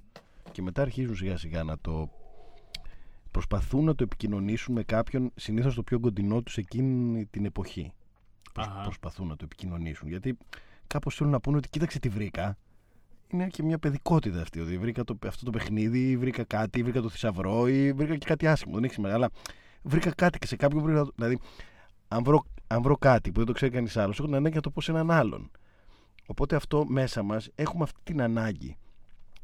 Και 0.51 0.61
μετά 0.61 0.81
αρχίζουν 0.81 1.15
σιγά 1.15 1.37
σιγά 1.37 1.63
να 1.63 1.79
το 1.79 2.09
προσπαθούν 3.31 3.83
να 3.85 3.95
το 3.95 4.03
επικοινωνήσουν 4.03 4.73
με 4.73 4.83
κάποιον 4.83 5.31
συνήθως 5.35 5.75
το 5.75 5.83
πιο 5.83 5.99
κοντινό 5.99 6.41
τους 6.41 6.57
εκείνη 6.57 7.25
την 7.25 7.45
εποχή. 7.45 7.91
Προσ- 8.53 8.69
Αχα. 8.69 8.83
προσπαθούν 8.83 9.27
να 9.27 9.35
το 9.35 9.43
επικοινωνήσουν. 9.45 10.07
Γιατί 10.07 10.37
κάπως 10.91 11.15
θέλουν 11.15 11.31
να 11.31 11.39
πούνε 11.39 11.57
ότι 11.57 11.69
κοίταξε 11.69 11.99
τι 11.99 12.09
βρήκα. 12.09 12.57
Είναι 13.27 13.47
και 13.47 13.63
μια 13.63 13.77
παιδικότητα 13.77 14.41
αυτή. 14.41 14.59
Ότι 14.59 14.77
βρήκα 14.77 15.03
το, 15.03 15.17
αυτό 15.27 15.45
το 15.45 15.51
παιχνίδι, 15.51 16.09
ή 16.09 16.17
βρήκα 16.17 16.43
κάτι, 16.43 16.79
ή 16.79 16.83
βρήκα 16.83 17.01
το 17.01 17.09
θησαυρό, 17.09 17.67
ή 17.67 17.93
βρήκα 17.93 18.17
και 18.17 18.25
κάτι 18.25 18.47
άσχημο. 18.47 18.73
Δεν 18.75 18.83
έχει 18.83 18.93
σημασία. 18.93 19.15
Αλλά 19.15 19.29
βρήκα 19.81 20.13
κάτι 20.13 20.39
και 20.39 20.47
σε 20.47 20.55
κάποιον 20.55 20.83
βρήκα. 20.83 21.07
Δηλαδή, 21.15 21.39
αν 22.07 22.23
βρω, 22.23 22.45
αν 22.67 22.81
βρω 22.81 22.97
κάτι 22.97 23.31
που 23.31 23.37
δεν 23.37 23.45
το 23.45 23.53
ξέρει 23.53 23.71
κανείς 23.71 23.97
άλλος, 23.97 24.17
έχω 24.17 24.27
την 24.27 24.35
ανάγκη 24.35 24.55
να 24.55 24.61
το 24.61 24.71
πω 24.71 24.81
σε 24.81 24.91
έναν 24.91 25.11
άλλον. 25.11 25.51
Οπότε 26.25 26.55
αυτό 26.55 26.85
μέσα 26.85 27.23
μας 27.23 27.49
έχουμε 27.55 27.83
αυτή 27.83 27.99
την 28.03 28.21
ανάγκη. 28.21 28.77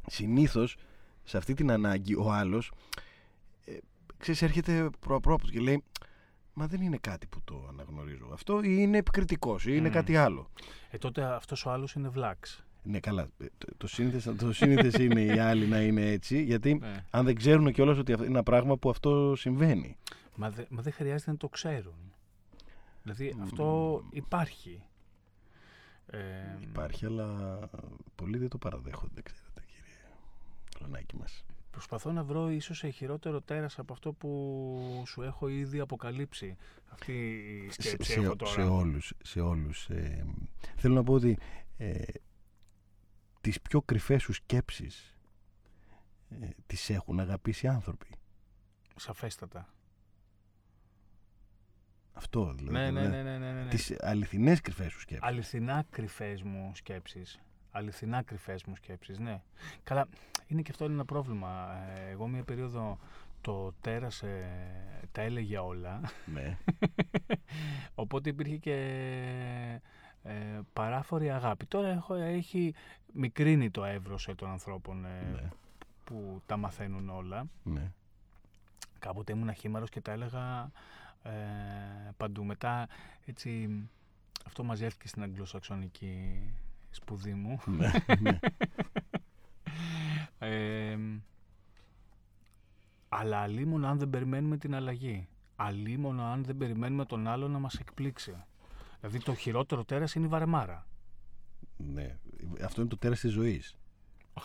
Συνήθως 0.08 0.78
σε 1.24 1.38
αυτή 1.38 1.54
την 1.54 1.72
ανάγκη 1.72 2.16
ο 2.16 2.32
άλλος 2.32 2.72
ε, 3.66 3.78
ξέρεις, 4.18 4.42
έρχεται 4.42 4.90
προαπρόπτω 5.00 5.48
και 5.48 5.60
λέει 5.60 5.84
Μα 6.60 6.68
δεν 6.68 6.82
είναι 6.82 6.98
κάτι 6.98 7.28
που 7.28 7.42
το 7.44 7.66
αναγνωρίζω. 7.70 8.30
Αυτό 8.34 8.62
ή 8.64 8.76
είναι 8.80 8.98
επικριτικός 8.98 9.66
ή 9.66 9.72
είναι 9.76 9.90
Μμ. 9.90 9.92
κάτι 9.92 10.16
άλλο. 10.16 10.50
Ε, 10.92 10.98
τότε 10.98 11.24
αυτός 11.24 11.66
ο 11.66 11.72
άλλος 11.72 11.94
είναι 11.94 12.10
βλάξ. 12.10 12.64
Ναι, 12.84 13.00
καλά. 13.00 13.28
ε, 13.38 13.46
Το, 13.58 13.68
το 13.78 13.88
σύνηθες, 13.88 14.36
το 14.38 14.54
σύνηθες 14.54 14.94
είναι 14.94 15.22
οι 15.22 15.40
άλλοι 15.40 15.68
να 15.68 15.82
είναι 15.82 16.12
έτσι, 16.12 16.44
γιατί 16.44 16.74
Ναι. 16.74 17.06
αν 17.10 17.26
δεν 17.26 17.36
ξέρουν 17.36 17.72
κιόλας 17.72 17.98
ότι 17.98 18.12
αυτό 18.12 18.24
είναι 18.24 18.34
ένα 18.34 18.44
πράγμα 18.44 18.78
που 18.78 18.90
αυτό 18.90 19.36
συμβαίνει. 19.36 19.98
Μα, 20.36 20.50
δε- 20.50 20.66
μα 20.70 20.82
δεν 20.82 20.94
χρειάζεται 20.94 21.32
να 21.32 21.38
το 21.38 21.50
ξέρουν. 21.50 22.14
Δηλαδή 23.04 23.36
αυτό 23.42 24.02
υπάρχει. 24.12 24.82
Ε, 26.08 26.20
Υπάρχει, 26.62 27.06
αλλά 27.06 27.60
πολλοί 28.16 28.38
δεν 28.38 28.50
το 28.50 28.58
παραδέχονται, 28.58 29.22
ξέρετε, 29.22 29.62
κύριε 29.68 30.10
Λονάκη 30.82 31.16
μας. 31.18 31.46
Προσπαθώ 31.78 32.12
να 32.12 32.24
βρω 32.24 32.50
ίσως 32.50 32.78
σε 32.78 32.90
χειρότερο 32.90 33.42
τέρας 33.42 33.80
από 33.80 33.94
αυτό 33.94 34.14
που 34.14 35.04
σου 35.08 35.22
έχω 35.22 35.48
ήδη 35.48 35.80
αποκαλύψει. 35.80 36.56
Αυτή 36.88 37.14
η 37.66 37.72
Σε, 37.72 37.82
σκέψη 37.82 38.12
σε, 38.12 38.20
έχω 38.20 38.36
τώρα. 38.36 38.52
σε 38.52 38.62
όλους, 38.62 39.14
σε 39.24 39.40
όλους. 39.40 39.90
Ε, 39.90 40.26
θέλω 40.76 40.94
να 40.94 41.04
πω 41.04 41.14
ότι 41.14 41.38
ε, 41.78 42.04
τις 43.42 43.62
πιο 43.62 43.82
κρυφές 43.82 44.22
σου 44.22 44.34
σκέψεις 44.34 45.16
ε, 46.42 46.48
τις 46.68 46.90
έχουν 46.90 47.20
αγαπήσει 47.20 47.68
άνθρωποι. 47.68 48.08
Σαφέστατα. 48.96 49.74
Αυτό 52.14 52.54
δηλαδή. 52.54 52.78
Ναι, 52.78 52.92
ναι, 52.92 53.08
δηλαδή, 53.08 53.24
ναι, 53.24 53.24
ναι, 53.24 53.38
ναι, 53.38 53.52
ναι, 53.54 53.64
ναι. 53.64 53.70
Τις 53.70 53.96
αληθινές 54.00 54.62
κρυφές 54.62 54.92
σου 54.92 55.00
σκέψεις. 55.00 55.28
Αληθινά 55.28 55.86
κρυφές 55.90 56.44
μου 56.44 56.72
σκέψεις. 56.76 57.42
Αληθινά 57.72 58.22
κρυφές 58.22 58.64
μου 58.64 58.76
σκέψεις, 58.76 59.20
ναι. 59.20 59.42
Καλά, 59.84 60.08
είναι 60.48 60.62
και 60.62 60.72
αυτό 60.72 60.86
ένα 60.86 61.06
πρόβλημα. 61.06 61.76
Ε, 61.98 62.10
Εγώ 62.10 62.28
μια 62.28 62.44
περίοδο 62.44 63.00
το 63.42 63.74
τέρας 63.82 64.22
ε, 64.24 64.48
τα 65.12 65.22
έλεγε 65.22 65.58
όλα. 65.58 66.02
ναι. 66.26 66.58
Οπότε 67.96 68.30
υπήρχε 68.30 68.58
και 68.58 68.74
ε, 70.24 70.60
παράφορη 70.74 71.32
αγάπη. 71.32 71.66
Τώρα 71.66 71.88
έχω, 71.88 72.14
έχει 72.14 72.74
μικρύνει 73.14 73.70
το 73.72 73.84
εύρος 73.84 74.28
ε, 74.28 74.36
των 74.36 74.50
ανθρώπων 74.50 75.06
ε, 75.06 75.30
ναι, 75.34 75.50
που 76.04 76.42
τα 76.46 76.58
μαθαίνουν 76.58 77.10
όλα. 77.10 77.48
ναι. 77.64 77.92
Κάποτε 79.00 79.32
ήμουν 79.32 79.54
χήμαρος 79.54 79.90
και 79.90 80.02
τα 80.02 80.12
έλεγα 80.12 80.72
ε, 81.24 81.32
παντού. 82.18 82.44
Μετά 82.44 82.88
έτσι 83.26 83.70
αυτό 84.46 84.64
μαζεύτηκε 84.64 85.08
στην 85.08 85.24
αγγλοσαξονική 85.24 86.42
σπουδή 86.98 87.34
μου. 87.34 87.60
ναι, 87.66 87.92
ναι. 88.20 88.40
Ε, 90.40 90.98
αλλά 93.10 93.38
αλίμονο 93.38 93.88
αν 93.88 93.98
δεν 94.00 94.10
περιμένουμε 94.10 94.58
την 94.58 94.76
αλλαγή. 94.76 95.28
Αλίμονο 95.56 96.24
αν 96.24 96.44
δεν 96.44 96.58
περιμένουμε 96.58 97.06
τον 97.06 97.28
άλλο 97.28 97.48
να 97.48 97.60
μας 97.60 97.76
εκπλήξει. 97.76 98.44
Δηλαδή 99.00 99.20
το 99.20 99.36
χειρότερο 99.36 99.84
τέρας 99.86 100.14
είναι 100.14 100.26
η 100.26 100.30
βαρεμάρα. 100.30 100.88
ναι. 101.78 102.18
Αυτό 102.64 102.82
είναι 102.82 102.90
το 102.90 102.98
τέρας 102.98 103.20
της 103.20 103.32
ζωής. 103.32 103.78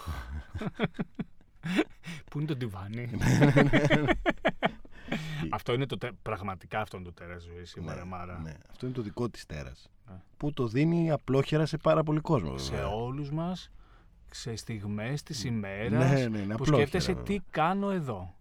Πού 2.30 2.38
είναι 2.38 2.46
το 2.46 2.56
τιβάνι. 2.56 3.10
αυτό 5.50 5.72
είναι 5.72 5.86
το 5.86 5.98
τε- 5.98 6.12
πραγματικά 6.22 6.80
αυτό 6.80 6.96
είναι 6.96 7.06
το 7.06 7.12
τέρας 7.12 7.42
ζωής, 7.42 7.72
η 7.74 7.80
Ναι, 7.80 7.86
βαρεμάρα. 7.86 8.38
ναι. 8.42 8.52
Αυτό 8.70 8.86
είναι 8.86 8.94
το 8.94 9.02
δικό 9.02 9.28
της 9.28 9.46
τέρας. 9.46 9.90
Ναι. 10.10 10.20
Που 10.36 10.52
το 10.52 10.66
δίνει 10.68 11.10
απλόχερα 11.10 11.66
σε 11.66 11.76
πάρα 11.76 12.02
πολύ 12.02 12.20
κόσμο. 12.20 12.58
σε 12.58 12.70
βέβαια. 12.70 12.88
όλους 12.88 13.30
μας, 13.30 13.70
σε 14.30 14.56
στιγμές 14.56 15.22
της 15.22 15.44
Ναι, 15.44 15.50
ημέρας, 15.50 16.10
ναι, 16.10 16.26
ναι, 16.28 16.38
που 16.46 16.52
απλόχερα, 16.52 16.76
σκέφτεσαι 16.76 17.12
βέβαια. 17.12 17.22
τι 17.38 17.40
κάνω 17.50 17.90
εδώ. 17.90 18.34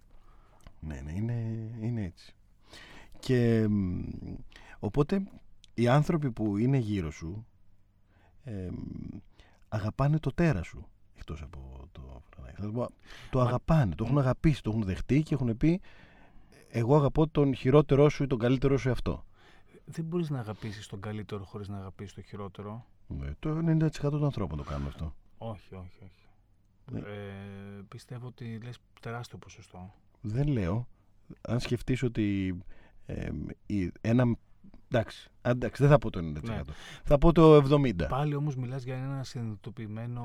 Ναι, 0.79 1.01
ναι, 1.05 1.11
είναι, 1.11 1.69
είναι 1.81 2.03
έτσι. 2.03 2.35
Και 3.19 3.67
μ, 3.69 3.99
οπότε 4.79 5.23
οι 5.73 5.87
άνθρωποι 5.87 6.31
που 6.31 6.57
είναι 6.57 6.77
γύρω 6.77 7.11
σου 7.11 7.45
ε, 8.43 8.67
μ, 8.71 9.17
αγαπάνε 9.69 10.19
το 10.19 10.33
τέρας 10.33 10.67
σου. 10.67 10.85
Εκτός 11.17 11.41
από 11.41 11.87
το 11.91 12.21
Φρανάκη. 12.33 12.55
Θα 12.61 12.63
σου 12.63 12.71
πω, 12.71 12.87
Το 13.29 13.39
Μα- 13.39 13.45
αγαπάνε, 13.45 13.95
το 13.95 14.03
έχουν 14.05 14.17
αγαπήσει, 14.17 14.63
το 14.63 14.69
έχουν 14.69 14.83
δεχτεί 14.83 15.21
και 15.23 15.33
έχουν 15.33 15.57
πει 15.57 15.81
εγώ 16.71 16.95
αγαπώ 16.95 17.27
τον 17.27 17.55
χειρότερό 17.55 18.09
σου 18.09 18.23
ή 18.23 18.27
τον 18.27 18.39
καλύτερό 18.39 18.77
σου 18.77 18.87
εαυτό. 18.87 19.25
Δεν 19.85 20.05
μπορείς 20.05 20.29
να 20.29 20.39
αγαπήσεις 20.39 20.87
τον 20.87 21.01
καλύτερο 21.01 21.43
χωρίς 21.43 21.67
να 21.67 21.77
αγαπήσεις 21.77 22.13
το 22.15 22.21
χειρότερο. 22.21 22.85
Ναι, 23.07 23.31
το 23.39 23.57
90% 23.57 23.89
των 23.99 24.23
ανθρώπων 24.23 24.57
το 24.57 24.63
κάνουν 24.63 24.87
αυτό. 24.87 25.15
Όχι, 25.37 25.75
όχι, 25.75 25.97
όχι. 26.03 26.25
Ναι. 26.91 26.99
Ε, 26.99 27.81
πιστεύω 27.87 28.27
ότι 28.27 28.59
λες 28.63 28.77
τεράστιο 29.01 29.37
ποσοστό. 29.37 29.93
Δεν 30.21 30.47
λέω. 30.47 30.87
Αν 31.41 31.59
σκεφτείς 31.59 32.03
ότι 32.03 32.57
ε, 33.05 33.29
η- 33.65 33.91
ένα... 34.01 34.35
Εντάξει, 34.93 35.29
α, 35.41 35.49
εντάξει, 35.49 35.81
δεν 35.81 35.91
θα 35.91 35.97
πω 35.97 36.09
το 36.09 36.19
90%. 36.19 36.41
Ναι. 36.43 36.61
Θα 37.03 37.17
πω 37.17 37.31
το 37.31 37.55
70%. 37.55 37.93
Πάλι 38.09 38.35
όμως 38.35 38.55
μιλάς 38.55 38.83
για 38.83 38.95
ένα 38.95 39.23
συνειδητοποιημένο 39.23 40.23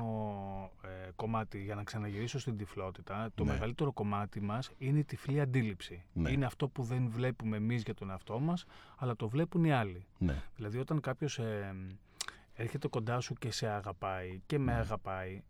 ε, 0.81 1.09
κομμάτι. 1.15 1.63
Για 1.63 1.75
να 1.75 1.83
ξαναγυρίσω 1.83 2.39
στην 2.39 2.57
τυφλότητα, 2.57 3.29
το 3.35 3.43
Ναι. 3.43 3.51
μεγαλύτερο 3.51 3.91
κομμάτι 3.93 4.41
μας 4.41 4.71
είναι 4.77 4.99
η 4.99 5.03
τυφλή 5.03 5.41
αντίληψη. 5.41 6.03
Ναι. 6.13 6.31
Είναι 6.31 6.45
αυτό 6.45 6.67
που 6.67 6.83
δεν 6.83 7.09
βλέπουμε 7.09 7.57
εμείς 7.57 7.83
για 7.83 7.93
τον 7.93 8.09
εαυτό 8.09 8.39
μας, 8.39 8.65
αλλά 8.97 9.15
το 9.15 9.27
βλέπουν 9.29 9.63
οι 9.63 9.71
άλλοι. 9.73 10.05
Ναι. 10.17 10.41
Δηλαδή 10.55 10.77
όταν 10.77 10.99
κάποιος 10.99 11.39
ε, 11.39 11.75
έρχεται 12.53 12.87
κοντά 12.87 13.19
σου 13.19 13.33
και 13.33 13.51
σε 13.51 13.67
αγαπάει 13.67 14.39
και 14.45 14.59
με 14.59 14.71
Ναι. 14.73 14.77
αγαπάει, 14.79 15.41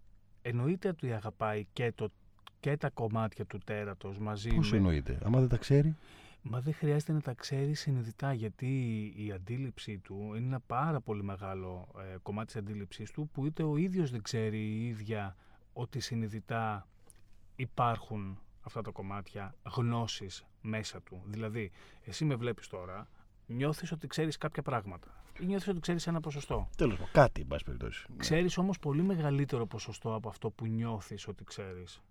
εννοείται 0.41 0.88
ότι 0.88 1.13
αγαπάει 1.13 1.65
και, 1.73 1.91
το, 1.95 2.10
και 2.60 2.77
τα 2.77 2.89
κομμάτια 2.89 3.45
του 3.45 3.58
τέρατος 3.65 4.17
μαζί 4.19 4.49
Πώς 4.49 4.71
με... 4.71 4.77
εννοείται, 4.77 5.19
άμα 5.23 5.39
δεν 5.39 5.49
τα 5.49 5.58
ξέρει; 5.58 5.95
Μα 6.50 6.60
δεν 6.60 6.74
χρειάζεται 6.74 7.14
να 7.14 7.22
τα 7.22 7.34
ξέρει 7.34 7.74
συνειδητά 7.74 8.34
γιατί 8.34 8.68
η 9.18 9.32
αντίληψή 9.32 9.98
του 9.98 10.34
είναι 10.36 10.46
ένα 10.46 10.60
πάρα 10.60 11.02
πολύ 11.02 11.24
μεγάλο 11.24 11.88
ε, 11.98 12.18
κομμάτι 12.22 12.46
της 12.46 12.56
αντίληψής 12.56 13.12
του 13.12 13.30
που 13.34 13.46
είτε 13.46 13.64
ο 13.64 13.78
ίδιος 13.78 14.12
δεν 14.12 14.22
ξέρει 14.22 14.60
η 14.60 14.88
ίδια 14.88 15.36
ότι 15.74 16.00
συνειδητά 16.00 16.88
υπάρχουν 17.56 18.40
αυτά 18.62 18.82
τα 18.82 18.92
κομμάτια 18.92 19.56
γνώσης 19.76 20.46
μέσα 20.62 21.02
του. 21.02 21.22
Δηλαδή, 21.26 21.72
εσύ 22.04 22.26
με 22.26 22.36
βλέπεις 22.36 22.68
τώρα, 22.68 23.08
νιώθεις 23.46 23.92
ότι 23.92 24.08
ξέρεις 24.08 24.38
κάποια 24.38 24.62
πράγματα 24.62 25.18
ή 25.40 25.46
νιώθεις 25.46 25.68
ότι 25.68 25.80
ξέρεις 25.80 26.08
ένα 26.08 26.20
ποσοστό. 26.20 26.70
Τέλος 26.78 26.98
πάντων, 26.98 27.12
κάτι, 27.14 27.42
εν 27.42 27.48
πάση 27.48 27.64
περιπτώσει. 27.64 28.06
Ναι, 28.10 28.18
Ξέρεις 28.18 28.58
όμως 28.58 28.80
πολύ 28.80 29.02
μεγαλύτερο 29.02 29.66
ποσοστό 29.66 30.14
από 30.14 30.30
αυτό 30.30 30.50
που 30.50 30.66
νιώθεις 30.66 31.28
ότι 31.28 31.44
ξέρεις. 31.44 32.02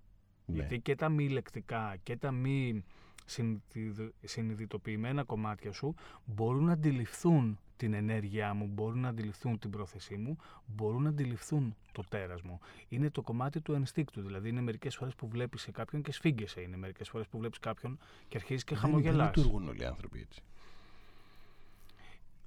Ναι. 0.46 0.54
Γιατί 0.56 0.80
και 0.80 0.94
τα 0.94 1.08
μη 1.08 1.28
λεκτικά 1.28 1.96
και 2.02 2.16
τα 2.16 2.30
μη 2.30 2.84
συνειδη- 3.24 4.12
συνειδητοποιημένα 4.24 5.24
κομμάτια 5.24 5.72
σου 5.72 5.94
μπορούν 6.24 6.64
να 6.64 6.72
αντιληφθούν 6.72 7.58
την 7.76 7.92
ενέργειά 7.94 8.54
μου, 8.54 8.66
μπορούν 8.66 9.00
να 9.00 9.08
αντιληφθούν 9.08 9.58
την 9.58 9.70
πρόθεσή 9.70 10.16
μου, 10.16 10.36
μπορούν 10.66 11.02
να 11.02 11.08
αντιληφθούν 11.08 11.76
το 11.92 12.02
τέρας 12.08 12.42
μου. 12.42 12.60
Είναι 12.88 13.10
το 13.10 13.22
κομμάτι 13.22 13.60
του 13.60 13.72
ενστίκτου, 13.72 14.20
δηλαδή 14.22 14.48
είναι 14.48 14.60
μερικές 14.60 14.96
φορές 14.96 15.14
που 15.14 15.28
βλέπεις 15.28 15.60
σε 15.62 15.70
κάποιον 15.70 16.02
και 16.02 16.12
σφίγγεσαι, 16.12 16.60
είναι 16.60 16.76
μερικές 16.76 17.08
φορές 17.08 17.26
που 17.28 17.38
βλέπεις 17.38 17.58
κάποιον 17.58 17.98
και 18.28 18.36
αρχίζεις 18.36 18.64
και 18.64 18.74
Δεν- 18.74 18.82
χαμογελάς. 18.82 19.16
Δεν 19.16 19.26
λειτουργούν 19.44 19.68
όλοι 19.68 19.82
οι 19.82 19.84
άνθρωποι 19.84 20.20
έτσι. 20.20 20.40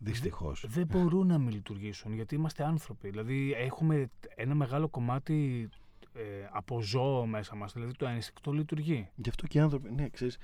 Δυστυχώς. 0.01 0.65
δεν 0.67 0.85
μπορούν 0.87 1.27
να 1.27 1.37
μην 1.37 1.49
λειτουργήσουν 1.53 2.13
γιατί 2.13 2.35
είμαστε 2.35 2.63
άνθρωποι. 2.63 3.09
Δηλαδή 3.09 3.53
έχουμε 3.53 4.09
ένα 4.35 4.55
μεγάλο 4.55 4.87
κομμάτι 4.87 5.69
ε, 6.13 6.21
από 6.51 6.81
ζώο 6.81 7.25
μέσα 7.25 7.55
μας, 7.55 7.73
δηλαδή 7.73 7.93
το 7.93 8.05
ένστικτο 8.05 8.51
λειτουργεί. 8.51 9.09
Γι' 9.15 9.29
αυτό 9.29 9.47
και 9.47 9.57
οι 9.57 9.61
άνθρωποι. 9.61 9.91
Ναι, 9.91 10.09
ξέρεις, 10.09 10.37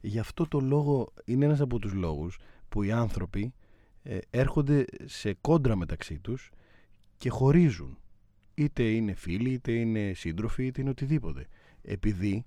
γι' 0.00 0.18
αυτό 0.18 0.48
το 0.48 0.60
λόγο 0.60 1.12
είναι 1.24 1.44
ένας 1.44 1.60
από 1.60 1.78
τους 1.78 1.92
λόγους 1.92 2.38
που 2.68 2.82
οι 2.82 2.92
άνθρωποι 2.92 3.54
ε, 4.02 4.18
έρχονται 4.30 4.84
σε 5.04 5.34
κόντρα 5.34 5.76
μεταξύ 5.76 6.18
τους 6.18 6.50
και 7.16 7.30
χωρίζουν. 7.30 7.98
Είτε 8.54 8.82
είναι 8.82 9.14
φίλοι, 9.14 9.50
είτε 9.50 9.72
είναι 9.72 10.12
σύντροφοι, 10.14 10.66
είτε 10.66 10.80
είναι 10.80 10.90
οτιδήποτε. 10.90 11.46
Επειδή 11.82 12.44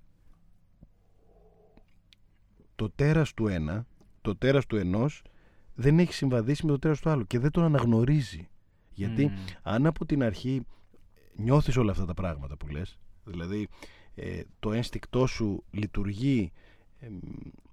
το 2.76 2.90
τέρας 2.90 3.34
του 3.34 3.48
ένα, 3.48 3.88
το 4.22 4.36
τέρας 4.36 4.66
του 4.66 4.76
ενός 4.76 5.24
δεν 5.76 6.00
έχει 6.00 6.14
συμβαδίσει 6.14 6.66
με 6.66 6.72
το 6.72 6.80
τέρας 6.80 7.00
του 7.00 7.10
άλλου 7.10 7.28
και 7.28 7.40
δεν 7.40 7.52
τον 7.52 7.64
αναγνωρίζει. 7.64 8.48
Γιατί 8.94 9.26
Μμμ. 9.26 9.36
αν 9.62 9.86
από 9.86 10.06
την 10.06 10.24
αρχή 10.24 10.66
νιώθεις 11.36 11.78
όλα 11.78 11.92
αυτά 11.92 12.06
τα 12.06 12.14
πράγματα 12.14 12.58
που 12.58 12.68
λες, 12.68 12.98
δηλαδή 13.24 13.68
ε, 14.16 14.42
το 14.60 14.72
ένστικτό 14.72 15.28
σου 15.28 15.64
λειτουργεί 15.72 16.52
εμ, 17.00 17.20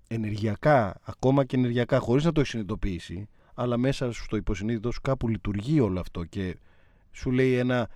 ενεργειακά, 0.09 1.01
ακόμα 1.03 1.45
και 1.45 1.57
ενεργειακά, 1.57 1.99
χωρίς 1.99 2.25
να 2.25 2.33
το 2.33 2.41
έχεις 2.41 2.53
συνειδητοποιήσει, 2.53 3.29
αλλά 3.55 3.77
μέσα 3.77 4.13
στο 4.13 4.37
υποσυνείδητο 4.37 4.91
σου 4.91 5.01
κάπου 5.01 5.29
λειτουργεί 5.29 5.81
όλο 5.81 6.01
αυτό 6.01 6.25
και 6.25 6.57
σου 7.13 7.31
λέει 7.31 7.55
ένα 7.55 7.91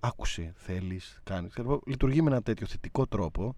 άκουσε, 0.00 0.52
θέλεις, 0.56 1.20
κάνεις. 1.24 1.50
Ξέρω 1.52 1.68
εγώ, 1.68 1.82
Λειτουργεί 1.86 2.22
με 2.22 2.30
ένα 2.30 2.42
τέτοιο 2.42 2.66
θετικό 2.66 3.06
τρόπο 3.06 3.56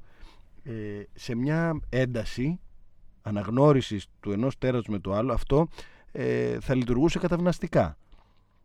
ε, 0.62 0.72
σε 1.14 1.34
μια 1.34 1.80
ένταση 1.88 2.60
αναγνώρισης 3.22 4.06
του 4.20 4.32
ενός 4.32 4.58
τέρατος 4.58 4.86
με 4.86 4.98
το 4.98 5.12
άλλο 5.12 5.32
αυτό 5.32 5.68
ε, 6.12 6.60
θα 6.60 6.74
λειτουργούσε 6.74 7.18
καταυναστικά. 7.18 7.96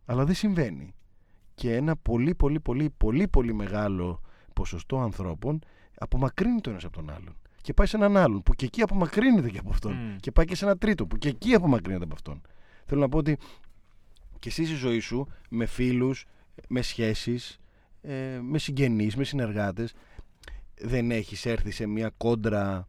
Αλλά 0.04 0.24
δεν 0.24 0.34
συμβαίνει. 0.34 0.94
Και 1.60 1.74
ένα 1.74 1.96
πολύ 1.96 2.34
πολύ 2.34 2.60
πολύ 2.60 2.90
πολύ 2.96 3.28
πολύ 3.28 3.54
μεγάλο 3.54 4.20
ποσοστό 4.52 5.00
ανθρώπων 5.00 5.58
απομακρύνει 5.98 6.60
το 6.60 6.70
ένας 6.70 6.84
από 6.84 6.96
τον 6.96 7.10
άλλον. 7.10 7.36
Και 7.62 7.74
πάει 7.74 7.86
σε 7.86 7.96
έναν 7.96 8.16
άλλον 8.16 8.42
που 8.42 8.54
και 8.54 8.64
εκεί 8.64 8.82
απομακρύνεται 8.82 9.50
και 9.50 9.58
από 9.58 9.70
αυτόν. 9.70 9.92
Μμ. 9.92 10.16
Και 10.16 10.30
πάει 10.30 10.44
και 10.44 10.54
σε 10.56 10.64
ένα 10.64 10.78
τρίτο 10.78 11.06
που 11.06 11.16
και 11.16 11.28
εκεί 11.28 11.54
απομακρύνεται 11.54 12.04
από 12.04 12.14
αυτόν. 12.14 12.42
Θέλω 12.86 13.00
να 13.00 13.08
πω 13.08 13.18
ότι 13.18 13.38
και 14.38 14.48
εσύ 14.48 14.64
στη 14.64 14.74
ζωή 14.74 15.00
σου 15.00 15.26
με 15.50 15.66
φίλους, 15.66 16.24
με 16.68 16.82
σχέσεις, 16.82 17.60
ε, 18.00 18.38
με 18.42 18.58
συγγενείς, 18.58 19.16
με 19.16 19.24
συνεργάτες 19.24 19.94
δεν 20.74 21.10
έχεις 21.10 21.46
έρθει 21.46 21.70
σε 21.70 21.86
μια 21.86 22.10
κόντρα 22.16 22.86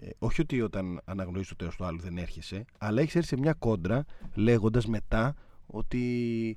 ε, 0.00 0.08
όχι 0.18 0.40
ότι 0.40 0.60
όταν 0.60 1.00
αναγνωρίζεις 1.04 1.48
το 1.48 1.56
τέλος 1.56 1.76
του 1.76 1.84
άλλου 1.84 2.00
δεν 2.00 2.18
έρχεσαι 2.18 2.64
αλλά 2.78 3.00
έχεις 3.00 3.14
έρθει 3.14 3.28
σε 3.28 3.36
μια 3.36 3.52
κόντρα 3.52 4.04
λέγοντας 4.34 4.86
μετά 4.86 5.34
ότι 5.66 6.56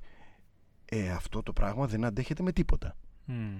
ε, 0.90 1.10
αυτό 1.10 1.44
το 1.44 1.54
πράγμα 1.54 1.88
δεν 1.88 2.06
αντέχεται 2.06 2.44
με 2.44 2.52
τίποτα 2.52 2.96
Μμ. 3.26 3.58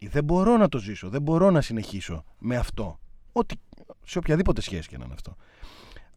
δεν 0.00 0.24
μπορώ 0.24 0.56
να 0.56 0.68
το 0.68 0.78
ζήσω, 0.78 1.08
δεν 1.08 1.22
μπορώ 1.22 1.50
να 1.50 1.60
συνεχίσω 1.60 2.24
με 2.38 2.56
αυτό. 2.56 2.98
Ό,τι, 3.32 3.54
σε 4.04 4.18
οποιαδήποτε 4.18 4.60
σχέση 4.60 4.88
και 4.88 4.98
να 4.98 5.04
είναι 5.04 5.14
αυτό. 5.14 5.36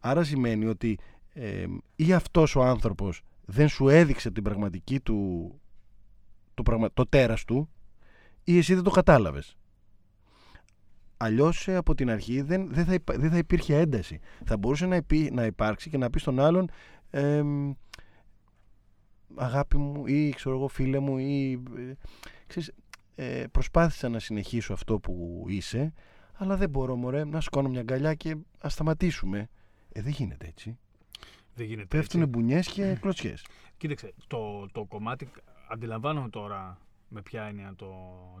Άρα 0.00 0.24
σημαίνει 0.24 0.66
ότι 0.66 0.98
ε, 1.32 1.66
ή 1.96 2.12
αυτός 2.12 2.56
ο 2.56 2.62
άνθρωπος 2.62 3.22
δεν 3.44 3.68
σου 3.68 3.88
έδειξε 3.88 4.30
την 4.30 4.42
πραγματική 4.42 5.00
του, 5.00 5.50
το, 6.54 6.62
πραγμα, 6.62 6.88
το 6.94 7.06
τέρας 7.06 7.44
του 7.44 7.68
ή 8.44 8.58
εσύ 8.58 8.74
δεν 8.74 8.82
το 8.82 8.90
κατάλαβες. 8.90 9.56
Αλλιώς 11.16 11.68
ε, 11.68 11.76
από 11.76 11.94
την 11.94 12.10
αρχή 12.10 12.40
δεν, 12.42 12.68
δεν, 12.72 12.84
θα, 12.84 12.94
υπά- 12.94 13.18
δεν 13.18 13.30
θα 13.30 13.36
υπήρχε 13.38 13.78
ένταση. 13.78 14.20
Θα 14.44 14.56
μπορούσε 14.56 14.86
να, 14.86 14.96
υπή- 14.96 15.32
να 15.32 15.44
υπάρξει 15.44 15.90
και 15.90 15.98
να 15.98 16.10
πεις 16.10 16.20
στον 16.22 16.40
άλλον 16.40 16.70
εμ, 17.10 17.72
αγάπη 19.34 19.76
μου 19.76 20.06
ή 20.06 20.30
ξέρω 20.30 20.54
εγώ 20.56 20.68
φίλε 20.68 20.98
μου 20.98 21.18
ή 21.18 21.52
ε, 21.52 21.92
ξέρεις, 22.46 22.72
ε, 23.14 23.44
προσπάθησα 23.52 24.08
να 24.08 24.18
συνεχίσω 24.18 24.72
αυτό 24.72 24.98
που 24.98 25.44
είσαι 25.48 25.92
αλλά 26.32 26.56
δεν 26.56 26.70
μπορώ 26.70 26.96
μωρέ 26.96 27.24
να 27.24 27.40
σκόνω 27.40 27.68
μια 27.68 27.80
αγκαλιά 27.80 28.14
και 28.14 28.36
ας 28.60 28.72
σταματήσουμε 28.72 29.48
ε, 29.92 30.02
δεν 30.02 30.12
γίνεται 30.12 30.46
έτσι 30.46 30.78
Δεν 31.54 31.66
γίνεται 31.66 31.86
πέφτουν 31.96 32.20
έτσι. 32.20 32.32
μπουνιές 32.32 32.68
και 32.68 32.94
κλωτσιές 33.00 33.44
Κοίταξε, 33.78 34.14
το, 34.26 34.68
το 34.72 34.84
κομμάτι, 34.84 35.30
αντιλαμβάνομαι 35.68 36.28
τώρα 36.28 36.78
με 37.08 37.22
ποια 37.22 37.42
έννοια 37.42 37.74
το, 37.76 37.92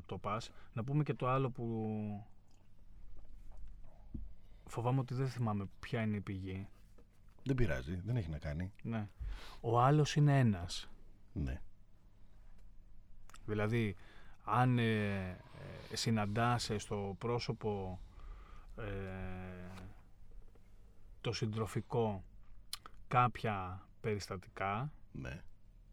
το 0.06 0.18
πας. 0.18 0.50
Να 0.72 0.84
πούμε 0.84 1.02
και 1.02 1.14
το 1.14 1.28
άλλο 1.28 1.50
που 1.50 1.64
φοβάμαι 4.66 5.00
ότι 5.00 5.14
δεν 5.14 5.28
θυμάμαι 5.28 5.68
ποια 5.80 6.02
είναι 6.02 6.16
η 6.16 6.20
πηγή. 6.20 6.68
Δεν 7.48 7.56
πειράζει, 7.56 8.00
δεν 8.04 8.16
έχει 8.16 8.30
να 8.30 8.38
κάνει 8.38 8.72
Ναι. 8.82 9.08
Ο 9.60 9.80
άλλος 9.80 10.16
είναι 10.16 10.38
ένας. 10.38 10.88
ναι. 11.32 11.60
Δηλαδή, 13.46 13.96
αν 14.44 14.78
ε, 14.78 15.28
ε, 15.90 15.96
συναντάσαι 15.96 16.78
στο 16.78 17.16
πρόσωπο 17.18 18.00
ε, 18.76 18.82
το 21.20 21.32
συντροφικό 21.32 22.24
κάποια 23.08 23.86
περιστατικά, 24.00 24.92
ναι. 25.12 25.42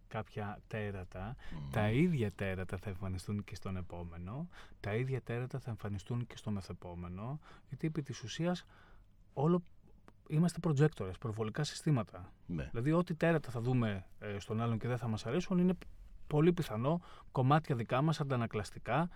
κάποια 0.07 0.59
τέρατα, 0.67 1.35
Μμμ. 1.51 1.69
τα 1.71 1.89
ίδια 1.89 2.31
τέρατα 2.31 2.77
θα 2.77 2.89
εμφανιστούν 2.89 3.43
και 3.43 3.55
στον 3.55 3.77
επόμενο, 3.77 4.47
τα 4.79 4.95
ίδια 4.95 5.21
τέρατα 5.21 5.59
θα 5.59 5.69
εμφανιστούν 5.69 6.27
και 6.27 6.37
στο 6.37 6.51
μεθεπόμενο, 6.51 7.39
γιατί 7.67 7.87
επί 7.87 8.01
της 8.01 8.23
ουσίας 8.23 8.65
όλο 9.33 9.63
είμαστε 10.27 10.59
προτζέκτορες, 10.59 11.17
προβολικά 11.17 11.63
συστήματα. 11.63 12.31
ναι. 12.45 12.67
Δηλαδή, 12.71 12.91
ό,τι 12.91 13.13
τέρατα 13.15 13.51
θα 13.51 13.61
δούμε 13.61 14.05
ε, 14.19 14.39
στον 14.39 14.61
άλλον 14.61 14.77
και 14.79 14.87
δεν 14.87 14.97
θα 14.97 15.07
μας 15.07 15.25
αρέσουν 15.25 15.57
είναι 15.57 15.73
πολύ 16.27 16.53
πιθανό 16.53 17.01
κομμάτια 17.31 17.75
δικά 17.75 18.01
μας 18.01 18.19
αντανακλαστικά 18.19 19.09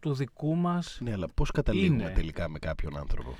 του 0.00 0.14
δικού 0.14 0.54
μας. 0.54 0.98
ναι 1.02 1.12
αλλά 1.12 1.26
πώς 1.34 1.50
καταλήγουμε 1.50 2.02
Είναι. 2.02 2.12
τελικά 2.12 2.48
με 2.48 2.58
κάποιον 2.58 2.96
άνθρωπο; 2.98 3.34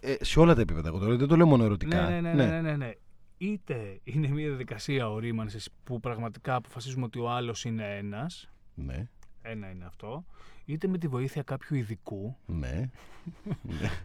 Ε, 0.00 0.14
σε 0.24 0.40
όλα 0.40 0.54
τα 0.54 0.60
επίπεδα 0.60 0.88
εγώ 0.88 0.98
τώρα 0.98 1.16
δεν 1.16 1.28
το 1.28 1.36
λέω 1.36 1.46
μόνο 1.46 1.64
ερωτικά 1.64 2.08
Ναι, 2.08 2.20
ναι, 2.20 2.32
ναι, 2.32 2.46
ναι, 2.46 2.60
ναι, 2.60 2.76
ναι. 2.76 2.90
Είτε 3.38 4.00
είναι 4.02 4.28
μια 4.28 4.46
διαδικασία 4.48 5.10
ορίμανσης 5.10 5.68
που 5.84 6.00
πραγματικά 6.00 6.54
αποφασίζουμε 6.54 7.04
ότι 7.04 7.18
ο 7.18 7.30
άλλος 7.30 7.64
είναι 7.64 7.96
ένας, 7.96 8.50
ναι, 8.74 9.08
ένα 9.42 9.70
είναι 9.70 9.84
αυτό, 9.84 10.24
είτε 10.66 10.88
με 10.88 10.98
τη 10.98 11.08
βοήθεια 11.08 11.42
κάποιου 11.42 11.76
ειδικού, 11.76 12.36
ναι. 12.46 12.90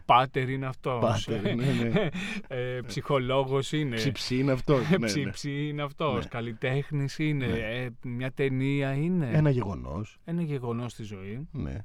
πάτερ 0.04 0.48
είναι 0.48 0.66
αυτός, 0.66 1.00
Πάτερ, 1.00 1.54
ναι, 1.54 1.72
ναι. 1.72 2.08
ε, 2.48 2.80
ψυχολόγος 2.86 3.72
είναι, 3.72 3.96
Ψιψί 3.96 4.38
είναι 4.38 4.52
αυτό 4.52 4.78
ναι, 4.78 4.96
ναι. 4.96 5.06
ψήψη 5.06 5.68
είναι 5.68 5.82
αυτός, 5.82 6.24
Ναι. 6.24 6.28
καλλιτέχνης 6.30 7.18
είναι, 7.18 7.46
Ναι. 7.46 7.58
ε, 7.58 7.90
μια 8.02 8.32
ταινία 8.32 8.92
είναι, 8.92 9.30
ένα 9.32 9.50
γεγονός 9.50 10.18
ένα 10.24 10.42
γεγονός 10.42 10.92
στη 10.92 11.02
ζωή, 11.02 11.48
ναι. 11.52 11.78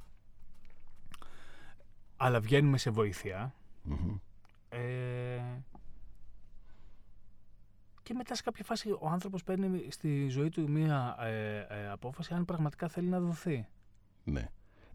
αλλά 2.16 2.40
βγαίνουμε 2.40 2.78
σε 2.78 2.90
βοήθεια. 2.90 3.54
Μμμ. 3.82 4.16
Ε, 4.68 4.78
και 8.02 8.14
μετά 8.14 8.34
σε 8.34 8.42
κάποια 8.42 8.64
φάση 8.64 8.90
ο 8.90 9.08
άνθρωπος 9.10 9.44
παίρνει 9.44 9.86
στη 9.90 10.28
ζωή 10.28 10.48
του 10.48 10.70
μία 10.70 11.16
ε, 11.20 11.58
ε, 11.58 11.88
απόφαση 11.90 12.34
αν 12.34 12.44
πραγματικά 12.44 12.88
θέλει 12.88 13.08
να 13.08 13.20
δοθεί. 13.20 13.66
Ναι. 14.24 14.48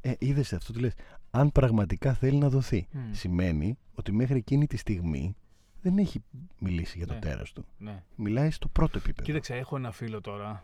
Ε, 0.05 0.13
είδες 0.19 0.53
αυτό 0.53 0.73
τι 0.73 0.79
λες. 0.79 0.93
Αν 1.31 1.51
πραγματικά 1.51 2.13
θέλει 2.13 2.37
να 2.37 2.49
δοθεί. 2.49 2.87
Μμ. 2.91 3.13
Σημαίνει 3.13 3.77
ότι 3.95 4.11
μέχρι 4.11 4.37
εκείνη 4.37 4.67
τη 4.67 4.77
στιγμή 4.77 5.35
δεν 5.81 5.97
έχει 5.97 6.23
μιλήσει 6.59 6.97
για 6.97 7.07
το 7.07 7.13
Ναι. 7.13 7.19
τέρας 7.19 7.51
του. 7.51 7.65
Ναι. 7.77 8.03
Μιλάει 8.15 8.51
στο 8.51 8.67
πρώτο 8.67 8.97
επίπεδο. 8.97 9.23
Κοίταξε, 9.23 9.55
έχω 9.55 9.75
ένα 9.75 9.91
φίλο 9.91 10.21
τώρα, 10.21 10.63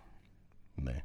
Ναι. 0.76 1.04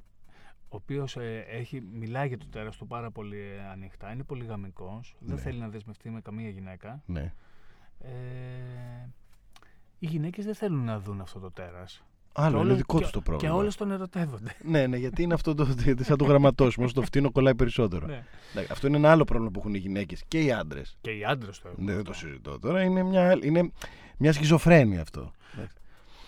ο 0.68 0.76
οποίος 0.76 1.16
ε, 1.16 1.38
έχει, 1.48 1.80
μιλάει 1.80 2.28
για 2.28 2.38
το 2.38 2.46
τέρας 2.50 2.76
του 2.76 2.86
πάρα 2.86 3.10
πολύ 3.10 3.38
ε, 3.40 3.64
ανοιχτά, 3.72 4.12
είναι 4.12 4.22
πολύ 4.22 4.44
γαμικός, 4.44 5.16
δεν 5.20 5.34
Ναι. 5.34 5.40
θέλει 5.40 5.58
να 5.58 5.68
δεσμευτεί 5.68 6.10
με 6.10 6.20
καμία 6.20 6.48
γυναίκα. 6.48 7.02
Ναι. 7.06 7.32
Ε, 7.98 8.10
οι 9.98 10.06
γυναίκες 10.06 10.44
δεν 10.44 10.54
θέλουν 10.54 10.84
να 10.84 11.00
δουν 11.00 11.20
αυτό 11.20 11.38
το 11.40 11.50
τέρας. 11.50 12.04
Άλλο, 12.36 12.48
Και 12.50 12.54
είναι 12.54 12.64
όλες- 12.64 12.76
δικό 12.76 12.98
και- 12.98 13.04
του 13.04 13.10
το 13.10 13.18
Και 13.18 13.24
πρόβλημα. 13.24 13.54
όλες 13.54 13.76
τον 13.76 13.90
ερωτεύονται. 13.90 14.56
Ναι, 14.64 14.86
ναι, 14.86 14.96
γιατί 14.96 15.22
είναι 15.22 15.34
αυτό 15.34 15.54
το. 15.54 15.66
σαν 16.00 16.16
το 16.16 16.24
γραμματόσημο, 16.24 16.84
όσο 16.84 16.94
το 16.94 17.02
φτύνο 17.02 17.30
κολλάει 17.32 17.54
περισσότερο. 17.54 18.06
ναι. 18.06 18.24
Εντάξει, 18.52 18.72
Αυτό 18.72 18.86
είναι 18.86 18.96
ένα 18.96 19.10
άλλο 19.10 19.24
πρόβλημα 19.24 19.50
που 19.50 19.58
έχουν 19.58 19.74
οι 19.74 19.78
γυναίκες 19.78 20.22
και 20.28 20.40
οι 20.42 20.52
άντρες. 20.52 20.96
Και 21.00 21.10
οι 21.10 21.24
άντρες 21.24 21.58
το 21.58 21.68
έχουν. 21.68 21.84
Ναι, 21.84 21.90
δεν 21.90 22.00
αυτό. 22.00 22.12
το 22.12 22.18
συζητώ 22.18 22.58
τώρα. 22.58 22.82
Είναι 22.82 23.02
μια, 23.02 23.30
άλλη- 23.30 23.46
είναι 23.46 23.70
μια 24.16 24.32
σχιζοφρένεια 24.32 25.00
αυτό. 25.00 25.30
Εντάξει. 25.54 25.76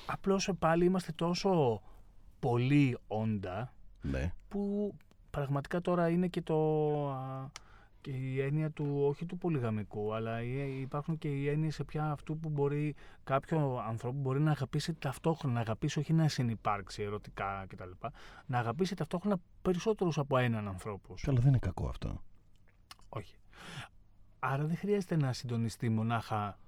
Απλώς 0.06 0.48
ε, 0.48 0.52
πάλι 0.52 0.84
είμαστε 0.84 1.12
τόσο 1.14 1.82
πολύ 2.40 2.96
όντα 3.06 3.72
Ναι. 4.02 4.32
που 4.48 4.94
πραγματικά 5.30 5.80
τώρα 5.80 6.08
είναι 6.08 6.26
και, 6.26 6.42
το, 6.42 6.56
α, 7.10 7.50
και 8.06 8.12
η 8.12 8.40
έννοια 8.40 8.70
του, 8.70 9.02
όχι 9.08 9.26
του 9.26 9.38
πολυγαμικού, 9.38 10.14
αλλά 10.14 10.42
οι- 10.42 10.80
υπάρχουν 10.80 11.18
και 11.18 11.28
οι 11.28 11.48
έννοιες 11.48 11.74
σε 11.74 11.84
πια 11.84 12.10
αυτού 12.10 12.38
που 12.38 12.48
μπορεί 12.48 12.94
κάποιο 13.24 13.78
ανθρώπου 13.86 14.18
μπορεί 14.18 14.40
να 14.40 14.50
αγαπήσει 14.50 14.94
ταυτόχρονα, 14.94 15.54
να 15.54 15.60
αγαπήσει 15.60 15.98
όχι 15.98 16.12
να 16.12 16.28
συνυπάρξει 16.28 17.02
ερωτικά 17.02 17.66
κτλ. 17.68 17.90
Να 18.46 18.58
αγαπήσει 18.58 18.94
ταυτόχρονα 18.94 19.36
περισσότερους 19.62 20.18
από 20.18 20.36
έναν 20.36 20.68
ανθρώπους. 20.68 21.22
Καλά, 21.22 21.38
δεν 21.40 21.48
είναι 21.48 21.58
κακό 21.58 21.88
αυτό. 21.88 22.22
Όχι. 23.08 23.36
Άρα 24.38 24.64
δεν 24.64 24.76
χρειάζεται 24.76 25.16
να 25.16 25.32
συντονιστεί 25.32 25.88
μονάχα 25.88 26.58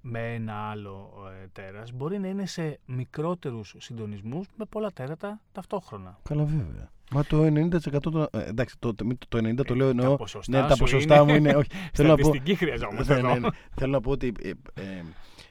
με 0.00 0.34
ένα 0.34 0.54
άλλο 0.54 1.12
ε, 1.42 1.46
τέρας 1.52 1.92
μπορεί 1.92 2.18
να 2.18 2.28
είναι 2.28 2.46
σε 2.46 2.80
μικρότερους 2.86 3.74
συντονισμούς 3.78 4.46
με 4.56 4.64
πολλά 4.64 4.90
τέρατα 4.92 5.40
ταυτόχρονα. 5.52 6.18
Καλά, 6.22 6.44
βέβαια. 6.44 6.90
Μα 7.10 7.24
το 7.24 7.44
90% 7.44 8.00
το, 8.00 8.28
ε, 8.32 8.44
εντάξει, 8.48 8.76
το, 8.78 8.94
το, 8.94 9.06
το 9.28 9.38
90% 9.38 9.54
το 9.66 9.74
λέω 9.74 9.94
τα 9.94 10.02
εννοώ. 10.02 10.16
ποσοστά 10.16 10.60
ναι, 10.62 10.68
τα 10.68 10.74
σου 10.74 10.80
ποσοστά 10.80 11.14
είναι- 11.20 11.24
μου 11.32 11.36
είναι. 11.38 11.54
Όχι, 11.54 11.68
θέλω 11.94 12.08
να 12.08 12.14
πω, 12.14 12.22
Στατιστική 12.22 12.54
χρειαζόμαστε 12.54 13.14
Ναι, 13.14 13.20
ναι, 13.22 13.30
εδώ. 13.30 13.38
ναι. 13.40 13.48
Θέλω 13.76 13.92
να 13.92 14.00
πω 14.00 14.10
ότι 14.10 14.32
ε, 14.42 14.48
ε, 14.48 15.04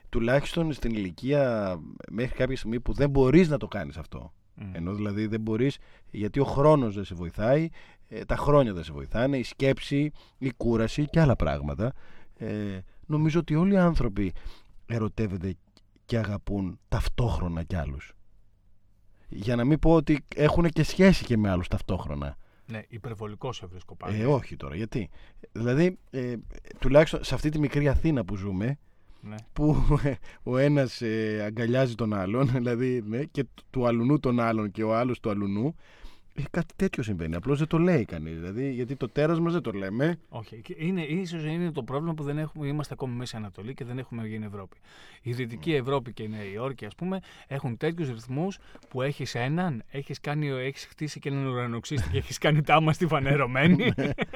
τουλάχιστον 0.10 0.74
στην 0.74 0.92
ηλικία 0.92 1.76
μέχρι 2.12 2.36
κάποια 2.36 2.56
στιγμή 2.58 2.80
που 2.80 2.94
δεν 2.94 3.10
μπορείς 3.10 3.50
να 3.50 3.58
το 3.58 3.68
κάνεις 3.68 3.98
αυτό. 3.98 4.34
Μμ. 4.56 4.76
Ενώ 4.76 4.94
δηλαδή 4.94 5.26
δεν 5.28 5.42
μπορείς, 5.42 5.78
γιατί 6.12 6.40
ο 6.40 6.44
χρόνος 6.46 6.96
δεν 6.96 7.04
σε 7.04 7.16
βοηθάει, 7.16 7.70
ε, 8.08 8.26
τα 8.26 8.36
χρόνια 8.36 8.74
δεν 8.74 8.84
σε 8.84 8.92
βοηθάνε, 8.92 9.38
η 9.38 9.44
σκέψη, 9.44 10.12
η 10.38 10.52
κούραση 10.58 11.06
και 11.06 11.20
άλλα 11.20 11.36
πράγματα. 11.36 11.94
Ε, 12.38 12.80
νομίζω 13.06 13.40
ότι 13.40 13.56
όλοι 13.56 13.74
οι 13.74 13.78
άνθρωποι 13.78 14.34
ερωτεύονται 14.86 15.56
και 16.06 16.18
αγαπούν 16.18 16.80
ταυτόχρονα 16.88 17.64
κι 17.64 17.76
άλλους. 17.76 18.14
Για 19.30 19.56
να 19.56 19.64
μην 19.66 19.80
πω 19.80 19.94
ότι 19.94 20.26
έχουν 20.36 20.70
και 20.70 20.84
σχέση 20.84 21.26
και 21.26 21.38
με 21.38 21.50
άλλους 21.50 21.68
ταυτόχρονα. 21.68 22.38
Ναι, 22.66 22.82
υπερβολικός 22.88 23.56
σε 23.56 23.66
βρίσκω 23.66 23.96
πάλι. 23.96 24.22
Ε, 24.22 24.26
όχι 24.26 24.56
τώρα, 24.56 24.76
γιατί. 24.76 25.10
Δηλαδή, 25.52 25.98
ε, 26.10 26.34
τουλάχιστον 26.80 27.24
σε 27.24 27.36
αυτή 27.36 27.50
τη 27.50 27.60
μικρή 27.60 27.88
Αθήνα 27.88 28.26
που 28.26 28.36
ζούμε, 28.36 28.78
Ναι. 29.22 29.36
που 29.54 29.76
ο 30.44 30.58
ένας 30.58 31.02
ε, 31.02 31.44
αγκαλιάζει 31.46 31.96
τον 31.96 32.14
άλλον, 32.14 32.48
δηλαδή 32.58 33.04
ναι, 33.08 33.24
και 33.24 33.44
του- 33.44 33.64
του 33.70 33.88
αλουνού 33.88 34.20
τον 34.20 34.40
άλλον 34.40 34.72
και 34.72 34.84
ο 34.84 34.96
άλλος 34.96 35.20
του 35.20 35.30
αλουνού, 35.30 35.66
ε, 35.66 35.74
κάτι 36.52 36.74
τέτοιο 36.76 37.04
συμβαίνει. 37.04 37.36
Απλώς 37.36 37.58
δεν 37.58 37.68
το 37.68 37.78
λέει 37.78 38.06
κανείς. 38.06 38.40
Δηλαδή, 38.40 38.72
γιατί 38.72 38.96
το 38.96 39.10
τέρας 39.10 39.40
μας 39.40 39.54
δεν 39.54 39.62
το 39.62 39.72
λέμε. 39.72 40.20
Όχι. 40.30 40.62
Και 40.62 40.76
Είναι, 40.78 41.02
ίσως 41.02 41.44
είναι 41.44 41.72
το 41.72 41.84
πρόβλημα 41.84 42.14
που 42.14 42.24
δεν 42.24 42.38
έχουμε, 42.38 42.68
είμαστε 42.68 42.94
ακόμη 42.94 43.16
Μέση 43.16 43.36
Ανατολή 43.36 43.74
και 43.74 43.86
δεν 43.86 43.98
έχουμε 43.98 44.28
γίνει 44.28 44.46
Ευρώπη. 44.46 44.78
Η 45.22 45.34
Δυτική 45.34 45.74
Ευρώπη 45.74 46.14
και 46.14 46.24
η 46.24 46.28
Νέα 46.28 46.44
Υόρκη, 46.44 46.86
ας 46.86 46.96
πούμε, 46.96 47.20
έχουν 47.48 47.78
τέτοιους 47.78 48.10
ρυθμούς 48.10 48.58
που 48.90 49.02
έχεις 49.02 49.36
έναν, 49.36 49.84
έχεις, 49.92 50.20
κάνει, 50.20 50.48
έχεις 50.48 50.86
χτίσει 50.86 51.20
και 51.20 51.30
έναν 51.30 51.46
ουρανοξύστη 51.46 52.10
και 52.10 52.18
έχεις 52.18 52.38
κάνει 52.38 52.62
τάμα 52.62 52.94
στη 52.94 53.08
φανερωμένη. 53.08 53.92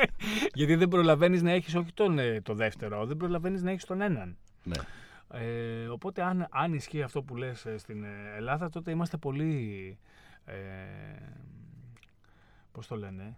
γιατί 0.60 0.76
δεν 0.76 0.88
προλαβαίνεις 0.88 1.42
να 1.42 1.52
έχεις 1.52 1.76
όχι 1.76 1.94
τον, 1.94 2.20
ε, 2.20 2.42
το 2.42 2.54
δεύτερο, 2.54 3.06
δεν 3.06 3.18
προλαβαίνεις 3.18 3.64
να 3.64 3.72
έχεις 3.72 3.86
τον 3.86 4.02
έναν. 4.02 4.38
Ναι. 4.64 4.76
Ε, 5.34 5.88
οπότε 5.88 6.22
αν, 6.22 6.48
αν 6.52 6.74
ισχύει 6.74 7.02
αυτό 7.02 7.22
που 7.22 7.36
λες 7.36 7.66
ε, 7.66 7.78
στην 7.78 8.04
ε, 8.04 8.08
Ελλάδα, 8.38 8.70
τότε 8.70 8.92
είμαστε 8.92 9.18
πολύ... 9.18 9.98
Ε, 10.46 10.54
πώς 12.74 12.88
το 12.88 12.96
λένε... 12.96 13.38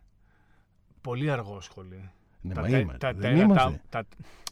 Πολύ 1.02 1.32
αργόσχολοι. 1.32 2.10
Ναι, 2.42 2.54
Τα 2.54 2.62
μα 2.62 2.68
τε- 2.68 2.82
είμαστε. 2.82 2.98
τα 3.08 3.14
δεν 3.14 3.22
τέρατα- 3.36 3.44
είμαστε. 3.44 3.82
τα- 3.90 4.06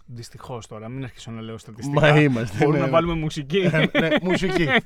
Δυστυχώς 0.05 0.67
τώρα, 0.67 0.89
μην 0.89 1.03
αρχίσω 1.03 1.31
να 1.31 1.41
λέω 1.41 1.57
στατιστικά. 1.57 1.99
Μα 1.99 2.19
είμαστε. 2.21 2.57
Μπορούμε 2.57 2.77
ναι. 2.77 2.85
να 2.85 2.89
βάλουμε 2.91 3.13
μουσική. 3.13 3.57
Ε, 3.57 3.85
ναι, 3.99 4.09
μουσική. 4.21 4.67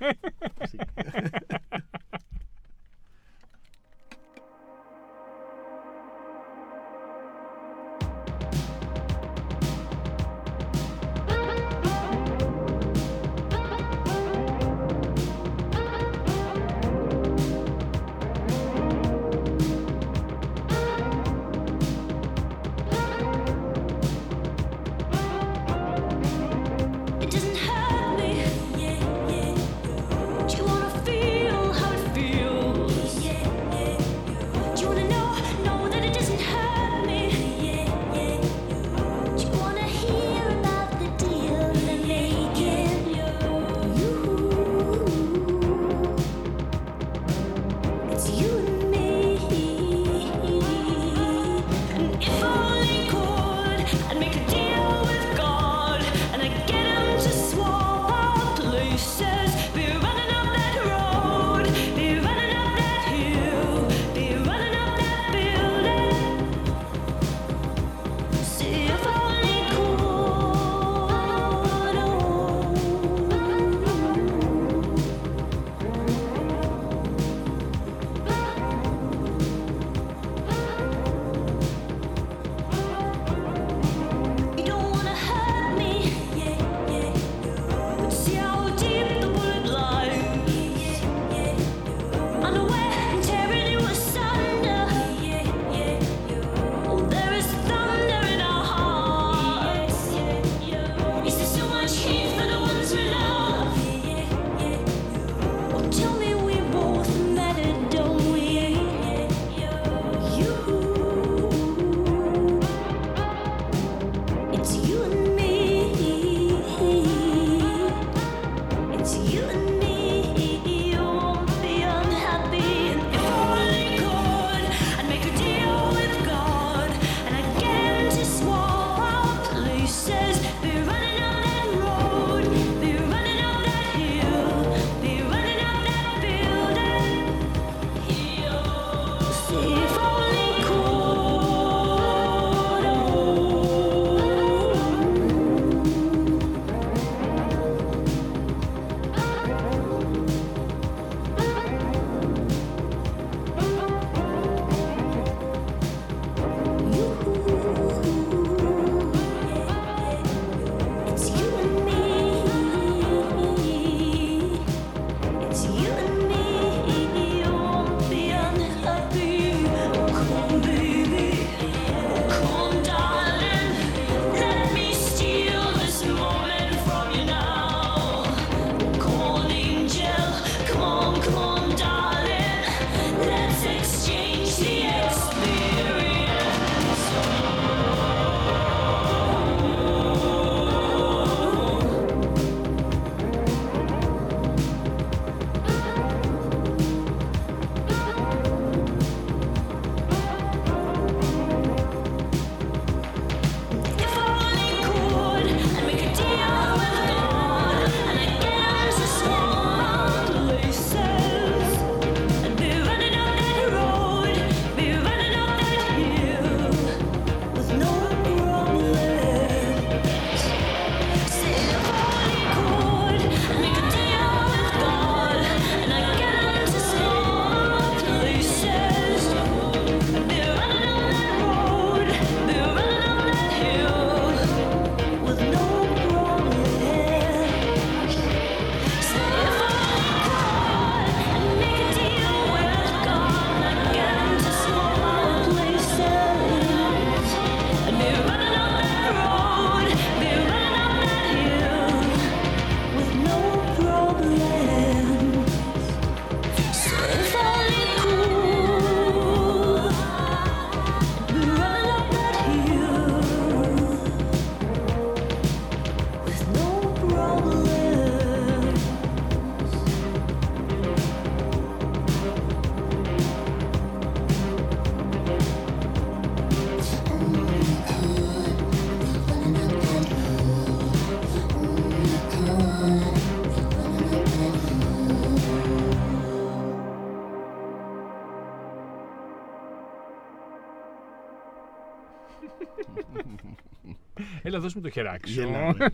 Έλα, 294.57 294.65
δώσ' 294.65 294.75
μου 294.75 294.81
το 294.81 294.89
χεράκι 294.89 295.29
σου. 295.29 295.39
Γελάμε. 295.39 295.75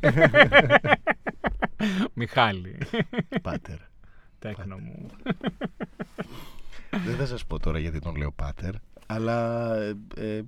Μιχάλη. 2.14 2.78
Πάτερ. 3.42 3.78
Τέκνο 4.40 4.78
μου. 4.78 5.06
Δεν 6.90 7.16
θα 7.16 7.26
σας 7.26 7.46
πω 7.46 7.60
τώρα 7.60 7.80
γιατί 7.80 8.00
τον 8.00 8.16
λέω 8.16 8.32
Πάτερ, 8.32 8.74
αλλά 9.06 9.70
ε, 9.76 9.96
ε, 10.16 10.42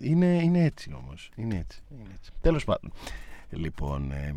είναι, 0.00 0.26
είναι 0.26 0.64
έτσι 0.64 0.92
όμως. 0.92 1.30
Είναι 1.34 1.56
έτσι. 1.56 1.82
Είναι 1.90 2.10
έτσι. 2.14 2.30
Τέλος 2.40 2.64
πάντων. 2.64 2.92
Λοιπόν, 3.50 4.12
ε, 4.12 4.34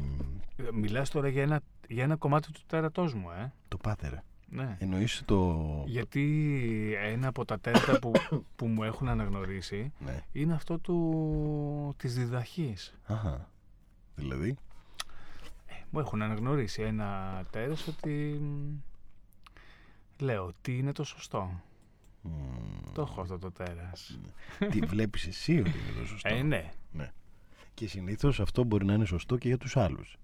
Μιλάς 0.74 1.10
τώρα 1.10 1.28
για 1.28 1.42
ένα, 1.42 1.62
για 1.88 2.04
ένα 2.04 2.16
κομμάτι 2.16 2.52
του 2.52 2.62
τέρατός 2.68 3.14
μου, 3.14 3.32
ε. 3.32 3.54
το 3.68 3.78
Πάτερ. 3.78 4.14
Ναι. 4.50 4.78
Εννοείς 4.80 5.22
το... 5.26 5.84
Γιατί 5.88 6.96
ένα 6.98 7.28
από 7.28 7.46
τα 7.46 7.60
τέρατα 7.60 8.00
που, 8.00 8.12
που 8.56 8.68
μου 8.68 8.84
έχουν 8.84 9.08
αναγνωρίσει 9.08 9.94
Ναι. 10.00 10.22
είναι 10.32 10.54
αυτό 10.54 10.80
του, 10.80 11.94
της 11.98 12.16
διδαχής. 12.16 12.96
Αχα. 13.06 13.50
Δηλαδή; 14.16 14.56
Μου 15.90 16.00
έχουν 16.00 16.22
αναγνωρίσει 16.22 16.82
ένα 16.82 17.42
τέρας 17.50 17.88
ότι 17.88 18.40
μ, 18.42 18.78
λέω 20.24 20.52
τι 20.62 20.78
είναι 20.78 20.92
το 20.92 21.04
σωστό. 21.04 21.62
μ, 22.22 22.30
Το 22.94 23.02
έχω 23.02 23.22
αυτό 23.22 23.40
το 23.40 23.52
τέρας. 23.52 24.20
Τι 24.72 24.80
βλέπεις 24.80 25.28
εσύ 25.28 25.60
ότι 25.60 25.70
είναι 25.70 26.00
το 26.00 26.06
σωστό; 26.06 26.34
Ε, 26.34 26.42
ναι. 26.42 26.72
Και 27.74 27.88
συνήθως 27.88 28.40
αυτό 28.40 28.64
μπορεί 28.64 28.86
να 28.86 28.94
είναι 28.94 29.06
σωστό 29.06 29.38
και 29.38 29.48
για 29.48 29.58
τους 29.58 29.78
άλλους. 29.78 30.18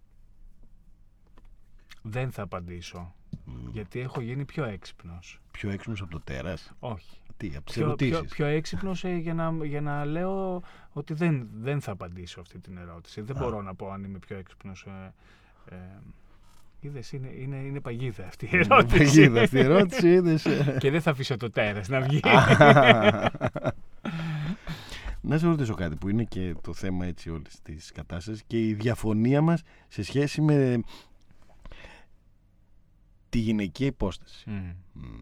Δεν 2.02 2.32
θα 2.32 2.42
απαντήσω. 2.42 3.14
Μ, 3.46 3.70
Γιατί 3.72 4.00
έχω 4.00 4.22
γίνει 4.22 4.46
πιο 4.46 4.64
έξυπνος. 4.64 5.42
Πιο 5.52 5.70
έξυπνος 5.70 6.02
από 6.02 6.12
το 6.12 6.20
τέρας; 6.24 6.72
Όχι. 6.80 7.16
Τι, 7.38 7.52
από 7.56 7.66
τις 7.66 7.76
Πιο, 7.76 7.86
ερωτήσεις; 7.86 8.20
πιο, 8.20 8.28
πιο 8.30 8.46
έξυπνος 8.46 9.04
ε, 9.04 9.16
για, 9.16 9.34
να, 9.34 9.66
για 9.66 9.82
να 9.82 10.06
λέω 10.06 10.64
ότι 10.92 11.14
δεν, 11.14 11.48
δεν 11.62 11.82
θα 11.82 11.92
απαντήσω 11.92 12.42
αυτή 12.42 12.60
την 12.60 12.78
ερώτηση. 12.78 13.22
Δεν 13.22 13.38
Α. 13.38 13.40
μπορώ 13.40 13.62
να 13.62 13.76
πω 13.76 13.90
αν 13.92 14.04
είμαι 14.04 14.20
πιο 14.20 14.38
έξυπνος. 14.38 14.86
Ε, 14.88 15.14
ε, 15.76 15.78
είδες, 16.80 17.12
είναι, 17.12 17.30
είναι, 17.40 17.56
είναι 17.56 17.80
παγίδα 17.80 18.26
αυτή 18.26 18.46
η 18.46 18.58
ερώτηση. 18.58 18.98
Παγίδα 18.98 19.42
αυτή 19.42 19.58
η 19.58 19.60
ερώτηση, 19.60 20.10
είδες. 20.10 20.48
Και 20.80 20.92
δεν 20.92 21.02
θα 21.02 21.12
αφήσω 21.12 21.38
το 21.38 21.50
τέρας 21.50 21.88
να 21.88 22.02
βγει. 22.02 22.20
Να 25.24 25.38
σε 25.38 25.46
ρωτήσω 25.46 25.74
κάτι 25.74 25.96
που 25.96 26.10
είναι 26.10 26.24
και 26.24 26.56
το 26.62 26.74
θέμα 26.74 27.06
έτσι 27.06 27.30
όλης 27.30 27.62
της 27.64 27.92
κατάστασης 27.92 28.44
και 28.48 28.68
η 28.68 28.74
διαφωνία 28.74 29.42
μας 29.42 29.62
σε 29.88 30.04
σχέση 30.04 30.42
με 30.42 30.82
τη 33.32 33.40
γυναικεία 33.40 33.88
υπόσταση. 33.88 34.50
Μμ. 34.50 34.72
Μμ. 34.94 35.20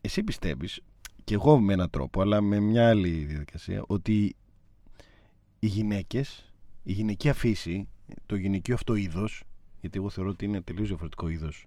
Εσύ 0.00 0.22
πιστεύεις, 0.22 0.80
και 1.24 1.34
εγώ 1.34 1.60
με 1.60 1.72
έναν 1.72 1.90
τρόπο, 1.90 2.20
αλλά 2.20 2.40
με 2.40 2.60
μια 2.60 2.88
άλλη 2.88 3.10
διαδικασία, 3.10 3.84
ότι 3.86 4.36
οι 5.58 5.66
γυναίκες, 5.66 6.52
η 6.82 6.92
γυναικεία 6.92 7.34
φύση, 7.34 7.88
το 8.26 8.36
γυναικείο 8.36 8.74
αυτό 8.74 8.94
είδος, 8.94 9.42
γιατί 9.80 9.98
εγώ 9.98 10.10
θεωρώ 10.10 10.30
ότι 10.30 10.44
είναι 10.44 10.60
τελείως 10.60 10.88
διαφορετικό 10.88 11.28
είδος 11.28 11.66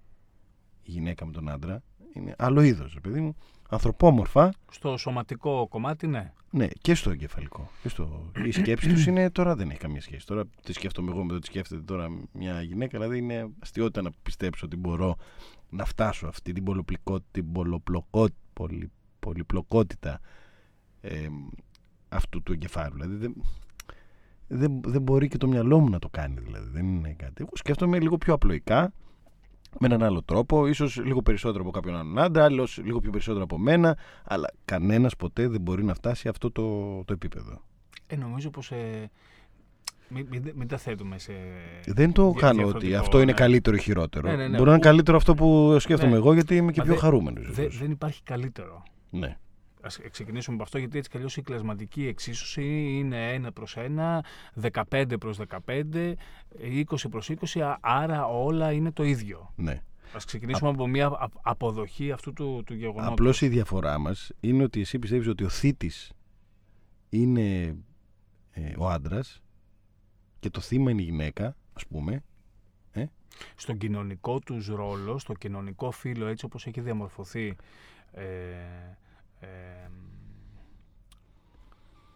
η 0.84 0.92
γυναίκα 0.92 1.26
με 1.26 1.32
τον 1.32 1.50
άντρα, 1.50 1.84
είναι 2.14 2.36
άλλο 2.38 2.62
είδος, 2.62 2.94
ρε 2.94 3.00
παιδί 3.00 3.20
μου, 3.20 3.36
ανθρωπόμορφα, 3.74 4.54
Στο 4.72 4.98
σωματικό 4.98 5.68
κομμάτι, 5.70 6.08
ναι. 6.08 6.34
ναι, 6.50 6.68
και 6.82 6.96
στο 6.96 7.10
εγκεφαλικό. 7.10 7.70
Και 7.82 7.90
στο... 7.90 8.32
Η 8.46 8.52
σκέψη 8.52 8.90
τους 8.94 9.06
είναι 9.06 9.30
τώρα 9.30 9.56
δεν 9.56 9.70
έχει 9.70 9.80
καμία 9.80 10.02
σχέση. 10.02 10.26
Τώρα 10.26 10.44
τι 10.64 10.74
σκέφτομαι 10.74 11.12
εγώ 11.12 11.24
με 11.24 11.34
το 11.34 11.40
τι 11.40 11.46
σκέφτεται 11.46 11.82
τώρα 11.82 12.08
μια 12.32 12.62
γυναίκα. 12.62 12.98
Δηλαδή 12.98 13.18
είναι 13.18 13.48
αστείωτα 13.60 14.02
να 14.02 14.12
πιστέψω 14.24 14.66
ότι 14.66 14.76
μπορώ 14.76 15.16
να 15.70 15.86
φτάσω 15.86 16.28
αυτή 16.28 16.52
την, 16.52 16.64
πολυπλοκό, 16.64 17.20
την 17.32 17.52
πολλοπλοκό, 17.52 18.28
πολυ, 18.54 18.92
πολυπλοκότητα 19.20 20.20
ε, 21.02 21.28
αυτού 22.10 22.44
του 22.44 22.54
εγκεφάλου. 22.54 22.94
Δηλαδή 22.94 23.16
δεν, 23.16 23.34
δεν, 24.48 24.82
δεν 24.86 25.02
μπορεί 25.02 25.28
και 25.28 25.38
το 25.38 25.48
μυαλό 25.48 25.80
μου 25.80 25.90
να 25.90 26.00
το 26.00 26.10
κάνει. 26.10 26.40
Δηλαδή. 26.40 26.70
Δεν 26.70 26.88
είναι 26.88 27.14
κάτι. 27.18 27.34
Εγώ 27.42 27.52
σκέφτομαι 27.54 28.00
λίγο 28.00 28.18
πιο 28.18 28.34
απλοϊκά, 28.34 28.94
με 29.80 29.88
έναν 29.88 30.04
άλλο 30.04 30.22
τρόπο, 30.24 30.68
ίσως 30.68 31.02
λίγο 31.06 31.22
περισσότερο 31.22 31.62
από 31.64 31.72
κάποιον 31.72 31.96
άλλον 31.96 32.20
άντρα, 32.20 32.44
άλλος 32.44 32.80
λίγο 32.84 33.00
πιο 33.00 33.12
περισσότερο 33.12 33.44
από 33.44 33.58
μένα, 33.58 33.98
αλλά 34.24 34.50
κανένας 34.66 35.16
ποτέ 35.16 35.48
δεν 35.48 35.62
μπορεί 35.62 35.84
να 35.84 35.94
φτάσει 35.94 36.28
αυτό 36.28 36.52
το, 36.52 36.64
το 37.06 37.14
επίπεδο. 37.14 37.62
Ε, 38.08 38.16
νομίζω 38.16 38.50
πως... 38.50 38.72
Ε, 38.72 39.10
μην, 40.08 40.28
μην, 40.30 40.52
μην 40.56 40.68
τα 40.68 40.78
θέτουμε 40.78 41.20
σε... 41.20 41.34
Δεν 41.86 42.12
το 42.12 42.32
δια- 42.32 42.40
κάνω 42.42 42.52
ότι 42.52 42.62
διαφορετικό, 42.68 43.00
αυτό 43.00 43.18
είναι 43.18 43.26
ναι. 43.32 43.38
καλύτερο 43.38 43.76
ή 43.76 43.80
χειρότερο. 43.80 44.30
Ναι, 44.30 44.36
ναι, 44.36 44.48
ναι. 44.48 44.58
Μπορεί 44.58 44.70
να 44.70 44.76
είναι 44.76 44.86
Ου- 44.86 44.90
καλύτερο 44.92 45.18
αυτό 45.18 45.34
που 45.34 45.76
σκέφτομαι 45.80 46.12
Ναι. 46.12 46.18
εγώ, 46.18 46.34
γιατί 46.34 46.56
είμαι 46.56 46.72
και 46.72 46.80
Μα 46.80 46.86
πιο 46.86 46.94
δε- 46.94 47.00
χαρούμενος. 47.00 47.52
Δε- 47.52 47.62
ίσως. 47.66 47.80
δεν 47.80 47.92
υπάρχει 47.92 48.24
καλύτερο. 48.24 48.84
Ναι. 49.10 49.38
Ας 49.86 50.00
ξεκινήσουμε 50.12 50.56
από 50.56 50.64
αυτό 50.64 50.78
γιατί 50.78 50.98
έτσι 50.98 51.10
κι 51.10 51.18
αλλιώς 51.18 51.38
η 51.38 51.42
κλασματική 51.42 52.08
εξίσωση 52.08 52.64
είναι 52.98 53.42
1 53.48 53.54
προς 53.54 53.76
1, 53.78 54.20
15 54.90 55.16
προς 55.20 55.38
15, 55.66 56.14
20 56.60 57.10
προς 57.10 57.30
20, 57.30 57.60
α- 57.62 57.78
άρα 57.82 58.26
όλα 58.28 58.72
είναι 58.72 58.92
το 58.92 59.04
ίδιο. 59.04 59.54
ναι. 59.56 59.82
Ας 60.16 60.26
ξεκινήσουμε 60.26 60.70
από 60.70 60.88
μια 60.88 61.08
α- 61.08 61.28
αποδοχή 61.42 62.12
αυτού 62.12 62.34
του, 62.34 62.64
του 62.66 62.74
γεγονότος. 62.74 63.12
Απλώς 63.12 63.42
η 63.42 63.48
διαφορά 63.48 63.98
μας 63.98 64.32
είναι 64.40 64.64
ότι 64.64 64.80
εσύ 64.82 65.00
πιστεύεις 65.00 65.28
ότι 65.28 65.44
ο 65.44 65.50
θήτης 65.50 66.12
είναι 67.10 67.76
ε, 68.52 68.74
ο 68.78 68.90
άντρας 68.90 69.42
και 70.40 70.50
το 70.50 70.60
θύμα 70.62 70.92
είναι 70.92 71.02
η 71.02 71.06
γυναίκα, 71.06 71.56
ας 71.74 71.88
πούμε. 71.88 72.24
στον 73.56 73.78
κοινωνικό 73.78 74.40
τους 74.40 74.68
ρόλο, 74.68 75.18
στο 75.18 75.34
κοινωνικό 75.34 75.92
φύλλο 75.92 76.26
έτσι 76.28 76.46
όπως 76.46 76.66
έχει 76.68 76.82
διαμορφωθεί 76.82 77.56
ε, 78.12 78.24
ε, 78.24 78.98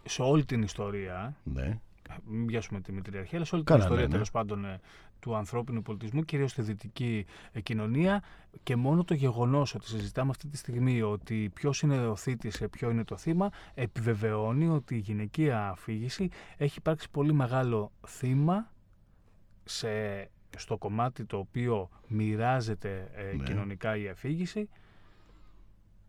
σε 0.04 0.22
όλη 0.22 0.46
την 0.46 0.62
ιστορία, 0.62 1.36
Ναι. 1.44 1.80
μην 2.26 2.46
πιάσουμε 2.46 2.82
τη 2.82 2.92
μητριαρχία, 2.92 3.38
αλλά 3.38 3.46
σε 3.46 3.56
όλη 3.56 3.64
Καλά, 3.64 3.80
την 3.80 3.86
ιστορία 3.88 4.02
ναι, 4.08 4.08
ναι. 4.08 4.14
τέλος 4.14 4.32
πάντων 4.32 4.66
ε, 4.66 4.80
του 5.20 5.36
ανθρώπινου 5.36 5.82
πολιτισμού, 5.82 6.24
κυρίως 6.24 6.52
στη 6.52 6.62
δυτική 6.62 7.26
ε, 7.52 7.62
κοινωνία 7.62 8.24
και 8.64 8.76
μόνο 8.76 9.04
το 9.04 9.14
γεγονός 9.14 9.76
ότι 9.76 9.88
συζητάμε 9.88 10.30
αυτή 10.30 10.48
τη 10.48 10.58
στιγμή 10.58 11.02
ότι 11.02 11.52
ποιος 11.54 11.82
είναι 11.82 12.08
ο 12.08 12.16
θήτης, 12.16 12.62
ε, 12.62 12.68
ποιο 12.68 12.90
είναι 12.90 13.04
το 13.04 13.18
θύμα, 13.18 13.50
επιβεβαιώνει 13.74 14.68
ότι 14.68 14.96
η 14.96 15.00
γυναικεία 15.00 15.70
αφήγηση 15.70 16.30
έχει 16.58 16.78
υπάρξει 16.78 17.10
πολύ 17.10 17.34
μεγάλο 17.34 17.92
θύμα 18.08 18.72
σε, 19.64 19.90
στο 20.58 20.78
κομμάτι 20.78 21.26
το 21.26 21.38
οποίο 21.38 21.90
μοιράζεται 22.08 23.12
ε, 23.14 23.36
Ναι. 23.36 23.44
κοινωνικά 23.44 23.98
η 23.98 24.08
αφήγηση 24.08 24.70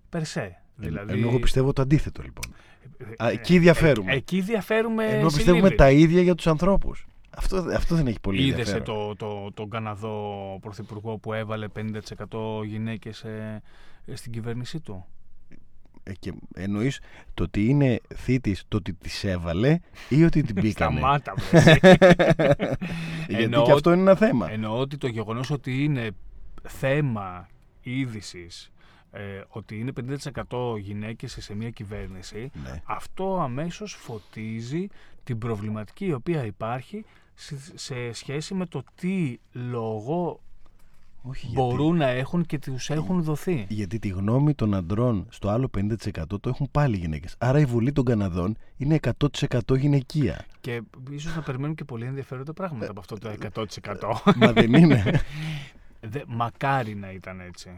περσέ. 0.08 0.62
Δηλαδή, 0.80 1.12
Ενώ 1.12 1.28
εγώ 1.28 1.38
πιστεύω 1.38 1.72
το 1.72 1.82
αντίθετο 1.82 2.22
λοιπόν. 2.22 2.54
ε, 3.18 3.24
Α, 3.24 3.28
ε, 3.28 3.32
εκεί 3.32 3.58
διαφέρουμε. 3.58 4.12
ε, 4.12 4.16
εκεί 4.16 4.40
διαφέρουμε 4.40 5.04
Ενώ 5.04 5.26
πιστεύουμε 5.26 5.56
συνείδητα. 5.56 5.84
τα 5.84 5.90
ίδια 5.90 6.22
για 6.22 6.34
τους 6.34 6.46
ανθρώπους. 6.46 7.06
Αυτό, 7.36 7.56
αυτό 7.56 7.94
δεν 7.94 8.06
έχει 8.06 8.20
πολύ 8.20 8.42
Είδε 8.42 8.50
ενδιαφέρον. 8.50 8.84
το, 8.84 9.14
το, 9.16 9.52
τον 9.54 9.70
Καναδό 9.70 10.58
πρωθυπουργό 10.60 11.18
που 11.18 11.32
έβαλε 11.32 11.66
50% 11.76 12.64
γυναίκες 12.64 13.22
ε, 13.22 13.62
ε, 14.04 14.16
στην 14.16 14.32
κυβέρνησή 14.32 14.80
του; 14.80 15.06
Ε, 16.02 16.12
και 16.18 16.32
εννοείς 16.54 17.00
το 17.34 17.42
ότι 17.42 17.64
είναι 17.68 18.00
θήτης 18.14 18.64
το 18.68 18.76
ότι 18.76 18.92
τις 18.94 19.24
έβαλε 19.24 19.78
ή 20.08 20.24
ότι 20.24 20.42
την 20.42 20.54
μπήκανε. 20.62 20.98
Σταμάτα, 20.98 21.34
βρε. 21.50 21.74
Γιατί 23.28 23.42
Εννοώ 23.42 23.64
και 23.64 23.72
αυτό 23.72 23.92
είναι 23.92 24.00
ένα 24.00 24.14
θέμα. 24.14 24.50
Εννοώ 24.50 24.78
ότι 24.78 24.96
το 24.96 25.06
γεγονός 25.06 25.50
ότι 25.50 25.84
είναι 25.84 26.10
θέμα 26.68 27.48
είδησης 27.82 28.70
ε, 29.12 29.40
ότι 29.48 29.78
είναι 29.78 29.92
50% 29.92 30.78
γυναίκες 30.78 31.36
σε 31.40 31.54
μια 31.54 31.70
κυβέρνηση, 31.70 32.50
Ναι. 32.64 32.82
αυτό 32.84 33.40
αμέσως 33.40 33.92
φωτίζει 33.92 34.86
την 35.24 35.38
προβληματική 35.38 36.04
η 36.06 36.12
οποία 36.12 36.44
υπάρχει 36.44 37.04
σε- 37.34 37.78
σε 37.78 38.12
σχέση 38.12 38.54
με 38.54 38.66
το 38.66 38.82
τι 38.94 39.38
λόγο 39.52 40.40
Όχι 41.22 41.46
γιατί. 41.46 41.54
μπορούν 41.60 41.96
να 41.96 42.06
έχουν 42.08 42.44
και 42.46 42.58
τους 42.58 42.90
έχουν 42.90 43.22
δοθεί. 43.22 43.66
Γιατί 43.68 43.98
τη 43.98 44.08
γνώμη 44.08 44.54
των 44.54 44.74
αντρών 44.74 45.26
στο 45.30 45.48
άλλο 45.48 45.68
50% 45.76 46.40
το 46.40 46.48
έχουν 46.48 46.68
πάλι 46.70 46.96
οι 46.96 46.98
γυναίκες. 46.98 47.34
Άρα 47.38 47.58
η 47.60 47.64
Βουλή 47.64 47.92
των 47.92 48.04
Καναδών 48.04 48.56
είναι 48.76 48.94
100% 48.94 49.76
γυναικεία. 49.76 50.44
Και 50.60 50.82
ίσως 51.10 51.36
να 51.36 51.42
περιμένουν 51.42 51.74
και 51.74 51.84
πολύ 51.84 52.04
ενδιαφέροντα 52.04 52.52
πράγματα 52.52 52.90
από 52.90 53.00
αυτό 53.00 53.18
το 53.18 53.28
100%. 53.30 54.34
Μα 54.36 54.52
δεν 54.52 54.72
είναι. 54.74 55.20
Δε, 56.00 56.20
μακάρι 56.26 56.94
να 56.94 57.10
ήταν 57.12 57.40
έτσι. 57.40 57.70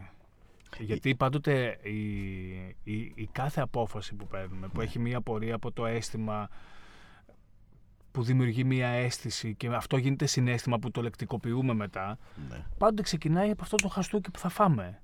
Γιατί 0.79 1.15
πάντοτε 1.15 1.79
η, 1.83 2.09
η, 2.83 3.11
η 3.15 3.29
κάθε 3.31 3.61
απόφαση 3.61 4.15
που 4.15 4.27
παίρνουμε, 4.27 4.67
που 4.67 4.81
έχει 4.81 4.99
μία 4.99 5.21
πορεία 5.21 5.55
από 5.55 5.71
το 5.71 5.85
αίσθημα 5.85 6.49
που 8.11 8.23
δημιουργεί 8.23 8.63
μία 8.63 8.87
αίσθηση 8.87 9.55
και 9.55 9.67
αυτό 9.67 9.97
γίνεται 9.97 10.25
συνέστημα 10.25 10.79
που 10.79 10.91
το 10.91 11.01
λεκτικοποιούμε 11.01 11.73
μετά, 11.73 12.17
ναι. 12.49 12.65
πάντοτε 12.77 13.01
ξεκινάει 13.01 13.51
από 13.51 13.61
αυτό 13.63 13.75
το 13.75 13.87
χαστούκι 13.87 14.31
που 14.31 14.39
θα 14.39 14.49
φάμε. 14.49 15.01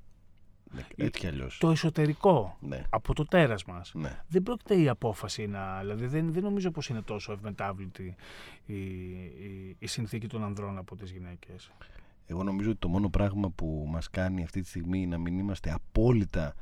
ναι, 0.72 0.86
Έτσι 0.96 1.20
κι 1.20 1.28
αλλιώς. 1.28 1.58
Το 1.58 1.70
εσωτερικό, 1.70 2.58
Ναι. 2.60 2.84
από 2.90 3.14
το 3.14 3.26
τέρας 3.26 3.66
μας. 3.66 3.92
Ναι. 3.96 4.24
Δεν 4.28 4.44
πρόκειται 4.44 4.76
η 4.82 4.88
απόφαση 4.90 5.48
να. 5.48 5.80
Δηλαδή 5.80 6.06
δεν, 6.08 6.32
δεν 6.34 6.44
νομίζω 6.44 6.72
πως 6.72 6.90
είναι 6.90 7.02
τόσο 7.02 7.32
ευμετάβλητη 7.32 8.16
η, 8.66 8.76
η, 8.76 9.76
η 9.80 9.88
συνθήκη 9.88 10.28
των 10.28 10.44
ανδρών 10.44 10.78
από 10.78 10.96
τις 10.96 11.12
γυναίκες. 11.12 11.72
Εγώ 12.30 12.44
νομίζω 12.44 12.70
ότι 12.70 12.80
το 12.80 12.88
μόνο 12.88 13.10
πράγμα 13.10 13.50
που 13.50 13.86
μας 13.90 14.10
κάνει 14.10 14.44
αυτή 14.44 14.62
τη 14.62 14.68
στιγμή 14.68 15.08
να 15.08 15.18
μην 15.18 15.40
είμαστε 15.40 15.72
απόλυτα 15.72 16.54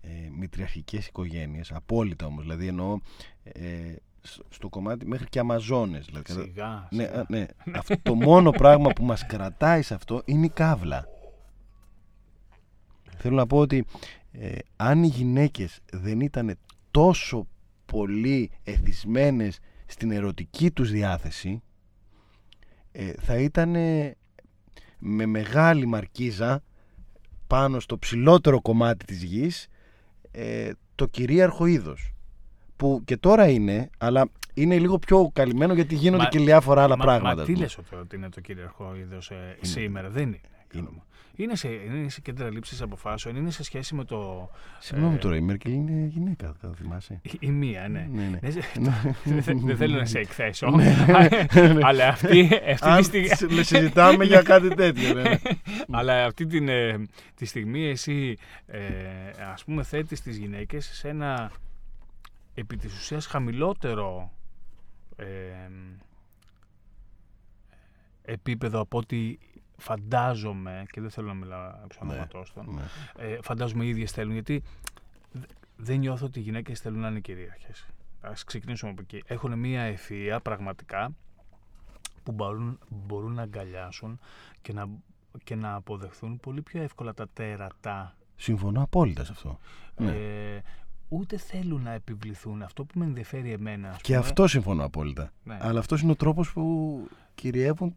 ε, 0.00 0.08
μητριαρχικές 0.38 1.06
οικογένειες, 1.06 1.72
απόλυτα 1.72 2.26
όμως, 2.26 2.42
δηλαδή 2.42 2.66
εννοώ 2.66 2.98
ε, 3.42 3.94
σ- 4.22 4.40
στο 4.48 4.68
κομμάτι 4.68 5.06
μέχρι 5.06 5.28
και 5.28 5.38
Αμαζόνες. 5.38 6.04
Δηλαδή, 6.06 6.24
κατά- 6.24 6.42
Σιγά, 6.42 6.88
ναι, 6.90 7.04
σιγά. 7.04 7.20
α, 7.20 7.24
ναι. 7.28 7.46
αυτό, 7.78 7.98
το 8.02 8.14
μόνο 8.14 8.50
πράγμα 8.50 8.90
που 8.92 9.04
μας 9.04 9.26
κρατάει 9.26 9.82
σε 9.82 9.94
αυτό 9.94 10.22
είναι 10.24 10.46
η 10.46 10.50
κάβλα. 10.50 11.06
Θέλω 13.16 13.36
να 13.36 13.46
πω 13.46 13.58
ότι 13.58 13.84
ε, 14.32 14.58
αν 14.76 15.02
οι 15.02 15.06
γυναίκες 15.06 15.80
δεν 15.92 16.20
ήταν 16.20 16.58
τόσο 16.90 17.46
πολύ 17.86 18.50
εθισμένες 18.64 19.58
στην 19.86 20.10
ερωτική 20.10 20.70
τους 20.70 20.90
διάθεση 20.90 21.62
ε, 22.92 23.12
θα 23.12 23.36
ήταν 23.38 23.74
με 25.00 25.26
μεγάλη 25.26 25.86
μαρκίζα 25.86 26.62
πάνω 27.46 27.80
στο 27.80 27.98
ψηλότερο 27.98 28.60
κομμάτι 28.60 29.04
της 29.04 29.22
γης 29.22 29.68
ε, 30.30 30.70
το 30.94 31.06
κυρίαρχο 31.06 31.66
είδος 31.66 32.12
που 32.76 33.02
και 33.04 33.16
τώρα 33.16 33.48
είναι 33.48 33.90
αλλά 33.98 34.28
είναι 34.54 34.78
λίγο 34.78 34.98
πιο 34.98 35.30
καλυμμένο 35.32 35.74
γιατί 35.74 35.94
γίνονται 35.94 36.22
Μα- 36.22 36.28
και 36.28 36.38
διάφορα 36.38 36.82
άλλα 36.82 36.96
μα, 36.96 37.04
πράγματα. 37.04 37.34
Μα 37.34 37.40
ας 37.40 37.46
τι 37.46 37.52
πούμε. 37.52 37.64
λες 37.64 37.78
ότι, 37.78 37.94
ότι 37.94 38.16
είναι 38.16 38.28
το 38.28 38.40
κυριαρχό 38.40 38.96
είδος 38.96 39.30
ε, 39.30 39.56
σήμερα, 39.60 40.10
δεν 40.10 40.22
είναι. 40.22 40.40
Είναι. 40.74 40.88
Είναι 41.42 41.56
σε, 41.56 41.68
είναι 41.68 42.08
σε 42.08 42.20
κέντρα 42.20 42.50
λήψης 42.50 42.82
αποφάσεων, 42.82 43.36
είναι 43.36 43.50
σε 43.50 43.62
σχέση 43.62 43.94
με 43.94 44.04
το. 44.04 44.50
Συγγνώμη 44.78 45.14
ε, 45.14 45.18
τώρα, 45.18 45.36
η 45.36 45.40
Μέρκελ 45.40 45.72
είναι 45.72 46.06
γυναίκα, 46.06 46.52
θα 46.60 46.72
θυμάσαι. 46.74 47.20
η, 47.22 47.30
η 47.40 47.50
μία, 47.50 47.88
ναι. 47.88 48.08
Ναι, 48.12 48.22
ναι. 48.22 48.38
Ναι, 48.42 48.50
σε- 48.50 48.60
δεν 49.24 49.42
θε- 49.42 49.56
Δεν 49.64 49.76
θέλω 49.76 49.96
να 49.96 50.04
σε 50.04 50.18
εκθέσω. 50.18 50.70
Ναι, 50.70 50.96
Αλλά 51.88 52.08
αυτή, 52.08 52.48
αυτή 52.72 52.88
Αν 52.88 52.96
τη 52.96 53.02
στιγμή. 53.04 53.28
σ- 53.28 53.64
συζητάμε 53.66 54.24
για 54.24 54.42
κάτι 54.42 54.68
τέτοιο. 54.74 55.14
ναι, 55.14 55.22
ναι. 55.22 55.38
Αλλά 55.98 56.24
αυτή 56.24 56.46
την, 56.46 56.68
ε, 56.68 57.06
τη 57.34 57.44
στιγμή 57.44 57.84
εσύ 57.88 58.36
ε, 58.66 58.80
ας 59.52 59.64
πούμε 59.64 59.82
θέτεις 59.82 60.20
τις 60.20 60.36
γυναίκες 60.36 60.86
σε 60.92 61.08
ένα 61.08 61.52
επί 62.54 62.76
της 62.76 62.94
ουσίας 62.98 63.26
χαμηλότερο 63.26 64.32
ε, 65.16 65.24
επίπεδο 68.22 68.80
από 68.80 68.98
ό,τι 68.98 69.38
φαντάζομαι 69.80 70.84
και 70.90 71.00
δεν 71.00 71.10
θέλω 71.10 71.26
να 71.26 71.34
μιλάω 71.34 71.66
εξ 71.84 71.98
Ναι, 72.00 72.08
ονόματός 72.10 72.52
των 72.52 72.74
ναι. 72.74 72.82
ε, 73.26 73.38
φαντάζομαι 73.42 73.84
οι 73.84 73.88
ίδιες 73.88 74.10
θέλουν 74.12 74.32
γιατί 74.32 74.62
δε- 75.32 75.46
δεν 75.76 75.98
νιώθω 75.98 76.26
ότι 76.26 76.38
οι 76.38 76.42
γυναίκες 76.42 76.80
θέλουν 76.80 77.00
να 77.00 77.08
είναι 77.08 77.20
κυρίαρχες. 77.20 77.86
Ας 78.20 78.44
ξεκινήσουμε 78.44 78.90
από 78.90 79.00
εκεί. 79.02 79.22
Έχουν 79.26 79.58
μία 79.58 79.94
ευφυΐα 79.94 80.38
πραγματικά 80.42 81.10
που 82.22 82.32
μπορούν, 82.32 82.78
μπορούν 82.88 83.32
να 83.32 83.42
αγκαλιάσουν 83.42 84.18
και 84.62 84.72
να, 84.72 84.88
και 85.44 85.54
να 85.54 85.74
αποδεχθούν 85.74 86.40
πολύ 86.40 86.62
πιο 86.62 86.82
εύκολα 86.82 87.14
τα 87.14 87.28
τέρατα. 87.32 88.16
Συμφωνώ 88.36 88.82
απόλυτα 88.82 89.24
σε 89.24 89.32
αυτό. 89.32 89.58
Ναι. 89.96 90.10
Ε, 90.10 90.62
ούτε 91.08 91.36
θέλουν 91.36 91.82
να 91.82 91.92
επιβληθούν. 91.92 92.62
Αυτό 92.62 92.84
που 92.84 92.98
με 92.98 93.04
ενδιαφέρει 93.04 93.52
εμένα. 93.52 93.88
ας 93.88 93.96
Και 93.96 94.12
πούμε, 94.12 94.16
αυτό 94.18 94.46
συμφωνώ 94.46 94.84
απόλυτα. 94.84 95.32
Ναι. 95.44 95.58
Αλλά 95.60 95.78
αυτός 95.78 96.00
είναι 96.00 96.10
ο 96.12 96.16
τρόπος 96.16 96.52
που 96.52 97.08
κυριεύουν 97.34 97.96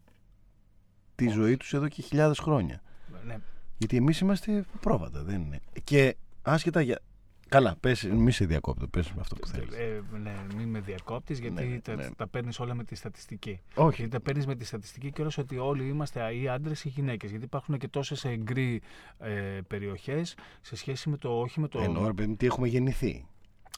τη 1.14 1.28
ζωή 1.28 1.56
τους 1.56 1.72
εδώ 1.74 1.88
και 1.88 2.02
χιλιάδες 2.02 2.38
χρόνια. 2.38 2.82
Ναι, 3.26 3.36
Γιατί 3.78 3.96
εμείς 3.96 4.18
είμαστε 4.20 4.64
πρόβατα, 4.80 5.22
δεν 5.22 5.40
είναι. 5.40 5.60
Και 5.84 6.16
άσχετα 6.42 6.80
για. 6.80 7.00
Καλά, 7.48 7.76
πες, 7.80 8.02
μη 8.04 8.30
σε 8.30 8.44
διακόπτω, 8.46 8.86
πες 8.86 9.12
με 9.12 9.20
αυτό 9.20 9.34
που 9.36 9.46
θέλεις. 9.46 9.74
ε, 9.74 10.02
ναι, 10.22 10.32
μην 10.56 10.68
με 10.68 10.80
διακόπτεις 10.80 11.38
γιατί 11.38 11.64
Ναι, 11.64 11.78
τα, 11.80 11.94
ναι. 11.94 12.10
τα 12.16 12.28
παίρνεις 12.28 12.58
όλα 12.60 12.74
με 12.74 12.84
τη 12.84 12.94
στατιστική. 12.94 13.60
Όχι. 13.74 13.96
Γιατί 13.96 14.10
τα 14.12 14.20
παίρνεις 14.20 14.46
με 14.46 14.54
τη 14.54 14.64
στατιστική 14.64 15.12
και 15.12 15.20
όλος 15.20 15.38
ότι 15.38 15.58
όλοι 15.58 15.88
είμαστε 15.88 16.34
ή 16.34 16.48
άντρες 16.48 16.84
ή 16.84 16.88
γυναίκες. 16.88 17.30
Γιατί 17.30 17.44
υπάρχουν 17.44 17.78
και 17.78 17.88
τόσες 17.88 18.26
γκρι 18.36 18.82
ε, 19.18 19.30
περιοχές 19.66 20.34
σε 20.60 20.76
σχέση 20.76 21.08
με 21.08 21.16
το 21.16 21.40
όχι 21.40 21.60
με 21.60 21.68
το. 21.68 21.80
Εννοώ, 21.80 22.06
ρε 22.06 22.12
παιδί 22.12 22.28
μου, 22.28 22.36
τι 22.36 22.46
έχουμε 22.46 22.68
γεννηθεί. 22.68 23.26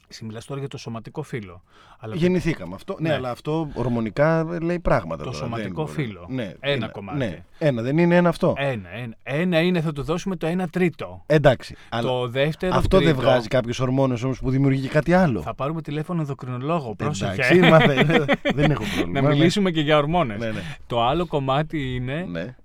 Εσύ 0.09 0.25
μιλάς 0.25 0.45
τώρα 0.45 0.59
για 0.59 0.69
το 0.69 0.77
σωματικό 0.77 1.23
φύλλο. 1.23 1.61
Αλλά 1.99 2.13
το- 2.13 2.19
Γεννηθήκαμε 2.19 2.75
αυτό. 2.75 2.95
Ναι, 2.99 3.09
Ναι. 3.09 3.15
αλλά 3.15 3.29
αυτό 3.31 3.69
ορμονικά 3.73 4.47
λέει 4.61 4.79
πράγματα. 4.79 5.23
Το 5.23 5.29
τώρα, 5.29 5.37
σωματικό 5.43 5.85
δεν 5.85 5.93
μπορεί. 5.95 6.07
φύλλο. 6.07 6.25
Ναι, 6.29 6.53
Ένα 6.59 6.75
είναι- 6.75 6.87
κομμάτι. 6.87 7.17
Ναι. 7.17 7.43
Ένα, 7.57 7.81
δεν 7.81 7.97
είναι 7.97 8.15
ένα 8.15 8.29
αυτό. 8.29 8.53
Ένα, 8.57 8.89
ένα, 8.89 9.15
ένα 9.23 9.59
είναι 9.61 9.81
θα 9.81 9.91
του 9.93 10.03
δώσουμε 10.03 10.35
το 10.35 10.47
1 10.47 10.67
τρίτο. 10.71 11.23
Εντάξει. 11.25 11.75
Αλλά 11.89 12.09
το 12.09 12.27
δεύτερο 12.27 12.75
αυτό 12.75 12.97
δεν 12.97 13.05
τρίτο, 13.07 13.21
βγάζει 13.21 13.47
κάποιε 13.47 13.73
ορμόνε 13.79 14.17
όμως 14.23 14.39
που 14.39 14.49
δημιουργεί 14.49 14.81
και 14.81 14.87
κάτι 14.89 15.13
άλλο. 15.13 15.41
Θα 15.41 15.53
πάρουμε 15.55 15.81
τηλέφωνο 15.81 16.19
ενδοκρινολόγο. 16.21 16.95
Πρόσεχε. 16.95 17.31
Εντάξει, 17.31 17.59
μα 17.59 17.77
δεν, 17.77 18.07
δεν 18.55 18.71
έχω 18.71 18.83
πρόβλημα. 18.95 19.21
να 19.21 19.27
Ναι, 19.27 19.33
μιλήσουμε 19.35 19.71
και 19.71 19.81
για 19.81 19.97
ορμόνες. 19.97 20.39
Ναι, 20.39 20.51
ναι. 20.51 20.61
Το 20.87 21.03
άλλο 21.03 21.25
κομμάτι 21.27 21.95
είναι 21.95 22.25
ναι. 22.29 22.55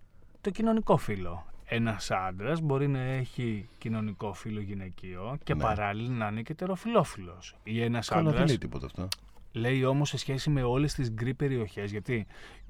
το 0.40 0.50
κοινωνικό 0.50 0.96
φύλλο. 0.96 1.44
Ένας 1.74 2.10
άντρας 2.10 2.60
μπορεί 2.60 2.88
να 2.88 3.00
έχει 3.00 3.68
κοινωνικό 3.78 4.32
φύλλο 4.32 4.60
γυναικείο 4.60 5.38
και 5.44 5.54
Ναι. 5.54 5.62
παράλληλα 5.62 6.14
να 6.14 6.26
είναι 6.26 6.42
και 6.42 6.54
τεροφιλόφιλο. 6.54 7.38
Ή 7.62 7.82
ένας 7.82 8.08
Καλά, 8.08 8.22
δεν 8.22 8.32
άντρας 8.32 8.48
λέει 8.48 8.58
τίποτα 8.58 8.86
αυτό. 8.86 9.08
λέει 9.52 9.84
όμως 9.84 10.08
σε 10.08 10.16
σχέση 10.16 10.50
με 10.50 10.62
όλες 10.62 10.94
τις 10.94 11.10
γκρι 11.10 11.34
περιοχές. 11.34 11.90
Γιατί. 11.90 12.26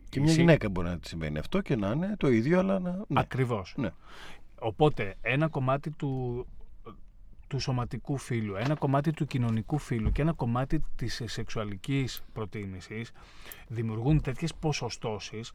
Και 0.08 0.20
μια 0.20 0.32
γυναίκα 0.32 0.68
μπορεί 0.68 0.88
να 0.88 0.98
τη 0.98 1.08
συμβαίνει 1.08 1.38
αυτό 1.38 1.60
και 1.60 1.76
να 1.76 1.90
είναι 1.90 2.14
το 2.18 2.28
ίδιο, 2.28 2.58
αλλά 2.58 2.78
να. 2.78 2.90
Ναι. 2.90 3.20
Ακριβώς. 3.20 3.74
Ναι. 3.76 3.90
Οπότε 4.58 5.14
ένα 5.20 5.48
κομμάτι 5.48 5.90
του, 5.90 6.46
του 7.48 7.58
σωματικού 7.60 8.16
φύλου, 8.16 8.54
ένα 8.54 8.74
κομμάτι 8.74 9.12
του 9.12 9.26
κοινωνικού 9.26 9.78
φύλου 9.78 10.12
και 10.12 10.22
ένα 10.22 10.32
κομμάτι 10.32 10.84
της 10.96 11.22
σεξουαλικής 11.24 12.22
προτίμησης 12.32 13.10
δημιουργούν 13.68 14.20
τέτοιες 14.20 14.54
ποσοστώσεις 14.54 15.52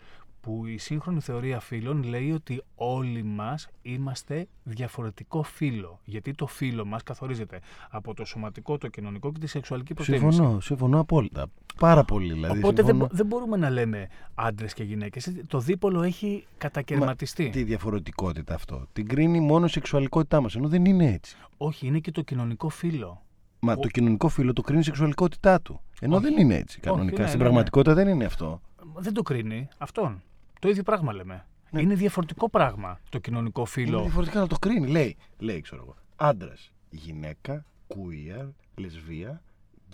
που 0.48 0.66
η 0.66 0.78
σύγχρονη 0.78 1.20
θεωρία 1.20 1.60
φύλων 1.60 2.04
λέει 2.04 2.32
ότι 2.32 2.62
όλοι 2.76 3.24
μας 3.24 3.68
είμαστε 3.82 4.48
διαφορετικό 4.64 5.44
φύλο. 5.44 6.00
Γιατί 6.04 6.34
το 6.34 6.48
φύλο 6.48 6.86
μας 6.86 7.04
καθορίζεται 7.04 7.60
από 7.90 8.14
το 8.14 8.26
σωματικό, 8.26 8.78
το 8.78 8.88
κοινωνικό 8.88 9.32
και 9.32 9.40
τη 9.40 9.48
σεξουαλική 9.48 9.94
προτίμηση. 9.94 10.24
Συμφωνώ, 10.36 10.60
συμφωνώ 10.60 11.00
απόλυτα. 11.00 11.48
Πάρα 11.80 12.04
πολύ 12.04 12.34
δηλαδή. 12.34 12.58
Οπότε 12.60 12.76
δεν, 12.76 12.86
συμφωνώ. 12.86 13.08
μπο- 13.10 13.16
δεν 13.18 13.26
μπορούμε 13.26 13.58
να 13.58 13.70
λέμε 13.70 14.08
άντρες 14.36 14.74
και 14.74 14.84
γυναίκες. 14.84 15.32
Το 15.48 15.60
δίπολο 15.60 16.02
έχει 16.02 16.46
κατακαιρματιστεί. 16.58 17.50
Τη 17.50 17.64
διαφορετικότητα 17.64 18.54
αυτό. 18.54 18.86
Την 18.94 19.08
κρίνει 19.08 19.40
μόνο 19.40 19.66
η 19.66 19.70
σεξουαλικότητά 19.70 20.42
μας, 20.42 20.56
ενώ 20.56 20.68
δεν 20.68 20.86
είναι 20.86 21.12
έτσι. 21.14 21.36
Όχι, 21.58 21.88
είναι 21.88 22.00
και 22.00 22.12
το 22.12 22.22
κοινωνικό 22.22 22.70
φύλο. 22.70 23.22
Μα 23.60 23.74
Ο- 23.74 23.78
το 23.80 23.88
κοινωνικό 23.88 24.28
φύλλο 24.30 24.54
το 24.54 24.62
κρίνει 24.62 24.80
η 24.80 24.84
σεξουαλικότητά 24.84 25.62
του. 25.62 25.82
Ενώ 26.02 26.16
Όχι. 26.16 26.24
δεν 26.26 26.38
είναι 26.38 26.56
έτσι 26.56 26.80
κανονικά. 26.80 27.22
ναι, 27.22 27.28
Στην 27.28 27.38
ναι, 27.38 27.44
πραγματικότητα 27.46 27.94
δεν 27.96 28.08
είναι 28.08 28.26
αυτό. 28.26 28.62
Δεν 28.96 29.14
το 29.14 29.22
κρίνει 29.22 29.68
αυτόν. 29.78 30.22
Το 30.60 30.70
ίδιο 30.70 30.84
πράγμα 30.84 31.14
λέμε. 31.14 31.46
Ναι. 31.72 31.82
Είναι 31.82 31.96
διαφορετικό 31.96 32.50
πράγμα 32.50 33.00
το 33.10 33.20
κοινωνικό 33.20 33.60
Είναι 33.60 33.70
φύλο. 33.70 34.02
διαφορετικά 34.02 34.40
να 34.40 34.48
το 34.48 34.56
κρίνει. 34.60 34.88
Λέει, 34.88 35.16
λέει 35.38 35.62
ξέρω 35.62 35.82
εγώ. 35.84 35.96
Άντρας, 36.16 36.72
γυναίκα, 36.90 37.66
queer, 37.88 38.50
λεσβία, 38.76 39.42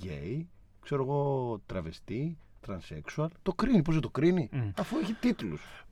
γκέι, 0.02 0.50
ξέρω 0.82 1.04
εγώ, 1.04 1.60
τραβεστή, 1.66 2.38
τρανσέξουαλ. 2.62 3.30
Το 3.42 3.54
κρίνει. 3.54 3.82
Πώς 3.82 3.94
δεν 3.94 4.04
το 4.04 4.10
κρίνει, 4.10 4.50
Μμ. 4.52 4.70
αφού 4.78 4.98
έχει 4.98 5.14
τίτλους. 5.14 5.86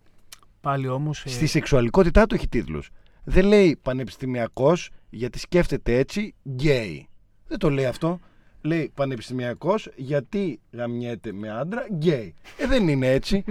Πάλι 0.61 0.87
όμως. 0.87 1.23
Στη 1.27 1.45
σεξουαλικότητά 1.47 2.25
του 2.27 2.35
έχει 2.35 2.47
τίτλους. 2.47 2.89
Δεν 3.23 3.45
λέει 3.45 3.75
πανεπιστημιακός 3.81 4.89
γιατί 5.09 5.39
σκέφτεται 5.39 5.97
έτσι 5.97 6.33
γκέι. 6.49 7.07
Δεν 7.47 7.57
το 7.59 7.69
λέει 7.69 7.85
αυτό. 7.85 8.19
Λέει 8.61 8.91
πανεπιστημιακός 8.95 9.89
γιατί 9.95 10.59
γαμιέται 10.71 11.31
με 11.31 11.49
άντρα 11.49 11.85
γκέι. 11.91 12.33
Ε, 12.57 12.67
δεν 12.67 12.87
είναι 12.87 13.07
έτσι. 13.07 13.43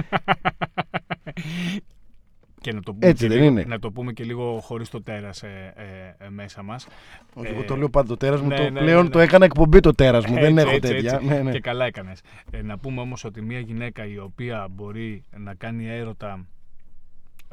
Και 2.60 2.72
να 2.72 2.80
το 2.82 2.92
πούμε, 2.94 3.06
Έτσι 3.06 3.22
και 3.22 3.28
δεν 3.34 3.38
λίγο, 3.42 3.50
είναι. 3.50 3.64
να 3.64 3.78
το 3.78 3.90
πούμε 3.92 4.12
και 4.12 4.24
λίγο 4.24 4.60
χωρίς 4.60 4.88
το 4.88 5.02
τέρας 5.02 5.42
ε, 5.42 5.72
ε, 6.18 6.24
ε, 6.24 6.28
μέσα 6.28 6.62
μας. 6.62 6.86
Όχι, 7.34 7.46
Ε, 7.46 7.50
εγώ 7.50 7.64
το 7.64 7.76
λέω 7.76 7.88
πάντα 7.90 8.06
το 8.08 8.16
τέρας 8.16 8.40
μου. 8.40 8.48
ναι, 8.48 8.56
το 8.56 8.62
ναι, 8.62 8.70
ναι, 8.70 8.80
πλέον 8.80 9.04
ναι. 9.04 9.10
το 9.10 9.18
έκανα 9.18 9.44
εκπομπή 9.44 9.80
το 9.80 9.92
τέρας 9.94 10.26
μου. 10.26 10.34
δεν 10.34 10.58
Έτσι, 10.58 10.66
έχω 10.66 10.76
έτσι, 10.76 10.92
τέτοια. 10.92 11.14
έτσι. 11.14 11.26
Ναι, 11.26 11.42
ναι. 11.42 11.50
Και 11.50 11.60
καλά 11.60 11.84
έκανες. 11.84 12.20
Ε, 12.50 12.62
να 12.62 12.78
πούμε 12.78 13.00
όμως 13.00 13.24
ότι 13.24 13.42
μια 13.42 13.58
γυναίκα 13.58 14.06
η 14.06 14.18
οποία 14.18 14.68
μπορεί 14.70 15.24
να 15.36 15.54
κάνει 15.54 15.88
έρωτα 15.88 16.46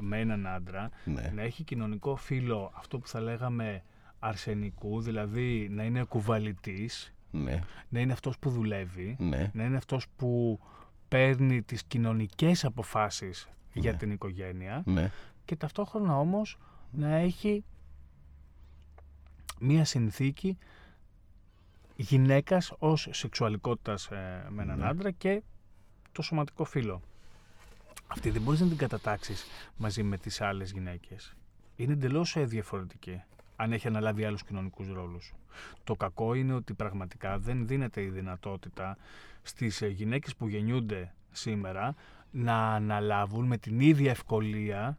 με 0.02 0.20
έναν 0.20 0.48
άντρα, 0.48 0.90
Ναι. 1.04 1.32
να 1.36 1.42
έχει 1.42 1.64
κοινωνικό 1.64 2.16
φύλλο 2.16 2.72
αυτό 2.76 2.98
που 3.00 3.08
θα 3.08 3.22
λέγαμε 3.22 3.84
αρσενικού, 4.20 5.02
δηλαδή 5.02 5.68
να 5.72 5.84
είναι 5.84 6.04
κουβαλητής, 6.04 7.14
Ναι, 7.32 7.60
να 7.90 8.00
είναι 8.00 8.14
αυτός 8.14 8.38
που 8.40 8.50
δουλεύει, 8.50 9.16
ναι. 9.20 9.52
να 9.54 9.64
είναι 9.64 9.78
αυτός 9.78 10.06
που 10.16 10.60
παίρνει 11.08 11.62
τις 11.62 11.84
κοινωνικές 11.84 12.66
αποφάσεις 12.66 13.50
για 13.80 13.92
Ναι. 13.92 13.98
την 13.98 14.12
οικογένεια 14.12 14.84
ναι. 14.86 15.12
και 15.46 15.56
ταυτόχρονα 15.56 16.20
όμως 16.20 16.58
να 16.92 17.16
έχει 17.16 17.64
μία 19.60 19.86
συνθήκη 19.86 20.58
γυναίκας 21.96 22.74
ως 22.80 23.08
σεξουαλικότητας 23.12 24.06
ε, 24.08 24.48
με 24.50 24.62
έναν 24.64 24.78
Ναι. 24.80 24.88
άντρα 24.88 25.12
και 25.12 25.42
το 26.12 26.22
σωματικό 26.22 26.64
φύλλο. 26.64 27.02
Αυτή 28.08 28.30
δεν 28.30 28.42
μπορείς 28.42 28.60
να 28.60 28.68
την 28.68 28.78
κατατάξεις 28.78 29.46
μαζί 29.78 30.04
με 30.04 30.18
τις 30.18 30.42
άλλες 30.42 30.72
γυναίκες. 30.72 31.34
Είναι 31.76 31.94
εντελώς 31.94 32.36
διαφορετική 32.38 33.22
αν 33.56 33.74
έχει 33.74 33.88
αναλάβει 33.88 34.26
άλλους 34.26 34.44
κοινωνικούς 34.44 34.88
ρόλους. 34.88 35.34
Το 35.84 35.96
κακό 35.96 36.34
είναι 36.34 36.54
ότι 36.54 36.74
πραγματικά 36.74 37.40
δεν 37.40 37.68
δίνεται 37.68 38.02
η 38.02 38.10
δυνατότητα 38.10 38.98
στις 39.42 39.82
ε, 39.82 39.88
γυναίκες 39.88 40.36
που 40.36 40.48
γεννιούνται 40.48 41.14
σήμερα 41.32 41.96
να 42.32 42.74
αναλάβουν 42.74 43.46
με 43.46 43.58
την 43.58 43.80
ίδια 43.80 44.12
ευκολία 44.12 44.98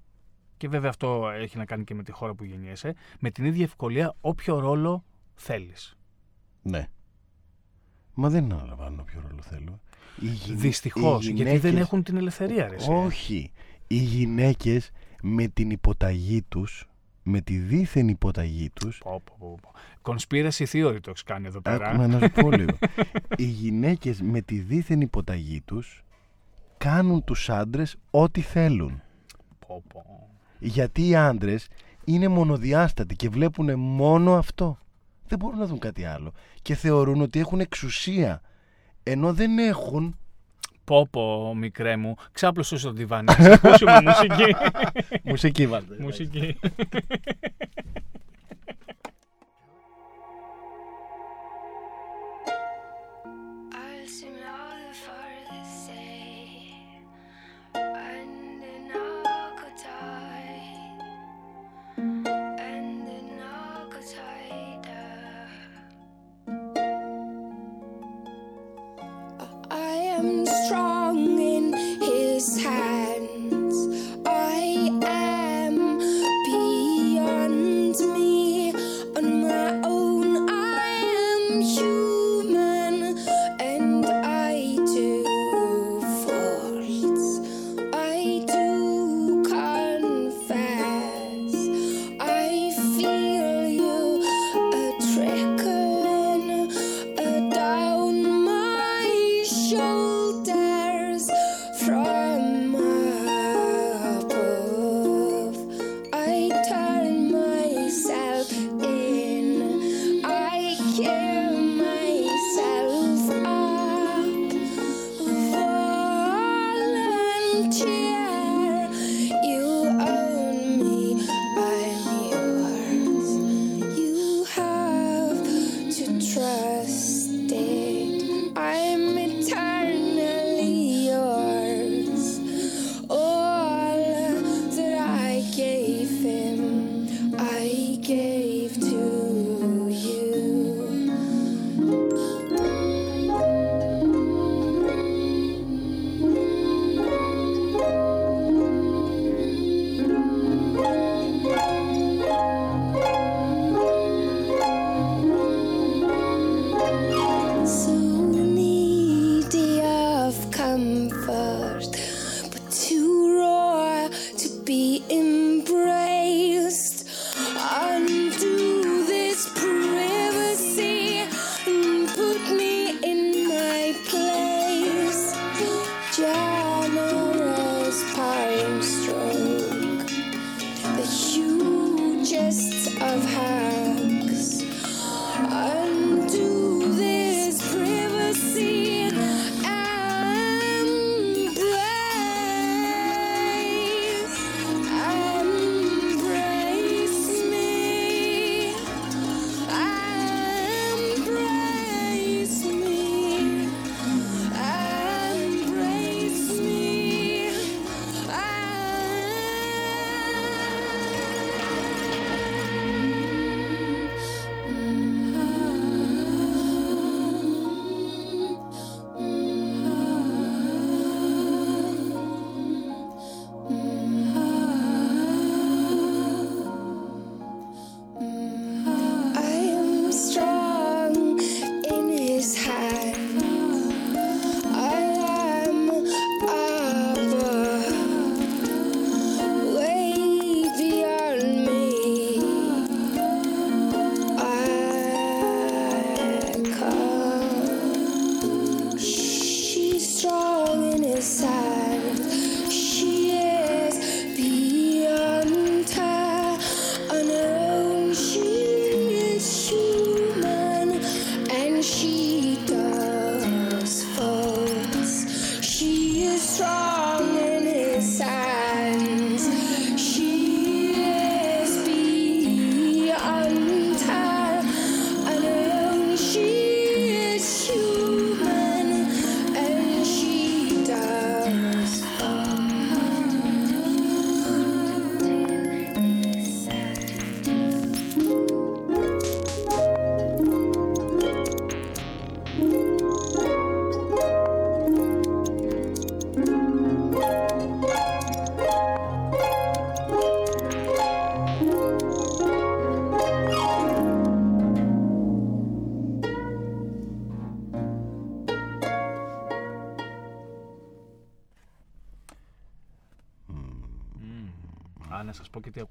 και 0.56 0.68
βέβαια 0.68 0.90
αυτό 0.90 1.30
έχει 1.30 1.56
να 1.56 1.64
κάνει 1.64 1.84
και 1.84 1.94
με 1.94 2.02
τη 2.02 2.12
χώρα 2.12 2.34
που 2.34 2.44
γεννιέσαι, 2.44 2.94
με 3.20 3.30
την 3.30 3.44
ίδια 3.44 3.64
ευκολία 3.64 4.14
όποιο 4.20 4.58
ρόλο 4.58 5.04
θέλεις. 5.34 5.96
ναι. 6.62 6.88
Μα 8.20 8.28
δεν 8.28 8.52
αναλαμβάνουν 8.52 9.00
όποιο 9.00 9.20
ρόλο 9.28 9.42
θέλουν. 9.42 9.80
Δυστυχώς. 10.54 11.26
Γιατί 11.26 11.58
δεν 11.58 11.76
έχουν 11.76 12.02
την 12.02 12.16
ελευθερία, 12.16 12.68
ρε. 12.68 12.76
Όχι. 12.88 13.52
Οι 13.86 13.96
γυναίκες 13.96 14.90
με 15.22 15.48
την 15.48 15.70
υποταγή 15.70 16.42
τους 16.42 16.88
με 17.22 17.40
τη 17.40 17.56
δίθεν 17.58 18.08
υποταγή 18.08 18.70
τους 18.70 19.02
Conspiracy 20.02 20.64
theory 20.72 20.98
το 21.00 21.12
κάνει 21.24 21.46
εδώ 21.46 21.60
πέρα. 21.60 21.88
Άκουμε 21.88 22.06
να 22.06 22.18
σου 22.18 22.30
πω 22.30 22.50
λίγο. 22.50 22.78
Οι 23.36 23.44
γυναίκες 23.44 24.22
με 24.22 24.40
τη 24.40 24.58
δίθεν 24.58 25.00
υποταγή 25.00 25.60
τους 25.60 26.04
κάνουν 26.78 27.24
τους 27.24 27.50
άντρες 27.50 27.96
ό,τι 28.10 28.40
θέλουν. 28.40 29.02
Πω, 29.66 29.82
πω. 29.92 30.28
Γιατί 30.58 31.08
οι 31.08 31.16
άντρες 31.16 31.68
είναι 32.04 32.28
μονοδιάστατοι 32.28 33.16
και 33.16 33.28
βλέπουν 33.28 33.78
μόνο 33.78 34.34
αυτό. 34.34 34.78
Δεν 35.26 35.38
μπορούν 35.38 35.58
να 35.58 35.66
δουν 35.66 35.78
κάτι 35.78 36.04
άλλο. 36.04 36.32
Και 36.62 36.74
θεωρούν 36.74 37.20
ότι 37.20 37.38
έχουν 37.38 37.60
εξουσία. 37.60 38.40
Ενώ 39.02 39.32
δεν 39.32 39.58
έχουν 39.58 40.16
Πω 40.88 41.06
πω, 41.10 41.54
μικρέ 41.54 41.96
μου, 41.96 42.14
ξάπλωσε 42.32 42.76
στο 42.76 42.92
διβάνι. 42.92 43.32
Ακούσουμε 43.38 44.00
μουσική. 44.02 44.54
μουσική 45.30 45.66
βάλτε. 45.66 45.96
Μουσική. 46.00 46.58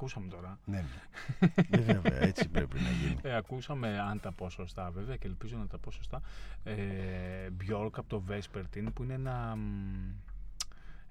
Ακούσαμε 0.07 0.27
τώρα. 0.27 0.59
Ναι, 0.65 0.77
ναι. 0.77 1.47
Ε, 1.69 1.77
βέβαια, 1.93 2.21
έτσι 2.21 2.47
πρέπει 2.47 2.79
να 2.79 2.89
γίνει. 2.89 3.19
Ε, 3.21 3.35
ακούσαμε, 3.35 3.99
αν 3.99 4.19
τα 4.19 4.31
πω 4.31 4.49
σωστά 4.49 4.91
βέβαια 4.91 5.15
και 5.15 5.27
ελπίζω 5.27 5.57
να 5.57 5.67
τα 5.67 5.77
πω 5.77 5.91
σωστά, 5.91 6.21
ε, 6.63 6.75
Bjork 7.61 7.91
από 7.93 8.07
το 8.07 8.23
Vespertine 8.29 8.87
που 8.93 9.03
είναι 9.03 9.13
ένα, 9.13 9.55
μ, 9.55 10.11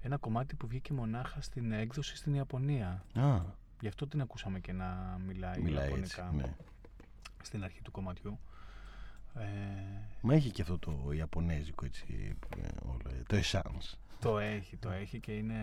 ένα 0.01 0.17
κομμάτι 0.17 0.55
που 0.55 0.67
βγήκε 0.67 0.93
μονάχα 0.93 1.41
στην 1.41 1.71
έκδοση 1.71 2.15
στην 2.15 2.33
Ιαπωνία. 2.33 3.03
Α, 3.13 3.41
Γι' 3.81 3.87
αυτό 3.87 4.07
την 4.07 4.21
ακούσαμε 4.21 4.59
και 4.59 4.73
να 4.73 5.19
μιλάει, 5.27 5.61
μιλάει 5.61 5.91
έτσι. 5.93 6.19
Ιαπωνικά 6.19 6.47
Ναι. 6.47 6.55
στην 7.43 7.63
αρχή 7.63 7.81
του 7.81 7.91
κομματιού. 7.91 8.39
Ε, 9.35 9.43
Μα 10.21 10.33
έχει 10.33 10.51
και 10.51 10.61
αυτό 10.61 10.77
το 10.79 11.11
Ιαπωνέζικο 11.11 11.85
έτσι, 11.85 12.35
ε, 12.57 12.67
όλο, 12.85 13.01
ε, 13.09 13.23
το 13.27 13.37
essence. 13.37 13.97
το 14.19 14.39
έχει, 14.39 14.77
το 14.77 14.89
έχει 14.89 15.19
και 15.19 15.31
είναι 15.31 15.55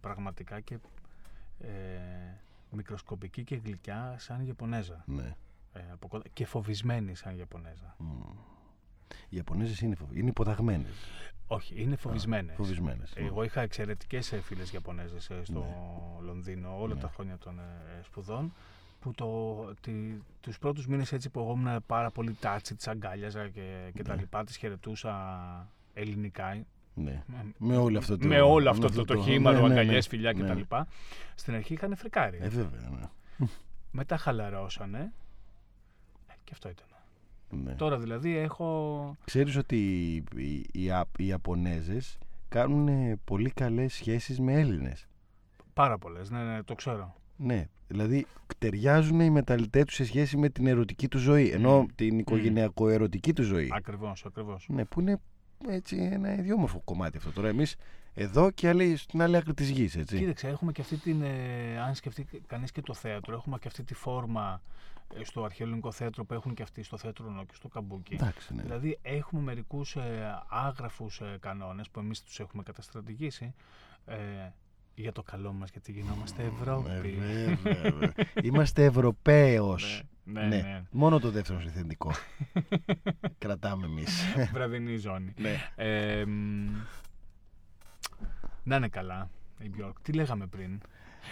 πραγματικά 0.00 0.60
και 0.60 0.78
ε, 1.58 1.68
μικροσκοπική 2.70 3.44
και 3.44 3.56
γλυκιά 3.56 4.14
σαν 4.18 4.46
Ιαπωνέζα. 4.46 5.02
Ναι. 5.06 5.34
Ε, 5.72 5.80
από 5.92 6.08
κοντά- 6.08 6.28
και 6.32 6.46
φοβισμένη 6.46 7.14
σαν 7.14 7.36
Ιαπωνέζα. 7.38 7.94
Μμ. 7.98 8.20
Οι 9.28 9.36
Ιαπωνέζες 9.36 9.80
είναι, 9.80 9.94
φοβ... 9.94 10.16
είναι 10.16 10.28
υποταγμένες, 10.28 10.92
Όχι, 11.46 11.82
είναι 11.82 11.96
φοβισμένες. 11.96 12.54
φοβισμένες. 12.56 13.12
Εγώ 13.16 13.42
είχα 13.42 13.60
εξαιρετικές 13.60 14.34
φίλες 14.42 14.72
Ιαπωνέζες 14.72 15.30
στο 15.42 15.58
Ναι. 15.58 16.26
Λονδίνο 16.26 16.80
όλα 16.80 16.94
Ναι. 16.94 17.00
τα 17.00 17.08
χρόνια 17.08 17.38
των 17.38 17.58
ε, 17.58 18.02
σπουδών. 18.04 18.52
Που 19.00 19.12
το, 19.12 19.54
τη, 19.80 19.92
τους 20.40 20.58
πρώτους 20.58 20.86
μήνες 20.86 21.12
έτσι 21.12 21.30
που 21.30 21.40
εγώ 21.40 21.52
ήμουν 21.52 21.82
πάρα 21.86 22.10
πολύ 22.10 22.32
τάτσι, 22.32 22.74
τις 22.74 22.88
αγκάλιαζα 22.88 23.48
και, 23.48 23.90
και 23.94 24.02
τα 24.02 24.14
Ναι. 24.14 24.20
λοιπά, 24.20 24.44
τις 24.44 24.56
χαιρετούσα 24.56 25.14
ελληνικά. 25.94 26.64
Ναι. 26.98 27.22
Με, 27.26 27.52
Με 27.58 27.76
όλο 27.76 27.98
αυτό 27.98 28.18
το, 28.18 28.26
με 28.26 28.40
όλο 28.40 28.64
με 28.64 28.70
αυτό 28.70 28.90
το, 28.90 29.04
το 29.04 29.14
ναι, 29.14 29.20
χήμαρο, 29.22 29.60
ναι, 29.60 29.74
ναι, 29.74 29.80
αγκαλιές, 29.80 30.06
φιλιά 30.06 30.32
ναι. 30.32 30.54
κτλ. 30.54 30.74
Στην 31.34 31.54
αρχή 31.54 31.72
είχαν 31.72 31.96
φρικάρει. 31.96 32.38
Ε, 32.40 32.48
βέβαια, 32.48 32.90
ναι. 32.90 33.46
Μετά 33.90 34.16
χαλαρώσανε. 34.16 35.12
Ε, 36.26 36.32
και 36.44 36.50
αυτό 36.52 36.68
ήταν. 36.68 36.86
ναι. 37.64 37.72
Τώρα 37.74 37.98
δηλαδή 37.98 38.36
έχω. 38.36 39.16
Ξέρεις 39.24 39.56
ότι 39.56 39.76
οι, 39.76 40.14
οι, 40.36 40.66
οι, 40.72 40.80
Ια- 40.84 41.08
οι 41.18 41.26
Ιαπωνέζες 41.26 42.18
κάνουν 42.48 42.88
ε, 42.88 43.18
πολύ 43.24 43.50
καλές 43.50 43.94
σχέσεις 43.94 44.40
με 44.40 44.52
Έλληνες. 44.52 45.06
Πάρα 45.74 45.98
πολλές, 45.98 46.30
ναι, 46.30 46.42
ναι, 46.42 46.62
το 46.62 46.74
ξέρω. 46.74 47.14
Ναι, 47.36 47.68
δηλαδή 47.88 48.26
ταιριάζουν 48.58 49.20
οι 49.20 49.30
μεταλλητές 49.30 49.84
τους 49.84 49.94
σε 49.94 50.04
σχέση 50.04 50.36
με 50.36 50.48
την 50.48 50.66
ερωτική 50.66 51.08
τους 51.08 51.20
ζωή, 51.20 51.48
ενώ 51.50 51.80
Μμ. 51.82 51.86
την 51.94 52.18
οικογενειακό-ερωτική 52.18 53.32
τους 53.32 53.46
ζωή. 53.46 53.68
Ακριβώς, 53.72 54.24
ακριβώς. 54.24 54.66
Ναι, 54.68 54.84
που 54.84 55.00
είναι 55.00 55.20
έτσι 55.68 55.96
ένα 56.12 56.34
ιδιόμορφο 56.34 56.80
κομμάτι 56.84 57.16
αυτό. 57.16 57.30
Τώρα 57.30 57.48
εμείς 57.48 57.76
εδώ 58.14 58.50
και 58.50 58.68
άλλοι 58.68 58.96
στην 58.96 59.22
άλλη 59.22 59.36
άκρη 59.36 59.54
της 59.54 59.68
γης, 59.68 59.96
έτσι. 59.96 60.18
Κοίταξε, 60.18 60.48
έχουμε 60.48 60.72
και 60.72 60.80
αυτή 60.80 60.96
την. 60.96 61.22
Ε, 61.22 61.80
αν 61.80 61.94
σκεφτεί 61.94 62.26
κανείς 62.46 62.72
και 62.72 62.80
το 62.80 62.94
θέατρο, 62.94 63.34
έχουμε 63.34 63.58
και 63.58 63.68
αυτή 63.68 63.82
τη 63.82 63.94
φόρμα 63.94 64.62
ε, 65.14 65.24
στο 65.24 65.44
αρχαίο 65.44 65.66
ελληνικό 65.66 65.92
θέατρο 65.92 66.24
που 66.24 66.34
έχουν 66.34 66.54
και 66.54 66.62
αυτοί 66.62 66.82
στο 66.82 66.96
θέατρο 66.96 67.30
Νό 67.30 67.44
και 67.44 67.54
στο 67.54 67.68
Καμπούκι. 67.68 68.14
Εντάξει, 68.14 68.54
ναι. 68.54 68.62
Δηλαδή 68.62 68.98
έχουμε 69.02 69.42
μερικούς 69.42 69.96
ε, 69.96 70.42
άγραφους 70.48 71.20
ε, 71.20 71.36
κανόνες 71.40 71.90
που 71.90 72.00
εμείς 72.00 72.22
τους 72.22 72.40
έχουμε 72.40 72.62
καταστρατηγήσει 72.62 73.54
ε, 74.06 74.16
για 74.96 75.12
το 75.12 75.22
καλό 75.22 75.52
μας 75.52 75.70
γιατί 75.70 75.92
γινόμαστε 75.92 76.42
Ευρώπη. 76.42 76.90
Ε, 76.90 77.54
βέβαια, 77.54 77.82
βέβαια. 77.82 78.12
Είμαστε 78.42 78.84
Ευρωπαίος. 78.84 80.02
ναι, 80.24 80.40
ναι, 80.40 80.46
ναι. 80.56 80.82
Μόνο 80.90 81.18
το 81.18 81.30
δεύτερο 81.30 81.60
συνθετικό. 81.60 82.10
Κρατάμε 83.38 83.86
εμείς. 83.86 84.22
Βραδινή 84.54 84.96
ζώνη. 84.96 85.32
ναι. 85.38 85.54
Ε, 85.76 86.24
μ, 86.24 86.66
να 88.62 88.76
είναι 88.76 88.88
καλά 88.88 89.30
η 89.58 89.70
Björk. 89.78 89.92
Τι 90.02 90.12
λέγαμε 90.12 90.46
πριν; 90.46 90.80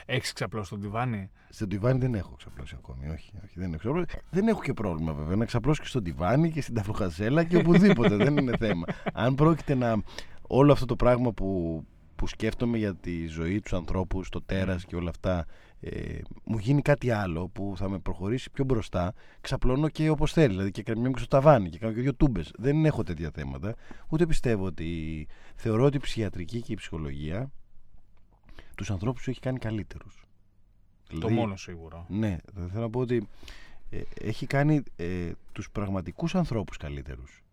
Έχεις 0.06 0.32
ξαπλώσει 0.32 0.70
το 0.70 0.78
τιβάνι. 0.78 1.30
Στον 1.48 1.68
τιβάνι 1.68 1.98
δεν 1.98 2.14
έχω 2.14 2.34
ξαπλώσει 2.36 2.74
ακόμη. 2.78 3.08
Όχι, 3.08 3.32
όχι 3.44 3.54
δεν 3.58 3.68
έχω 3.68 3.78
ξαπλώσει. 3.78 4.06
Δεν 4.30 4.48
έχω 4.48 4.62
και 4.62 4.72
πρόβλημα 4.72 5.12
βέβαια. 5.12 5.36
Να 5.36 5.44
ξαπλώσω 5.44 5.82
και 5.82 5.88
στον 5.88 6.02
τιβάνι 6.04 6.50
και 6.50 6.60
στην 6.60 6.74
ταφροχαζέλα 6.74 7.44
και 7.44 7.56
οπουδήποτε. 7.56 8.16
δεν 8.16 8.36
είναι 8.36 8.56
θέμα. 8.56 8.84
Αν 9.12 9.34
πρόκειται 9.34 9.74
να. 9.74 10.02
Όλο 10.46 10.72
αυτό 10.72 10.86
το 10.86 10.96
πράγμα 10.96 11.32
που, 11.32 11.80
που 12.16 12.26
σκέφτομαι 12.26 12.78
για 12.78 12.94
τη 12.94 13.26
ζωή 13.26 13.60
τους 13.60 13.72
ανθρώπους, 13.72 14.28
το 14.28 14.42
τέρας 14.42 14.84
και 14.84 14.96
όλα 14.96 15.10
αυτά, 15.10 15.46
ε, 15.80 16.18
μου 16.44 16.58
γίνει 16.58 16.82
κάτι 16.82 17.10
άλλο 17.10 17.48
που 17.48 17.74
θα 17.76 17.88
με 17.88 17.98
προχωρήσει 17.98 18.50
πιο 18.50 18.64
μπροστά, 18.64 19.14
ξαπλώνω 19.40 19.88
και 19.88 20.08
όπως 20.08 20.32
θέλει. 20.32 20.52
Δηλαδή 20.52 20.70
και 20.70 20.82
κρεμιέμαι 20.82 21.12
και 21.12 21.18
στο 21.18 21.28
ταβάνι 21.28 21.68
και 21.68 21.78
κάνω 21.78 21.92
και 21.92 22.00
δύο 22.00 22.14
τούμπες. 22.14 22.50
Δεν 22.58 22.84
έχω 22.84 23.02
τέτοια 23.02 23.30
θέματα. 23.30 23.74
Ούτε 24.08 24.26
πιστεύω 24.26 24.64
ότι. 24.64 25.26
Θεωρώ 25.54 25.84
ότι 25.84 25.96
η 25.96 26.00
ψυχιατρική 26.00 26.60
και 26.60 26.72
η 26.72 26.76
ψυχολογία 26.76 27.50
τους 28.76 28.90
ανθρώπους 28.90 29.22
τους 29.22 29.28
έχει 29.28 29.40
κάνει 29.40 29.58
καλύτερους. 29.58 30.26
Το 31.20 31.30
μόνο 31.30 31.56
σίγουρο. 31.56 32.06
Ναι, 32.08 32.36
θα 32.54 32.66
θέλω 32.66 32.82
να 32.82 32.90
πω 32.90 33.00
ότι 33.00 33.28
ε, 33.90 34.00
έχει 34.20 34.46
κάνει 34.46 34.82
ε, 34.96 35.30
τους 35.52 35.70
πραγματικούς 35.70 36.34
ανθρώπους 36.34 36.76
καλύτερους. 36.76 37.43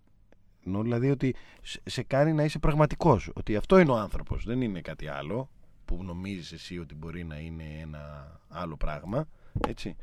Ενώ 0.66 0.82
δηλαδή 0.82 1.10
ότι 1.10 1.36
σε, 1.62 1.82
σε 1.86 2.04
κάνει 2.04 2.34
να 2.34 2.44
είσαι 2.44 2.60
πραγματικός. 2.60 3.30
Ότι 3.34 3.56
αυτό 3.56 3.80
είναι 3.80 3.92
ο 3.92 3.96
άνθρωπος, 3.98 4.44
δεν 4.46 4.62
είναι 4.62 4.82
κάτι 4.82 5.08
άλλο 5.08 5.50
που 5.86 6.04
νομίζεις 6.04 6.52
εσύ 6.52 6.80
ότι 6.80 6.96
μπορεί 6.96 7.24
να 7.24 7.40
είναι 7.40 7.64
ένα 7.82 8.32
άλλο 8.50 8.78
πράγμα. 8.78 9.28
Έτσι. 9.68 9.96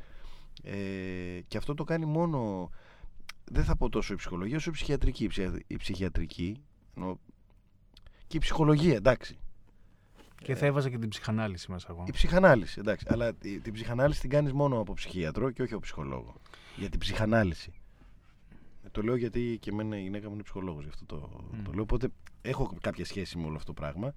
Ε, 0.63 1.39
και 1.47 1.57
αυτό 1.57 1.73
το 1.73 1.83
κάνει 1.83 2.05
μόνο, 2.05 2.69
δεν 3.51 3.63
θα 3.63 3.75
πω 3.75 3.89
τόσο 3.89 4.13
η 4.13 4.15
ψυχολογία 4.15 4.57
όσο 4.57 4.69
η 4.69 4.73
ψυχιατρική. 4.73 5.23
Η, 5.23 5.27
ψυχια- 5.27 5.63
η 5.67 5.75
ψυχιατρική 5.77 6.61
ενώ, 6.97 7.19
και 8.27 8.37
η 8.37 8.39
ψυχολογία, 8.39 8.95
εντάξει. 8.95 9.37
Και 10.41 10.55
θα 10.55 10.65
έβαζα 10.65 10.89
και 10.89 10.97
την 10.97 11.09
ψυχανάλυση 11.09 11.71
μέσα 11.71 11.87
εγώ. 11.89 12.03
Η 12.07 12.11
ψυχανάλυση, 12.11 12.79
εντάξει. 12.79 13.05
Αλλά 13.09 13.33
τη- 13.33 13.59
την 13.59 13.73
ψυχανάλυση 13.73 14.21
την 14.21 14.29
κάνεις 14.29 14.53
μόνο 14.53 14.79
από 14.79 14.93
ψυχίατρο 14.93 15.51
και 15.51 15.61
όχι 15.61 15.73
από 15.73 15.81
ψυχολόγο. 15.81 16.35
Για 16.75 16.89
την 16.89 16.99
ψυχανάλυση. 16.99 17.71
Ε, 18.83 18.89
Το 18.91 19.01
λέω 19.01 19.15
γιατί 19.15 19.57
και 19.61 19.69
εμένα 19.69 19.97
η 19.97 20.01
γυναίκα 20.01 20.27
μου 20.27 20.33
είναι 20.33 20.43
ψυχολόγος, 20.43 20.83
γι' 20.83 20.89
αυτό 20.89 21.05
το, 21.05 21.29
Μμ. 21.51 21.63
το 21.63 21.71
λέω. 21.71 21.81
Οπότε 21.83 22.07
έχω 22.41 22.77
κάποια 22.81 23.05
σχέση 23.05 23.37
με 23.37 23.45
όλο 23.45 23.55
αυτό 23.55 23.73
το 23.73 23.81
πράγμα. 23.81 24.13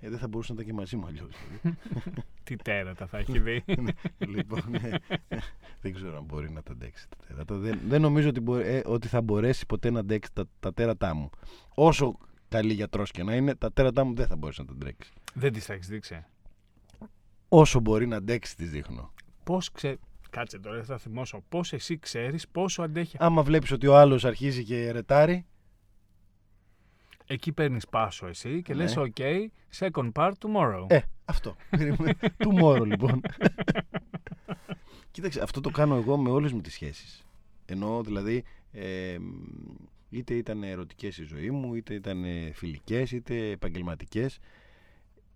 Ε, 0.00 0.08
δεν 0.08 0.18
θα 0.18 0.28
μπορούσαν 0.28 0.56
να 0.56 0.62
ήταν 0.62 0.74
και 0.74 0.80
μαζί 0.80 0.96
μου 0.96 1.06
αλλιώς. 1.06 1.34
Τι 2.44 2.56
τέρατα 2.56 3.06
θα 3.06 3.18
έχει 3.18 3.38
δει. 3.38 3.64
λοιπόν, 4.34 4.60
ναι. 4.70 4.90
δεν 5.80 5.94
ξέρω 5.94 6.16
αν 6.16 6.24
μπορεί 6.24 6.50
να 6.50 6.62
τα 6.62 6.72
αντέξει 6.72 7.08
τα 7.08 7.16
τέρατα. 7.26 7.56
Δεν, 7.56 7.80
δεν 7.86 8.00
νομίζω 8.00 8.28
ότι, 8.28 8.40
μπορεί- 8.40 8.66
ε, 8.66 8.82
ότι 8.86 9.08
θα 9.08 9.22
μπορέσει 9.22 9.66
ποτέ 9.66 9.90
να 9.90 10.00
αντέξει 10.00 10.32
τα, 10.32 10.44
τα 10.60 10.74
τέρατά 10.74 11.14
μου. 11.14 11.30
Όσο 11.74 12.18
καλή 12.48 12.72
γιατρός 12.72 13.10
και 13.10 13.22
να 13.22 13.34
είναι, 13.34 13.54
τα 13.54 13.72
τέρατά 13.72 14.04
μου 14.04 14.14
δεν 14.14 14.26
θα 14.26 14.36
μπορέσει 14.36 14.60
να 14.60 14.66
τα 14.66 14.72
αντέξεις. 14.72 15.12
Δεν 15.34 15.52
τη 15.52 15.66
τα 15.66 15.72
έχεις 15.72 15.88
δείξει. 15.88 16.24
Όσο 17.48 17.80
μπορεί 17.80 18.06
να 18.06 18.16
αντέξεις, 18.16 18.54
τη 18.54 18.64
δείχνω. 18.64 19.12
Πώς 19.44 19.70
ξε... 19.72 19.98
Κάτσε 20.34 20.58
τώρα, 20.58 20.82
θα 20.84 20.98
θυμώσω. 20.98 21.44
Πώς 21.48 21.72
εσύ 21.72 21.98
ξέρεις 21.98 22.48
πόσο 22.48 22.82
αντέχει. 22.82 23.16
Άμα 23.20 23.42
βλέπεις 23.42 23.70
ότι 23.70 23.86
ο 23.86 23.96
άλλος 23.96 24.24
αρχίζει 24.24 24.64
και 24.64 24.90
ρετάρει, 24.90 25.46
Εκεί 27.26 27.52
παίρνεις 27.52 27.86
πάσο 27.88 28.26
εσύ 28.26 28.62
και 28.62 28.74
Ναι. 28.74 28.82
λες 28.82 28.94
OK, 28.96 29.20
second 29.78 30.12
part 30.12 30.32
tomorrow. 30.38 30.84
Ε, 30.86 31.00
αυτό. 31.24 31.56
Tomorrow 32.44 32.86
λοιπόν. 32.86 33.20
Κοίταξε, 35.10 35.40
αυτό 35.40 35.60
το 35.60 35.70
κάνω 35.70 35.96
εγώ 35.96 36.16
με 36.16 36.30
όλες 36.30 36.52
μου 36.52 36.60
τις 36.60 36.72
σχέσεις. 36.72 37.26
Ενώ 37.66 38.02
δηλαδή 38.02 38.44
ε, 38.72 39.16
είτε 40.10 40.34
ήταν 40.34 40.62
ερωτικές 40.62 41.18
η 41.18 41.24
ζωή 41.24 41.50
μου, 41.50 41.74
είτε 41.74 41.94
ήταν 41.94 42.24
ε, 42.24 42.50
φιλικές, 42.54 43.12
είτε 43.12 43.50
επαγγελματικές. 43.50 44.38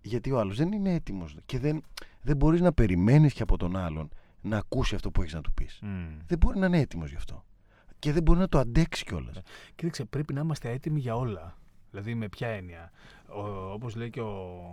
Γιατί 0.01 0.31
ο 0.31 0.39
άλλος 0.39 0.57
δεν 0.57 0.71
είναι 0.71 0.93
έτοιμος 0.93 1.35
και 1.45 1.59
δεν, 1.59 1.83
δεν 2.21 2.35
μπορείς 2.37 2.61
να 2.61 2.73
περιμένεις 2.73 3.33
και 3.33 3.41
από 3.41 3.57
τον 3.57 3.75
άλλον 3.75 4.09
να 4.41 4.57
ακούσει 4.57 4.95
αυτό 4.95 5.11
που 5.11 5.21
έχεις 5.21 5.33
να 5.33 5.41
του 5.41 5.53
πεις. 5.53 5.79
Μμ. 5.81 6.17
Δεν 6.27 6.37
μπορεί 6.37 6.59
να 6.59 6.65
είναι 6.65 6.79
έτοιμος 6.79 7.09
γι' 7.09 7.15
αυτό. 7.15 7.45
Και 7.99 8.11
δεν 8.11 8.23
μπορεί 8.23 8.39
να 8.39 8.47
το 8.47 8.59
αντέξει 8.59 9.03
κιόλας. 9.05 9.41
Κοίταξε, 9.75 10.05
πρέπει 10.05 10.33
να 10.33 10.41
είμαστε 10.41 10.69
έτοιμοι 10.69 10.99
για 10.99 11.15
όλα. 11.15 11.57
Δηλαδή, 11.91 12.15
με 12.15 12.29
ποια 12.29 12.47
έννοια. 12.47 12.91
Ο, 13.27 13.71
όπως 13.71 13.95
λέει 13.95 14.09
και 14.09 14.21
ο, 14.21 14.63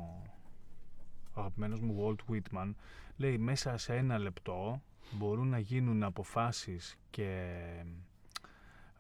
ο 1.33 1.41
αγαπημένος 1.41 1.81
μου 1.81 1.97
Walt 2.01 2.33
Whitman, 2.33 2.73
λέει 3.17 3.39
μέσα 3.39 3.77
σε 3.77 3.97
ένα 3.97 4.19
λεπτό 4.19 4.83
μπορούν 5.11 5.49
να 5.49 5.59
γίνουν 5.59 6.03
αποφάσεις 6.03 6.97
και 7.11 7.55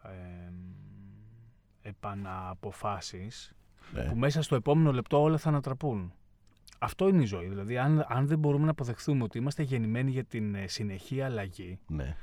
ε, 0.02 0.52
επανααποφάσεις 1.82 3.52
Ναι. 3.92 4.04
που 4.08 4.16
μέσα 4.16 4.42
στο 4.42 4.54
επόμενο 4.54 4.92
λεπτό 4.92 5.20
όλα 5.22 5.38
θα 5.38 5.48
ανατραπούν. 5.48 6.12
Αυτό 6.78 7.08
είναι 7.08 7.22
η 7.22 7.26
ζωή. 7.26 7.46
Δηλαδή, 7.48 7.78
αν, 7.78 8.04
αν 8.08 8.26
δεν 8.26 8.38
μπορούμε 8.38 8.64
να 8.64 8.70
αποδεχθούμε 8.70 9.22
ότι 9.22 9.38
είμαστε 9.38 9.62
γεννημένοι 9.62 10.10
για 10.10 10.24
την 10.24 10.54
ε, 10.54 10.66
συνεχή 10.66 11.20
αλλαγή, 11.20 11.78
ναι. 11.86 12.16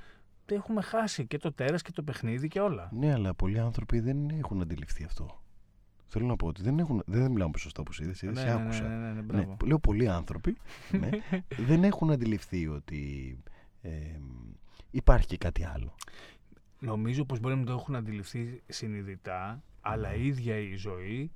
δεν 0.45 0.57
έχουμε 0.57 0.81
χάσει 0.81 1.25
και 1.27 1.37
το 1.37 1.51
τέρας 1.53 1.81
και 1.81 1.91
το 1.91 2.03
παιχνίδι 2.03 2.47
και 2.47 2.59
όλα. 2.59 2.89
Ναι, 2.93 3.13
αλλά 3.13 3.33
πολλοί 3.33 3.59
άνθρωποι 3.59 3.99
δεν 3.99 4.29
έχουν 4.29 4.61
αντιληφθεί 4.61 5.03
αυτό. 5.03 5.41
Θέλω 6.07 6.25
να 6.25 6.35
πω 6.35 6.47
ότι 6.47 6.61
δεν 6.61 6.79
έχουν. 6.79 7.03
Δεν 7.05 7.31
μιλάω 7.31 7.49
με 7.49 7.57
σωστά 7.57 7.81
όπως 7.81 7.99
είδες, 7.99 8.17
σε 8.17 8.25
ναι, 8.25 8.51
άκουσα. 8.51 8.87
ναι, 8.87 8.95
ναι, 8.95 8.95
ναι, 8.95 9.05
ναι, 9.07 9.13
Ναι, 9.13 9.21
μπράβο. 9.21 9.57
λέω 9.65 9.79
πολλοί 9.79 10.07
άνθρωποι 10.07 10.57
ναι, 10.99 11.09
δεν 11.69 11.83
έχουν 11.83 12.11
αντιληφθεί 12.11 12.67
ότι 12.67 13.37
ε, 13.81 13.89
υπάρχει 14.91 15.27
και 15.27 15.37
κάτι 15.37 15.63
άλλο. 15.65 15.95
Νομίζω 16.79 17.25
πως 17.25 17.39
μπορεί 17.39 17.55
να 17.55 17.63
το 17.63 17.71
έχουν 17.71 17.95
αντιληφθεί 17.95 18.61
συνειδητά, 18.67 19.63
αλλά 19.81 20.09
Ναι. 20.09 20.15
η 20.15 20.25
ίδια 20.25 20.57
η 20.57 20.75
ζωή 20.75 21.31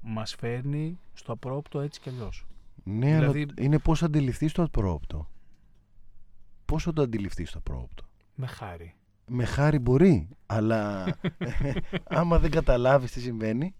μας 0.00 0.34
φέρνει 0.34 0.98
στο 1.14 1.32
απρόπτο 1.32 1.80
έτσι 1.80 2.00
κι 2.00 2.08
αλλιώς. 2.08 2.46
Ναι, 2.84 3.14
Δηλαδή- 3.18 3.42
αλλά 3.42 3.52
είναι 3.58 3.78
πώς 3.78 4.02
αντιληφθείς 4.02 4.52
το 4.52 4.62
απρόοπτο. 4.62 5.28
Πώς 6.64 6.82
θα 6.82 6.92
το 6.92 7.02
αντιληφθείς 7.02 7.50
το 7.50 7.58
απρόοπτο. 7.58 8.04
Με 8.34 8.46
χάρη. 8.46 8.94
Με 9.26 9.44
χάρη 9.44 9.78
μπορεί, 9.78 10.28
αλλά 10.46 11.04
άμα 12.04 12.38
δεν 12.38 12.50
καταλάβεις 12.50 13.12
τι 13.12 13.20
συμβαίνει, 13.20 13.74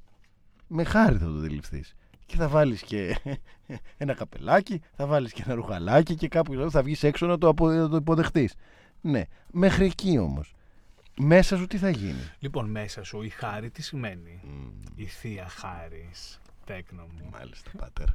με 0.66 0.84
χάρη 0.84 1.16
θα 1.18 1.24
το 1.24 1.32
αντιληφθείς. 1.38 1.94
Και 2.26 2.36
θα 2.36 2.48
βάλεις 2.48 2.82
και 2.82 3.16
ένα 3.96 4.14
καπελάκι, 4.14 4.80
θα 4.92 5.06
βάλεις 5.06 5.32
και 5.32 5.42
ένα 5.46 5.54
ρουχαλάκι 5.54 6.14
και 6.14 6.28
κάπου 6.28 6.70
θα 6.70 6.82
βγεις 6.82 7.02
έξω 7.02 7.26
να 7.26 7.38
το, 7.38 7.48
απο, 7.48 7.68
να 7.70 7.88
το 7.88 7.96
υποδεχτείς. 7.96 8.54
Ναι, 9.00 9.22
μέχρι 9.52 9.84
εκεί 9.84 10.18
όμως. 10.18 10.54
Μέσα 11.22 11.56
σου 11.56 11.66
τι 11.66 11.78
θα 11.78 11.90
γίνει; 11.90 12.30
Λοιπόν, 12.38 12.70
μέσα 12.70 13.02
σου 13.04 13.22
η 13.22 13.28
χάρη 13.28 13.70
τι 13.70 13.82
σημαίνει; 13.82 14.40
Η 14.94 15.04
θεία 15.04 15.48
χάρης, 15.48 16.40
τέκνο 16.64 17.02
μου. 17.02 17.28
Μάλιστα, 17.32 17.70
πάτερ. 17.78 18.06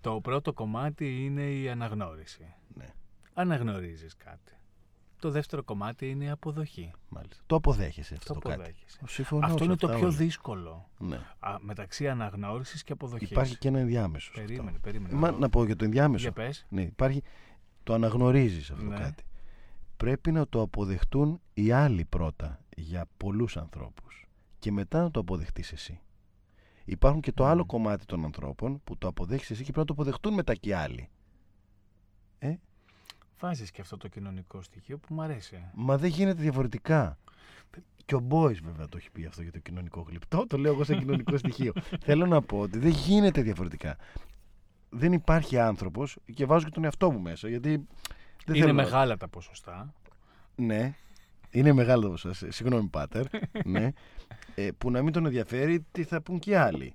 Το 0.00 0.20
πρώτο 0.20 0.52
κομμάτι 0.52 1.24
είναι 1.24 1.42
η 1.42 1.68
αναγνώριση. 1.68 2.54
Ναι, 2.74 2.86
Αναγνωρίζεις 3.34 4.16
κάτι. 4.16 4.52
Το 5.20 5.30
δεύτερο 5.30 5.62
κομμάτι 5.62 6.10
είναι 6.10 6.24
η 6.24 6.28
αποδοχή. 6.30 6.90
μάλιστα. 7.08 7.42
Το 7.46 7.56
αποδέχεσαι 7.56 8.14
αυτό 8.14 8.34
Το 8.34 8.40
το, 8.40 8.48
κάτι. 8.48 8.60
αποδέχεσαι. 8.60 8.98
Συμφωνώ 9.06 9.44
Αυτό 9.46 9.58
σε 9.58 9.64
είναι 9.64 9.76
το 9.76 9.86
αυτά 9.86 9.98
πιο 9.98 10.06
όλα. 10.08 10.16
δύσκολο. 10.16 10.88
Ναι. 10.98 11.20
Α, 11.38 11.56
μεταξύ 11.60 12.08
αναγνώρισης 12.08 12.82
και 12.84 12.92
αποδοχής. 12.92 13.30
Υπάρχει 13.30 13.58
και 13.58 13.68
ένα 13.68 13.78
ενδιάμεσο. 13.78 14.24
σε 14.24 14.40
αυτό. 14.40 14.52
Περίμενε, 14.52 14.78
περίμενε. 14.78 15.14
Μα, 15.14 15.30
να 15.30 15.48
πω 15.48 15.64
για 15.64 15.76
το 15.76 15.84
ενδιάμεσο. 15.84 16.22
Για 16.22 16.32
πες. 16.32 16.66
Ναι, 16.68 16.82
υπάρχει. 16.82 17.22
Το 17.82 17.94
αναγνωρίζεις 17.94 18.70
αυτό 18.70 18.84
Ναι. 18.84 18.96
κάτι. 18.96 19.22
Πρέπει 19.98 20.32
να 20.32 20.48
το 20.48 20.60
αποδεχτούν 20.60 21.40
οι 21.54 21.70
άλλοι 21.70 22.04
πρώτα 22.04 22.60
για 22.76 23.06
πολλούς 23.16 23.56
ανθρώπους 23.56 24.28
και 24.58 24.72
μετά 24.72 25.02
να 25.02 25.10
το 25.10 25.20
αποδεχτείς 25.20 25.72
εσύ. 25.72 26.00
Υπάρχουν 26.84 27.20
και 27.20 27.32
το 27.32 27.44
άλλο 27.44 27.60
Μμμ. 27.60 27.66
κομμάτι 27.66 28.04
των 28.04 28.24
ανθρώπων 28.24 28.80
που 28.84 28.98
το 28.98 29.08
αποδέχεις 29.08 29.50
εσύ 29.50 29.64
και 29.64 29.72
πρέπει 29.72 29.78
να 29.78 29.84
το 29.84 29.92
αποδεχτούν 29.92 30.34
μετά 30.34 30.54
και 30.54 30.68
οι 30.68 30.72
άλλοι. 30.72 31.08
Βάζεις 33.40 33.70
και 33.70 33.80
αυτό 33.80 33.96
το 33.96 34.08
κοινωνικό 34.08 34.62
στοιχείο 34.62 34.98
που 34.98 35.14
μου 35.14 35.22
αρέσει. 35.22 35.64
Μα 35.74 35.98
δεν 35.98 36.10
γίνεται 36.10 36.42
διαφορετικά. 36.42 37.18
Και 38.04 38.14
ο 38.14 38.20
Μπόις 38.20 38.60
βέβαια 38.60 38.88
το 38.88 38.96
έχει 38.96 39.10
πει 39.10 39.24
αυτό 39.24 39.42
για 39.42 39.52
το 39.52 39.58
κοινωνικό 39.58 40.00
γλυπτό. 40.00 40.46
Το 40.46 40.58
λέω 40.58 40.72
εγώ 40.72 40.84
σαν 40.84 40.98
κοινωνικό 40.98 41.36
στοιχείο. 41.42 41.72
Θέλω 42.00 42.26
να 42.26 42.42
πω 42.42 42.58
ότι 42.58 42.78
δεν 42.78 42.90
γίνεται 42.90 43.42
διαφορετικά. 43.42 43.96
Δεν 44.88 45.12
υπάρχει 45.12 45.58
άνθρωπος 45.58 46.18
και 46.34 46.46
βάζω 46.46 46.64
και 46.64 46.70
τον 46.70 46.84
εαυτό 46.84 47.10
μου 47.10 47.20
μέσα 47.20 47.48
γιατί 47.48 47.86
δεν 48.52 48.56
είναι 48.56 48.64
θέλω 48.66 48.76
να- 48.76 48.82
μεγάλα 48.82 49.16
τα 49.16 49.28
ποσοστά. 49.28 49.94
Ναι. 50.56 50.94
Είναι 51.50 51.72
μεγάλο 51.72 52.02
το 52.02 52.08
ποσοστό. 52.10 52.52
Συγγνώμη, 52.52 52.88
Πάτερ. 52.88 53.24
ναι. 53.64 53.92
Ε, 54.54 54.68
που 54.78 54.90
να 54.90 55.02
μην 55.02 55.12
τον 55.12 55.24
ενδιαφέρει 55.26 55.86
τι 55.92 56.04
θα 56.04 56.22
πούν 56.22 56.38
και 56.38 56.50
οι 56.50 56.54
άλλοι. 56.54 56.94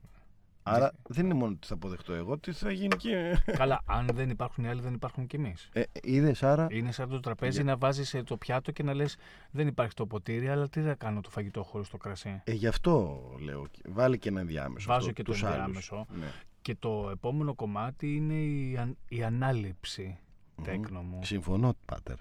Άρα 0.66 0.92
δεν 1.08 1.26
είναι 1.26 1.34
μόνο 1.34 1.56
τι 1.60 1.68
θα 1.68 1.74
αποδεχτώ 1.74 2.14
εγώ, 2.14 2.38
τι 2.38 2.52
θα 2.52 2.72
γίνει 2.72 2.96
και. 2.96 3.38
Καλά, 3.46 3.82
αν 3.86 4.08
δεν 4.14 4.30
υπάρχουν 4.30 4.64
οι 4.64 4.68
άλλοι, 4.68 4.82
δεν 4.82 4.94
υπάρχουν 4.94 5.28
κι 5.28 5.36
εμείς. 5.36 5.70
Ε, 5.74 5.82
Είδες, 6.04 6.44
άρα. 6.44 6.68
Είναι 6.72 6.92
σαν 6.92 7.10
το 7.10 7.20
τραπέζι 7.20 7.56
Για- 7.56 7.64
να 7.64 7.78
βάζεις 7.78 8.14
ε, 8.14 8.24
το 8.24 8.38
πιάτο 8.38 8.72
και 8.72 8.84
να 8.84 8.94
λες 8.94 9.16
δεν 9.52 9.68
υπάρχει 9.68 9.94
το 9.94 10.06
ποτήρι, 10.06 10.48
αλλά 10.50 10.70
τι 10.70 10.82
θα 10.82 10.94
κάνω 10.96 11.22
το 11.22 11.30
φαγητό 11.30 11.64
χωρίς 11.64 11.90
το 11.90 11.98
κρασί. 11.98 12.42
Ε, 12.44 12.52
γι' 12.52 12.68
αυτό 12.68 13.22
λέω. 13.40 13.66
Βάλει 13.90 14.18
και 14.20 14.30
ένα 14.30 14.40
ενδιάμεσο. 14.40 14.88
Βάζω 14.88 15.00
αυτό, 15.00 15.12
και 15.14 15.24
το 15.24 15.32
τους 15.32 15.44
άλλους. 15.44 15.56
ενδιάμεσο. 15.58 16.06
Ναι. 16.20 16.26
Και 16.62 16.76
το 16.76 17.10
επόμενο 17.12 17.54
κομμάτι 17.54 18.16
είναι 18.16 18.34
η, 18.34 18.78
αν- 18.78 18.98
η 19.10 19.24
ανάληψη, 19.24 20.04
Μμμ. 20.04 20.16
Τέκνο 20.64 21.02
μου. 21.02 21.20
Συμφωνώ, 21.24 21.76
Πάτερ. 21.86 22.18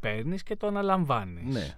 Παίρνεις 0.00 0.42
και 0.42 0.56
το 0.56 0.66
αναλαμβάνεις. 0.66 1.54
Ναι. 1.54 1.76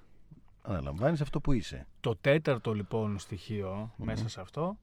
Αναλαμβάνεις 0.63 1.21
αυτό 1.21 1.41
που 1.41 1.53
είσαι. 1.53 1.87
Το 2.01 2.17
τέταρτο 2.17 2.75
λοιπόν 2.75 3.19
στοιχείο 3.19 3.93
Μμμ. 3.97 4.07
μέσα 4.07 4.29
σε 4.29 4.41
αυτό, 4.41 4.79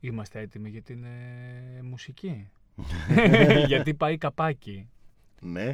είμαστε 0.00 0.40
έτοιμοι 0.40 0.68
για 0.68 0.82
την 0.82 1.04
ε, 1.04 1.80
μουσική. 1.82 2.48
Γιατί 3.66 3.94
πάει 3.94 4.18
καπάκι. 4.18 4.88
ναι. 5.40 5.72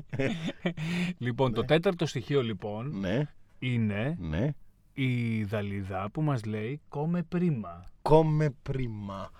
Λοιπόν, 1.19 1.53
το 1.53 1.61
Ναι. 1.61 1.67
τέταρτο 1.67 2.07
στοιχείο 2.07 2.43
λοιπόν 2.43 2.99
ναι. 2.99 3.23
είναι 3.59 4.17
Ναι. 4.19 4.49
η 4.93 5.45
δαλίδα 5.45 6.11
που 6.11 6.23
μας 6.23 6.45
λέει 6.45 6.81
κόμε 6.89 7.23
πρίμα. 7.23 7.85
Κόμε 8.03 8.51
πρίμα. 8.63 9.31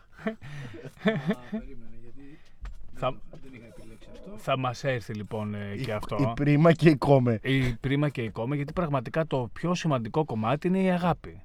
Περίμενε, 3.01 3.15
γιατί 3.21 3.31
Θα, 3.33 3.39
δεν 3.43 3.53
είχα 3.55 3.67
επιλέξει 3.67 4.09
αυτό. 4.13 4.37
θα 4.39 4.59
μας 4.59 4.85
έρθει 4.85 5.15
λοιπόν 5.15 5.55
ε, 5.55 5.73
Η- 5.75 5.81
και 5.85 5.93
αυτό. 5.93 6.17
Η 6.21 6.33
πρίμα 6.35 6.73
και 6.73 6.89
η 6.91 6.97
κόμε. 6.97 7.39
Η 7.43 7.73
πρίμα 7.75 8.09
και 8.09 8.23
η 8.23 8.31
κόμε, 8.31 8.57
γιατί 8.57 8.73
πραγματικά 8.73 9.27
το 9.27 9.51
πιο 9.53 9.75
σημαντικό 9.75 10.25
κομμάτι 10.25 10.67
είναι 10.67 10.83
η 10.83 10.91
αγάπη. 10.91 11.43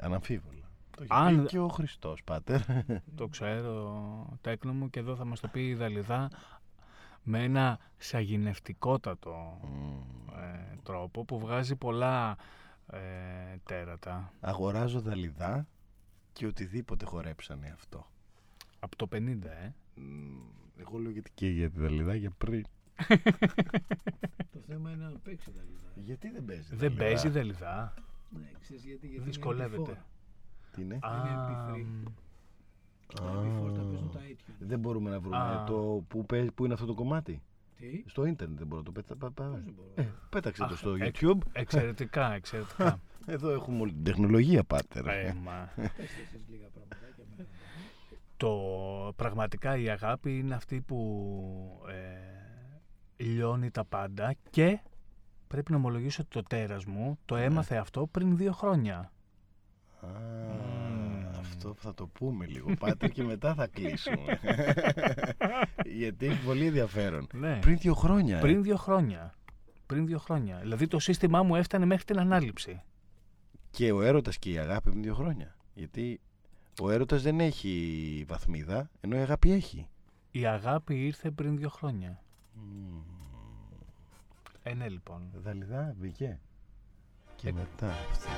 Αναμφίβολα. 0.00 0.54
Το 0.96 1.02
έχει 1.02 1.12
Αν- 1.12 1.42
πει 1.42 1.46
και 1.48 1.58
ο 1.58 1.68
Χριστός, 1.68 2.22
Πάτερ. 2.24 2.60
Το 3.16 3.28
ξέρω, 3.28 4.26
τέκνο 4.40 4.72
μου, 4.72 4.90
και 4.90 4.98
εδώ 4.98 5.16
θα 5.16 5.24
μας 5.24 5.40
το 5.40 5.48
πει 5.48 5.66
η 5.66 5.74
Δαλιδά 5.74 6.28
με 7.22 7.42
ένα 7.42 7.78
σαγηνευτικότατο 7.98 9.60
ε, 10.36 10.76
τρόπο 10.82 11.24
που 11.24 11.38
βγάζει 11.38 11.76
πολλά 11.76 12.36
ε, 12.92 12.98
τέρατα. 13.64 14.32
Αγοράζω 14.40 15.00
δαλιδά 15.00 15.66
και 16.32 16.46
οτιδήποτε 16.46 17.04
χορέψανε 17.04 17.70
αυτό. 17.74 18.06
Από 18.78 18.96
το 18.96 19.08
50, 19.12 19.16
ε. 19.44 19.72
Μμμ, 20.00 20.38
Εγώ 20.76 20.98
λέω 20.98 21.10
γιατί 21.10 21.30
και 21.34 21.48
για 21.48 21.70
τη 21.70 21.80
δαλιδά 21.80 22.14
για 22.14 22.30
πριν. 22.38 22.64
Το 24.52 24.58
θέμα 24.66 24.90
είναι 24.90 25.04
να 25.04 25.18
παίξει 25.18 25.50
τα 25.50 25.62
λίδα. 25.62 25.90
Γιατί 25.94 26.30
δεν 26.30 26.44
παίζει. 26.44 26.62
Δεν 26.68 26.78
δαλιδά; 26.78 27.04
παίζει 27.04 27.28
Δαλιδά. 27.28 27.94
Ναι, 28.30 28.50
ξέρεις 28.60 28.84
γιατί, 28.84 29.06
γιατί 29.06 29.24
Δυσκολεύεται. 29.24 29.90
Είναι 29.90 29.98
MP4. 30.00 30.74
Τι 30.74 30.82
είναι; 30.82 30.94
Α, 30.94 30.98
MP3. 31.22 31.84
Τα 33.14 33.22
MP4 33.22 33.72
τα 33.74 33.82
παίζουν 33.82 34.10
τα 34.12 34.20
iTunes. 34.30 34.54
Δεν 34.58 34.78
μπορούμε 34.78 35.10
να 35.10 35.20
βρούμε 35.20 35.36
Α. 35.36 35.64
το 35.64 36.04
που, 36.08 36.26
παίζει- 36.26 36.50
που 36.50 36.64
είναι 36.64 36.74
αυτό 36.74 36.86
το 36.86 36.94
κομμάτι. 36.94 37.42
Τι, 37.76 38.02
Στο 38.06 38.24
ίντερνετ 38.24 38.58
δεν 38.58 38.66
μπορώ 38.66 38.80
να 38.80 38.86
το 38.86 38.92
πέτα, 38.92 39.16
πα- 39.16 39.30
πα- 39.30 39.44
πώς 39.44 39.62
δεν 39.64 39.74
μπορώ; 39.76 39.92
Ε, 39.94 40.08
πέταξε 40.30 40.60
το 40.62 40.68
Αχ, 40.72 40.78
στο 40.78 40.94
εκ- 40.94 41.16
YouTube. 41.20 41.38
εξαιρετικά, 41.52 42.32
εξαιρετικά. 42.34 43.00
Εδώ 43.26 43.50
έχουμε 43.50 43.80
όλη 43.80 43.92
την 43.92 44.02
τεχνολογία, 44.04 44.64
Πάτερ. 44.64 45.06
ε, 45.06 45.34
μα. 45.42 45.68
Πέστε 45.76 46.02
εσείς 46.02 46.40
λίγα 46.48 46.66
πραγματάκια. 46.68 47.08
μένα. 47.16 47.19
Το 48.40 49.12
πραγματικά 49.16 49.76
η 49.76 49.88
αγάπη 49.88 50.38
είναι 50.38 50.54
αυτή 50.54 50.80
που 50.80 51.82
ε, 51.88 53.24
λιώνει 53.24 53.70
τα 53.70 53.84
πάντα 53.84 54.34
και 54.50 54.78
πρέπει 55.46 55.70
να 55.70 55.76
ομολογήσω 55.76 56.22
ότι 56.22 56.30
το 56.30 56.42
τέρας 56.42 56.84
μου 56.84 57.18
το 57.24 57.34
Ναι. 57.34 57.44
έμαθε 57.44 57.76
αυτό 57.76 58.06
πριν 58.06 58.36
δύο 58.36 58.52
χρόνια. 58.52 59.12
Α, 60.00 60.08
Μμμ. 60.08 61.28
Αυτό 61.40 61.74
θα 61.74 61.94
το 61.94 62.06
πούμε 62.06 62.46
λίγο, 62.46 62.72
Πάτερ, 62.78 63.10
και 63.10 63.22
μετά 63.22 63.54
θα 63.54 63.66
κλείσουμε. 63.66 64.40
Γιατί 65.98 66.26
έχει 66.26 66.44
πολύ 66.44 66.66
ενδιαφέρον. 66.66 67.26
Ναι. 67.34 67.58
Πριν 67.60 67.78
δύο 67.78 67.94
χρόνια. 67.94 68.36
ε. 68.36 68.40
Πριν 68.40 68.62
δύο 68.62 68.76
χρόνια. 68.76 69.34
Πριν 69.86 70.06
δύο 70.06 70.18
χρόνια. 70.18 70.58
Δηλαδή 70.62 70.86
το 70.86 70.98
σύστημά 70.98 71.42
μου 71.42 71.54
έφτανε 71.56 71.84
μέχρι 71.86 72.04
την 72.04 72.18
ανάληψη. 72.18 72.82
Και 73.70 73.92
ο 73.92 74.02
έρωτας 74.02 74.38
και 74.38 74.50
η 74.50 74.58
αγάπη 74.58 74.90
πριν 74.90 75.02
δύο 75.02 75.14
χρόνια. 75.14 75.56
Γιατί 75.74 76.20
ο 76.80 76.90
έρωτας 76.90 77.22
δεν 77.22 77.40
έχει 77.40 78.24
βαθμίδα, 78.28 78.90
ενώ 79.00 79.16
η 79.16 79.20
αγάπη 79.20 79.50
έχει. 79.52 79.88
Η 80.30 80.46
αγάπη 80.46 81.04
ήρθε 81.06 81.30
πριν 81.30 81.56
δύο 81.56 81.68
χρόνια. 81.68 82.22
Ε, 84.62 84.74
ναι, 84.74 84.88
λοιπόν. 84.88 85.22
Δαλιδά 85.34 85.94
μπήκε. 85.98 86.38
Και 87.36 87.48
Ε. 87.48 87.52
μετά 87.52 87.86
αυτή. 88.10 88.28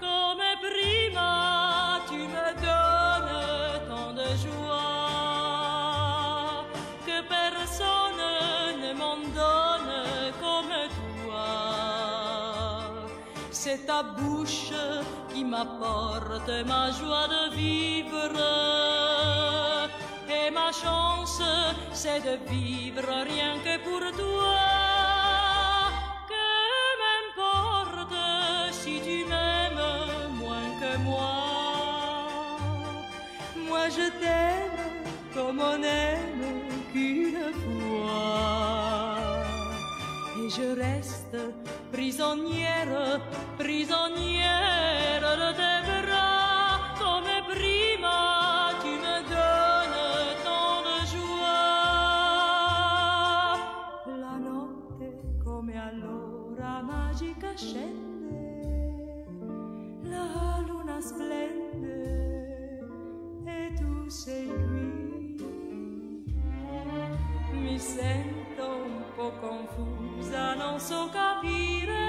Comme 0.00 0.50
prima, 0.66 1.30
tu 2.08 2.18
me 2.34 2.46
donnes 2.64 3.76
tant 3.88 4.12
de 4.18 4.28
joie 4.42 4.77
C'est 13.70 13.84
ta 13.84 14.02
bouche 14.02 14.72
qui 15.28 15.44
m'apporte 15.44 16.48
ma 16.66 16.90
joie 16.90 17.28
de 17.28 17.54
vivre. 17.54 18.32
Et 20.26 20.50
ma 20.50 20.72
chance, 20.72 21.42
c'est 21.92 22.20
de 22.20 22.38
vivre 22.48 23.10
rien 23.32 23.58
que 23.62 23.76
pour 23.86 24.00
toi. 24.22 24.58
Que 26.32 26.48
m'importe 27.02 28.16
si 28.72 29.02
tu 29.06 29.26
m'aimes 29.28 29.84
moins 30.40 30.70
que 30.80 30.92
moi? 31.00 31.36
Moi 33.68 33.84
je 33.90 34.06
t'aime 34.18 34.78
comme 35.34 35.60
on 35.60 35.82
aime 35.82 36.07
je 40.58 40.74
reste 40.74 41.36
prisonnière, 41.92 43.20
prisonnière 43.56 45.22
de 45.42 45.52
tes 45.58 45.78
come 46.98 47.36
prima 47.48 48.18
tu 48.82 48.92
me 49.04 49.16
donnes 49.32 50.02
tant 50.46 50.78
de 50.88 50.96
joie. 51.12 51.68
La 54.24 54.36
notte 54.48 55.08
come 55.44 55.74
allora 55.78 56.82
magica 56.82 57.50
scende, 57.54 59.24
la 60.02 60.64
luna 60.66 61.00
splende 61.00 61.98
e 63.44 63.72
tu 63.78 64.08
sei 64.08 64.46
qui. 64.46 64.86
Mi 67.52 67.78
sento 67.78 68.37
troppo 69.18 69.32
confusa, 69.40 70.54
non 70.54 70.78
so 70.78 71.08
capire. 71.10 72.07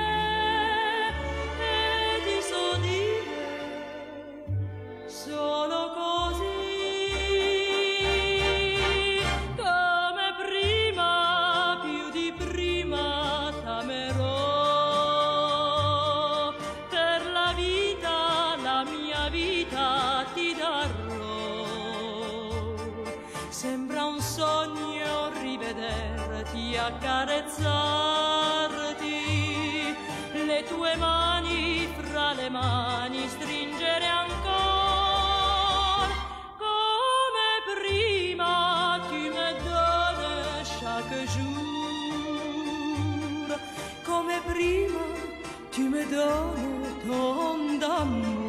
Donnes 46.19 46.89
ton 47.07 47.79
d'amour 47.81 48.39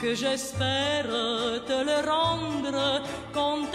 que 0.00 0.10
j'espère 0.14 1.08
te 1.70 1.78
le 1.90 1.98
rendre 2.14 3.02
quand 3.32 3.72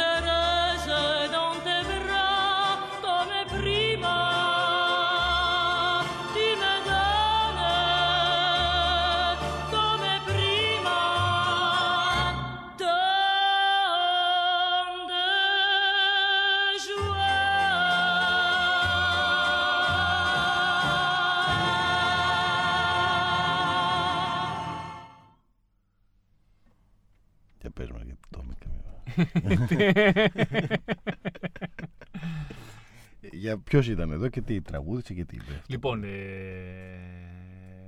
Για 33.31 33.57
ποιος 33.57 33.87
ήταν 33.87 34.11
εδώ 34.11 34.27
και 34.27 34.41
τι 34.41 34.61
τραγούδισε 34.61 35.13
και 35.13 35.25
τι 35.25 35.35
είπε. 35.35 35.61
Λοιπόν, 35.67 36.03
ε, 36.03 36.09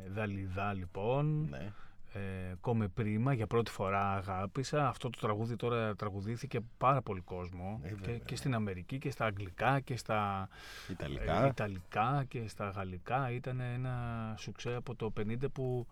Δαλιδά 0.09 0.73
λοιπόν, 0.73 1.47
Ναι. 1.49 1.71
ε, 2.13 2.53
Κόμε 2.61 2.87
Πρίμα, 2.87 3.33
για 3.33 3.47
πρώτη 3.47 3.71
φορά 3.71 4.11
αγάπησα. 4.11 4.87
Αυτό 4.87 5.09
το 5.09 5.19
τραγούδι 5.19 5.55
τώρα 5.55 5.95
τραγουδήθηκε 5.95 6.59
πάρα 6.77 7.01
πολύ 7.01 7.21
κόσμο 7.21 7.79
Ε, 7.83 7.87
και, 7.89 7.95
βέβαια. 7.95 8.17
και 8.17 8.35
στην 8.35 8.53
Αμερική 8.53 8.97
και 8.97 9.11
στα 9.11 9.25
Αγγλικά 9.25 9.79
και 9.79 9.97
στα 9.97 10.49
Ιταλικά. 10.89 11.43
ε, 11.45 11.47
Ιταλικά 11.47 12.25
και 12.27 12.47
στα 12.47 12.69
Γαλλικά. 12.69 13.31
Ήταν 13.31 13.59
ένα 13.59 14.33
σουξέ 14.37 14.73
από 14.73 14.95
το 14.95 15.13
50 15.19 15.35
που 15.53 15.87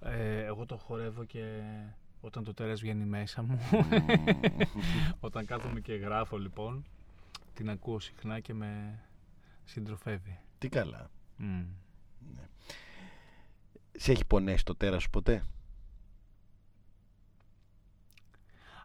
ε, 0.00 0.44
εγώ 0.44 0.66
το 0.66 0.76
χορεύω 0.76 1.24
και 1.24 1.44
όταν 2.20 2.44
το 2.44 2.54
τέρας 2.54 2.80
βγαίνει 2.80 3.04
μέσα 3.04 3.42
μου. 3.42 3.58
όταν 5.20 5.46
κάθομαι 5.46 5.80
και 5.80 5.94
γράφω 5.94 6.38
λοιπόν, 6.38 6.84
την 7.54 7.70
ακούω 7.70 7.98
συχνά 7.98 8.40
και 8.40 8.54
με 8.54 9.00
συντροφεύει. 9.64 10.38
Τι 10.58 10.68
καλά. 10.68 11.10
Μμ. 11.36 11.64
Σε 13.92 14.12
έχει 14.12 14.24
πονέσει 14.24 14.64
το 14.64 14.74
τέρας 14.74 15.02
σου 15.02 15.10
ποτέ; 15.10 15.44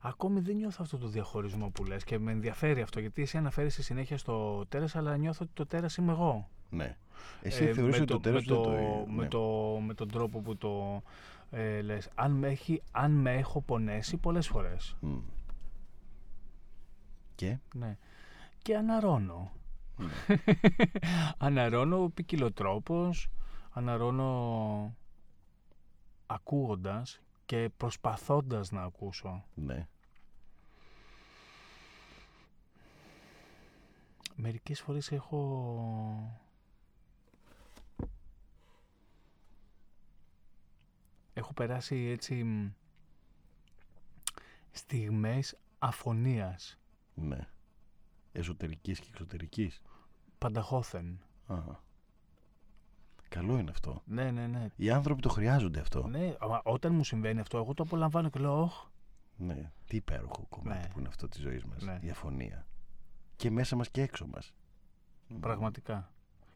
Ακόμη 0.02 0.40
δεν 0.40 0.56
νιώθω 0.56 0.78
αυτό 0.82 0.98
το 0.98 1.08
διαχωρισμό 1.08 1.70
που 1.70 1.84
λες 1.84 2.04
και 2.04 2.20
με 2.20 2.32
ενδιαφέρει 2.32 2.82
αυτό 2.82 3.00
γιατί 3.00 3.22
εσύ 3.22 3.38
αναφέρεσαι 3.38 3.84
συνέχεια 3.84 4.18
στο 4.18 4.66
τέρας 4.70 4.96
αλλά 4.96 5.18
νιώθω 5.18 5.40
ότι 5.44 5.52
το 5.54 5.66
τέρας 5.66 5.96
είμαι 5.96 6.12
εγώ. 6.12 6.50
Ναι. 6.72 6.98
Εσύ 7.42 7.64
Ε, 7.64 7.74
θεωρείς 7.74 7.96
με 7.96 8.02
ότι 8.02 8.14
το 8.14 8.20
τέρας 8.20 8.46
με 8.46 8.56
δεν 8.56 8.64
το, 8.64 8.70
το... 8.70 9.06
με, 9.12 9.22
ναι. 9.22 9.28
το, 9.28 9.42
με 9.86 9.94
τον 9.94 10.12
τρόπο 10.12 10.40
που 10.40 10.58
το 10.58 11.02
ε, 11.52 11.82
λες. 11.82 12.10
Αν 12.16 12.32
με, 12.32 12.48
έχει, 12.48 12.82
αν 12.92 13.12
με 13.12 13.34
έχω 13.34 13.62
πονέσει 13.62 14.18
πολλές 14.18 14.48
φορές. 14.48 14.96
Μμ. 15.00 15.20
Και; 17.36 17.58
Ναι. 17.74 17.98
Και 18.62 18.76
αναρώνω. 18.76 19.52
αναρώνω 21.38 22.10
ποικιλοτρόπως, 22.14 23.30
αναρώνω 23.72 24.96
ακούγοντας 26.26 27.22
και 27.46 27.70
προσπαθώντας 27.78 28.72
να 28.72 28.84
ακούσω. 28.84 29.44
Ναι. 29.54 29.88
Μερικές 34.36 34.82
φορές 34.82 35.12
έχω... 35.12 36.42
Έχω 41.42 41.54
περάσει 41.54 41.96
έτσι 41.96 42.44
μ, 42.44 42.70
στιγμές 44.72 45.58
αφωνίας, 45.80 46.80
Ναι. 47.14 47.48
Εσωτερικής 48.32 49.00
και 49.00 49.08
εξωτερικής. 49.10 49.82
πανταχώθεν. 50.38 51.20
Αχα. 51.48 51.84
Καλό 53.30 53.58
είναι 53.58 53.72
αυτό. 53.72 54.02
Ναι, 54.06 54.32
ναι, 54.32 54.48
ναι. 54.48 54.68
Οι 54.76 54.89
άνθρωποι 54.92 55.22
το 55.22 55.30
χρειάζονται 55.30 55.80
αυτό. 55.80 56.08
Ναι, 56.08 56.36
αλλά 56.39 56.62
όταν 56.64 56.96
μου 56.96 57.04
συμβαίνει 57.04 57.39
αυτό, 57.39 57.58
εγώ 57.58 57.74
το 57.74 57.84
απολαμβάνω 57.84 58.30
και 58.30 58.39
λέω, 58.39 58.62
«Ωχ, 58.62 58.86
Ναι. 59.38 59.72
Τι 59.86 59.96
υπέροχο 59.96 60.46
κομμάτι 60.50 60.80
Ναι. 60.88 60.88
που 60.94 61.00
είναι 61.00 61.08
αυτό 61.08 61.28
της 61.28 61.42
ζωής 61.42 61.66
μας. 61.66 61.82
Ναι. 61.84 62.00
Η 62.02 62.10
αφωνία. 62.10 62.66
Και 63.36 63.52
μέσα 63.52 63.76
μας 63.76 63.89
και 63.89 64.02
έξω 64.02 64.28
μας. 64.28 64.54
πραγματικά. 65.39 66.12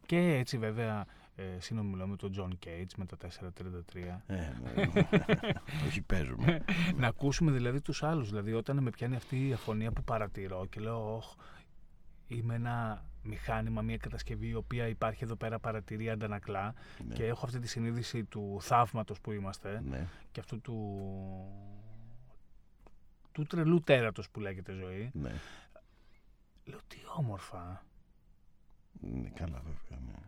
Και 0.06 0.18
έτσι 0.38 0.58
βέβαια 0.58 1.06
ε, 1.36 1.60
συνομιλώ 1.60 2.08
με 2.08 2.16
τον 2.16 2.34
John 2.38 2.66
Cage 2.66 2.90
με 2.98 3.06
τα 3.06 3.18
433. 3.18 3.96
Ε, 3.96 4.36
ναι. 4.36 4.92
Όχι 5.88 6.02
παίζουμε. 6.02 6.64
να 6.96 7.08
ακούσουμε 7.08 7.52
δηλαδή 7.52 7.82
τους 7.82 8.04
άλλους. 8.04 8.30
Δηλαδή 8.30 8.54
όταν 8.54 8.84
με 8.84 8.90
πιάνει 8.90 9.16
αυτή 9.16 9.48
η 9.48 9.54
αφωνία 9.54 9.92
που 9.92 10.04
παρατηρώ 10.04 10.66
και 10.66 10.80
λέω 10.80 11.16
«Ωχ, 11.16 11.36
είμαι 12.28 12.56
ένα 12.56 13.06
μηχάνημα, 13.24 13.82
μια 13.82 13.98
κατασκευή 13.98 14.48
η 14.48 14.56
οποία 14.56 14.88
υπάρχει 14.88 15.24
εδώ 15.24 15.36
πέρα 15.36 15.60
παρατηρεί, 15.60 16.10
αντανακλά 16.10 16.74
Ναι. 17.08 17.14
και 17.14 17.26
έχω 17.26 17.46
αυτή 17.46 17.60
τη 17.60 17.68
συνείδηση 17.68 18.24
του 18.24 18.58
θαύματος 18.62 19.22
που 19.22 19.32
είμαστε 19.32 19.82
ναι. 19.86 20.08
και 20.32 20.40
αυτού 20.40 20.62
του, 20.62 20.78
του 23.32 23.44
τρελού 23.44 23.82
τέρατος 23.82 24.30
που 24.30 24.40
λέγεται 24.40 24.74
ζωή. 24.74 25.10
Ναι. 25.14 25.32
Λέω 26.66 26.80
τι 26.88 26.98
όμορφα. 27.18 27.86
Ναι, 29.02 29.30
καλά 29.30 29.62
βέβαια. 29.66 30.06
Ναι. 30.06 30.20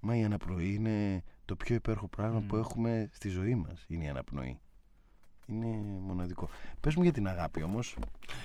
Μα 0.00 0.16
η 0.16 0.24
αναπνοή 0.24 0.74
είναι 0.74 1.22
το 1.44 1.56
πιο 1.56 1.74
υπέροχο 1.74 2.08
πράγμα 2.08 2.38
Μμ. 2.40 2.46
που 2.46 2.56
έχουμε 2.56 3.08
στη 3.12 3.28
ζωή 3.28 3.54
μας. 3.54 3.84
Είναι 3.88 4.04
η 4.04 4.08
αναπνοή. 4.08 4.58
Είναι 5.46 5.66
μοναδικό. 6.00 6.48
Πες 6.80 6.94
μου 6.94 7.02
για 7.02 7.12
την 7.12 7.28
αγάπη 7.28 7.62
όμως. 7.62 7.96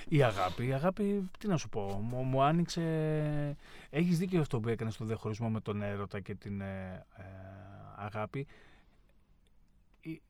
Η 0.08 0.22
αγάπη, 0.22 0.66
η 0.66 0.72
αγάπη, 0.72 1.30
τι 1.38 1.46
να 1.48 1.56
σου 1.56 1.68
πω, 1.68 1.80
μου, 2.10 2.22
μου 2.22 2.42
άνοιξε... 2.42 3.56
Έχεις 3.90 4.18
δίκιο 4.18 4.40
αυτό 4.40 4.60
που 4.60 4.68
έκανες 4.68 4.94
στο 4.94 5.04
διαχωρισμό 5.04 5.48
με 5.50 5.60
τον 5.60 5.82
έρωτα 5.82 6.20
και 6.20 6.34
την 6.34 6.60
ε, 6.60 7.04
ε, 7.16 7.22
αγάπη. 7.96 8.46
Η- 10.00 10.22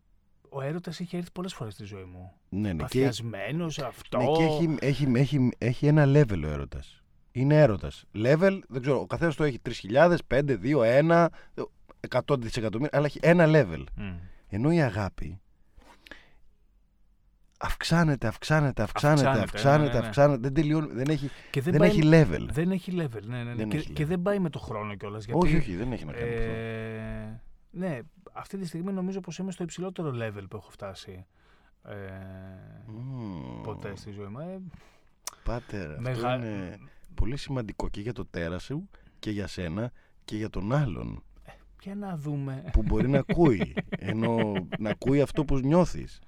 Ο 0.48 0.60
έρωτας 0.62 1.00
έχει 1.00 1.16
έρθει 1.16 1.30
πολλές 1.32 1.54
φορές 1.54 1.72
στη 1.72 1.84
ζωή 1.84 2.04
μου. 2.04 2.32
Ναι, 2.48 2.60
ναι. 2.60 2.72
Και, 2.72 2.82
Παθιασμένος, 2.82 3.78
αυτό... 3.78 4.18
ναι, 4.18 4.26
και 4.36 4.42
έχει, 4.42 4.76
έχει, 4.80 5.12
έχει, 5.14 5.50
έχει 5.58 5.86
ένα 5.86 6.04
level 6.06 6.42
ο 6.44 6.48
έρωτας. 6.48 7.02
Είναι 7.36 7.60
έρωτας. 7.60 8.04
Level, 8.14 8.58
δεν 8.68 8.80
ξέρω, 8.82 9.00
ο 9.00 9.06
καθένας 9.06 9.36
το 9.36 9.44
έχει 9.44 9.58
3.000, 9.62 10.16
5, 10.28 10.58
2, 10.62 10.80
1, 10.82 11.26
100 12.08 12.36
δισεκατομμύρια, 12.38 12.96
αλλά 12.98 13.06
έχει 13.06 13.18
ένα 13.22 13.44
level. 13.48 13.84
Μμ. 13.96 14.14
Ενώ 14.48 14.70
η 14.72 14.82
αγάπη 14.82 15.40
αυξάνεται, 17.58 18.26
αυξάνεται, 18.26 18.82
αυξάνεται, 18.82 19.28
Αυξάνεται, 19.28 19.44
αυξάνεται, 19.44 19.82
ναι, 19.88 19.92
ναι, 19.94 20.00
ναι. 20.00 20.06
αυξάνεται, 20.06 20.40
δεν 20.40 20.54
τελειώνει, 20.54 20.92
δεν 20.92 21.08
έχει, 21.08 21.30
Και 21.50 21.60
δεν, 21.62 21.76
πάει- 21.76 21.88
έχει 21.88 22.00
level. 22.04 22.46
Δεν 22.50 22.70
έχει 22.70 22.92
level, 22.96 23.22
ναι, 23.22 23.36
ναι, 23.36 23.42
ναι. 23.44 23.54
Δεν 23.54 23.68
και, 23.68 23.76
έχει 23.76 23.92
και 23.92 24.04
level. 24.04 24.06
δεν 24.06 24.22
πάει 24.22 24.38
με 24.38 24.50
το 24.50 24.58
χρόνο 24.58 24.94
κιόλας. 24.94 25.24
Γιατί, 25.24 25.46
Όχι, 25.46 25.56
όχι, 25.56 25.76
δεν 25.76 25.92
έχει 25.92 26.04
να 26.04 26.12
κάνει 26.12 26.28
με 26.30 26.36
αυτό. 26.36 26.50
ε, 26.50 27.40
ναι, 27.70 27.98
αυτή 28.32 28.58
τη 28.58 28.66
στιγμή 28.66 28.92
νομίζω 28.92 29.20
πως 29.20 29.38
είμαι 29.38 29.52
στο 29.52 29.62
υψηλότερο 29.62 30.10
level 30.10 30.44
που 30.50 30.56
έχω 30.56 30.70
φτάσει 30.70 31.26
ε, 31.82 31.94
Μμμ. 32.86 33.62
ποτέ 33.62 33.92
στη 33.96 34.10
ζωή 34.10 34.26
μου. 34.26 34.38
Ε, 34.40 34.58
Πάτερ, 35.44 35.88
αυτό 35.90 36.00
Μεγα- 36.00 36.34
είναι 36.36 36.78
πολύ 37.16 37.36
σημαντικό 37.36 37.88
και 37.88 38.00
για 38.00 38.12
το 38.12 38.26
τέρα 38.26 38.58
σου 38.58 38.88
και 39.18 39.30
για 39.30 39.46
σένα 39.46 39.92
και 40.24 40.36
για 40.36 40.50
τον 40.50 40.72
άλλον 40.72 41.22
Για 41.82 41.94
να 41.94 42.16
δούμε. 42.16 42.64
που 42.72 42.82
μπορεί 42.82 43.08
να 43.08 43.18
ακούει 43.28 43.74
ενώ 43.90 44.52
να 44.78 44.90
ακούει 44.90 45.20
αυτό 45.20 45.44
που 45.44 45.58
νιώθεις 45.58 46.20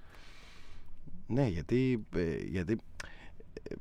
ναι 1.26 1.46
γιατί, 1.46 2.06
ε, 2.14 2.36
γιατί 2.36 2.78
ε, 3.62 3.74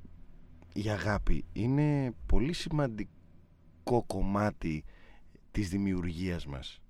η 0.73 0.89
αγάπη 0.89 1.45
είναι 1.53 2.13
πολύ 2.25 2.53
σημαντικό 2.53 4.03
κομμάτι 4.07 4.83
της 5.51 5.69
δημιουργίας 5.69 6.45
μας 6.45 6.81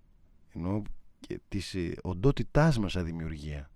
ενώ 0.53 0.81
και 1.19 1.39
της 1.47 1.75
ε, 1.75 1.93
οντότητάς 2.01 2.77
μας 2.79 2.91
σαν 2.91 3.05
δημιουργία. 3.05 3.69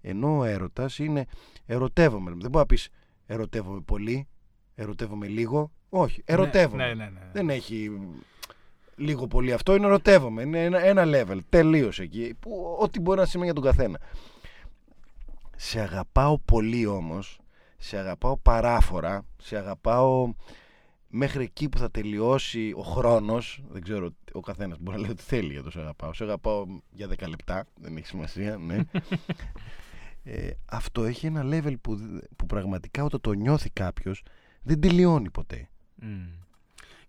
Ενώ 0.00 0.38
ο 0.38 0.44
έρωτας 0.44 0.98
είναι 0.98 1.26
ερωτεύομαι. 1.66 2.30
Δεν 2.30 2.38
μπορεί 2.38 2.56
να 2.56 2.66
πεις 2.66 2.88
ερωτεύομαι 3.26 3.80
πολύ, 3.80 4.28
ερωτεύομαι 4.82 5.26
λίγο. 5.26 5.70
Όχι, 5.88 6.22
ερωτεύομαι. 6.24 6.86
Ναι, 6.86 6.94
ναι, 6.94 7.04
ναι, 7.04 7.10
ναι. 7.10 7.30
Δεν 7.32 7.50
έχει 7.50 7.90
λίγο 8.96 9.26
πολύ 9.26 9.52
αυτό, 9.52 9.74
είναι 9.74 9.86
ερωτεύομαι. 9.86 10.42
Είναι 10.42 10.64
ένα, 10.64 10.84
ένα 10.84 11.04
level, 11.06 11.38
τελείως 11.48 12.00
εκεί. 12.00 12.34
Που, 12.40 12.76
ό,τι 12.80 13.00
μπορεί 13.00 13.18
να 13.18 13.26
σημαίνει 13.26 13.50
για 13.52 13.60
τον 13.60 13.70
καθένα. 13.70 13.98
Σε 15.56 15.80
αγαπάω 15.80 16.38
πολύ 16.38 16.86
όμως, 16.86 17.38
σε 17.78 17.98
αγαπάω 17.98 18.36
παράφορα, 18.36 19.24
σε 19.36 19.56
αγαπάω 19.56 20.34
μέχρι 21.08 21.42
εκεί 21.42 21.68
που 21.68 21.78
θα 21.78 21.90
τελειώσει 21.90 22.72
ο 22.76 22.82
χρόνος, 22.82 23.62
δεν 23.68 23.82
ξέρω, 23.82 24.10
ο 24.32 24.40
καθένας 24.40 24.78
μπορεί 24.80 24.96
να 24.96 25.02
λέει 25.02 25.10
ότι 25.10 25.22
θέλει 25.22 25.52
για 25.52 25.62
το 25.62 25.70
σε 25.70 25.80
αγαπάω. 25.80 26.14
Σε 26.14 26.24
αγαπάω 26.24 26.66
για 26.90 27.08
10 27.08 27.28
λεπτά, 27.28 27.66
δεν 27.74 27.96
έχει 27.96 28.06
σημασία, 28.06 28.56
ναι. 28.56 28.76
ε, 30.24 30.50
αυτό 30.64 31.04
έχει 31.04 31.26
ένα 31.26 31.42
level 31.44 31.74
που, 31.80 32.20
που 32.36 32.46
πραγματικά 32.46 33.04
όταν 33.04 33.20
το 33.20 33.32
νιώθει 33.32 33.70
κάποιος 33.70 34.22
δεν 34.62 34.80
τελειώνει 34.80 35.30
ποτέ. 35.30 35.68
Μμ. 35.94 36.26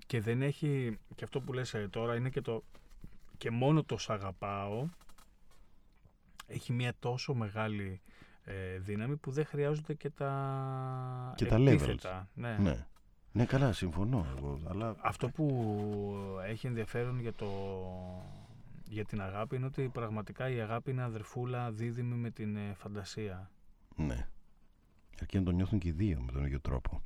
Και 0.06 0.22
δεν 0.22 0.42
έχει, 0.42 0.98
και 1.16 1.24
αυτό 1.24 1.42
που 1.42 1.54
λες 1.54 1.74
ε, 1.74 1.88
τώρα 1.92 2.16
είναι 2.16 2.30
και 2.30 2.42
το, 2.42 2.64
και 3.38 3.52
μόνο 3.52 3.84
το 3.84 3.98
σ' 3.98 4.10
αγαπάω 4.10 4.88
έχει 6.48 6.74
μια 6.74 6.94
τόσο 7.00 7.34
μεγάλη 7.34 8.02
ε, 8.44 8.78
δύναμη 8.78 9.16
που 9.16 9.32
δεν 9.32 9.46
χρειάζονται 9.46 9.94
και 9.94 10.10
τα 10.10 11.34
Και 11.36 11.46
τα 11.46 11.56
επίθετα. 11.56 12.28
Ναι. 12.34 12.58
Ναι. 12.60 12.86
Ναι, 13.32 13.46
καλά, 13.46 13.74
συμφωνώ 13.74 14.28
εγώ. 14.38 14.60
Αλλά 14.68 14.96
Αυτό 15.02 15.30
που 15.30 15.66
έχει 16.46 16.68
ενδιαφέρον 16.68 17.20
για, 17.20 17.34
το, 17.34 17.48
για 18.88 19.06
την 19.06 19.22
αγάπη 19.22 19.56
είναι 19.56 19.66
ότι 19.66 19.90
πραγματικά 19.94 20.50
η 20.50 20.60
αγάπη 20.60 20.92
είναι 20.92 21.04
αδερφούλα 21.04 21.72
δίδυμη 21.72 22.16
με 22.16 22.30
την 22.30 22.56
ε, 22.56 22.74
φαντασία. 22.78 23.52
ναι. 23.96 24.28
Αρκεί 25.22 25.38
να 25.38 25.44
το 25.44 25.52
νιώθουν 25.52 25.80
και 25.80 25.88
οι 25.88 25.92
δύο 25.92 26.22
με 26.22 26.32
τον 26.32 26.46
ίδιο 26.46 26.60
τρόπο. 26.60 27.04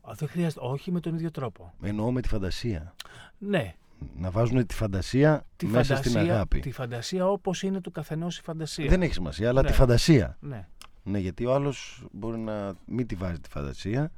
Α, 0.00 0.12
δεν 0.14 0.28
χρειάζεται, 0.28 0.60
όχι 0.62 0.92
με 0.92 1.00
τον 1.00 1.14
ίδιο 1.14 1.30
τρόπο. 1.30 1.72
Εννοώ 1.82 2.10
με 2.12 2.20
τη 2.20 2.28
φαντασία. 2.28 2.94
Ναι, 3.38 3.74
Να 4.16 4.30
βάζουν 4.30 4.66
τη 4.66 4.74
φαντασία 4.74 5.46
τη 5.56 5.66
μέσα 5.66 5.94
φαντασία, 5.94 6.10
στην 6.20 6.30
αγάπη. 6.30 6.60
Τη 6.60 6.70
φαντασία 6.72 7.26
όπως 7.28 7.62
είναι 7.62 7.80
του 7.80 7.90
καθενός 7.90 8.38
η 8.38 8.42
φαντασία. 8.42 8.88
Δεν 8.88 9.02
έχει 9.02 9.12
σημασία, 9.12 9.48
αλλά 9.48 9.62
Ναι. 9.62 9.68
τη 9.68 9.74
φαντασία. 9.74 10.36
Ναι. 10.40 10.68
Ναι, 11.02 11.18
γιατί 11.18 11.46
ο 11.46 11.54
άλλος 11.54 12.04
μπορεί 12.12 12.38
να 12.38 12.74
μην 12.86 13.06
τη 13.06 13.14
βάζει 13.14 13.40
τη 13.40 13.48
φαντασία 13.48 14.12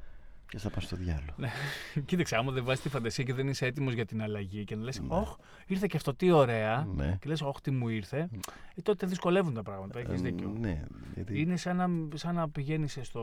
και 0.47 0.57
θα 0.59 0.69
πάει 0.69 0.85
στο 0.85 0.95
διάλογο. 0.95 1.33
Ναι. 1.35 1.49
Κοίταξε, 2.05 2.35
άμα 2.35 2.51
δεν 2.51 2.63
βάζεις 2.63 2.83
τη 2.83 2.89
φαντασία 2.89 3.23
και 3.23 3.33
δεν 3.33 3.47
είσαι 3.47 3.65
έτοιμος 3.65 3.93
για 3.93 4.05
την 4.05 4.21
αλλαγή 4.21 4.63
και 4.63 4.75
να 4.75 4.83
λες: 4.83 4.99
Ναι. 4.99 5.07
Ωχ, 5.09 5.35
ήρθε 5.67 5.85
και 5.89 5.97
αυτό, 5.97 6.15
τι 6.15 6.31
ωραία. 6.31 6.87
Ναι. 6.95 7.17
Και 7.21 7.29
λες: 7.29 7.41
Ωχ, 7.41 7.61
τι 7.61 7.71
μου 7.71 7.89
ήρθε. 7.89 8.29
Ε, 8.75 8.81
τότε 8.81 9.05
δυσκολεύουν 9.07 9.53
τα 9.53 9.63
πράγματα. 9.63 9.99
Έχεις 9.99 10.19
Ε, 10.19 10.23
δίκιο. 10.23 10.53
Ναι, 10.59 10.83
γιατί 11.15 11.39
Είναι 11.41 11.57
σαν 11.57 11.75
να, 11.75 12.17
σαν 12.17 12.35
να 12.35 12.49
πηγαίνεις 12.49 12.99
στο, 13.01 13.21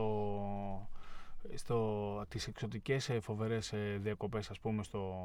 στο, 1.55 2.23
τις 2.27 2.47
εξωτικές 2.47 3.09
ε, 3.09 3.19
φοβερές 3.19 3.73
ε, 3.73 3.97
διακοπές 4.01 4.49
ας 4.49 4.59
πούμε 4.59 4.83
στο, 4.83 5.15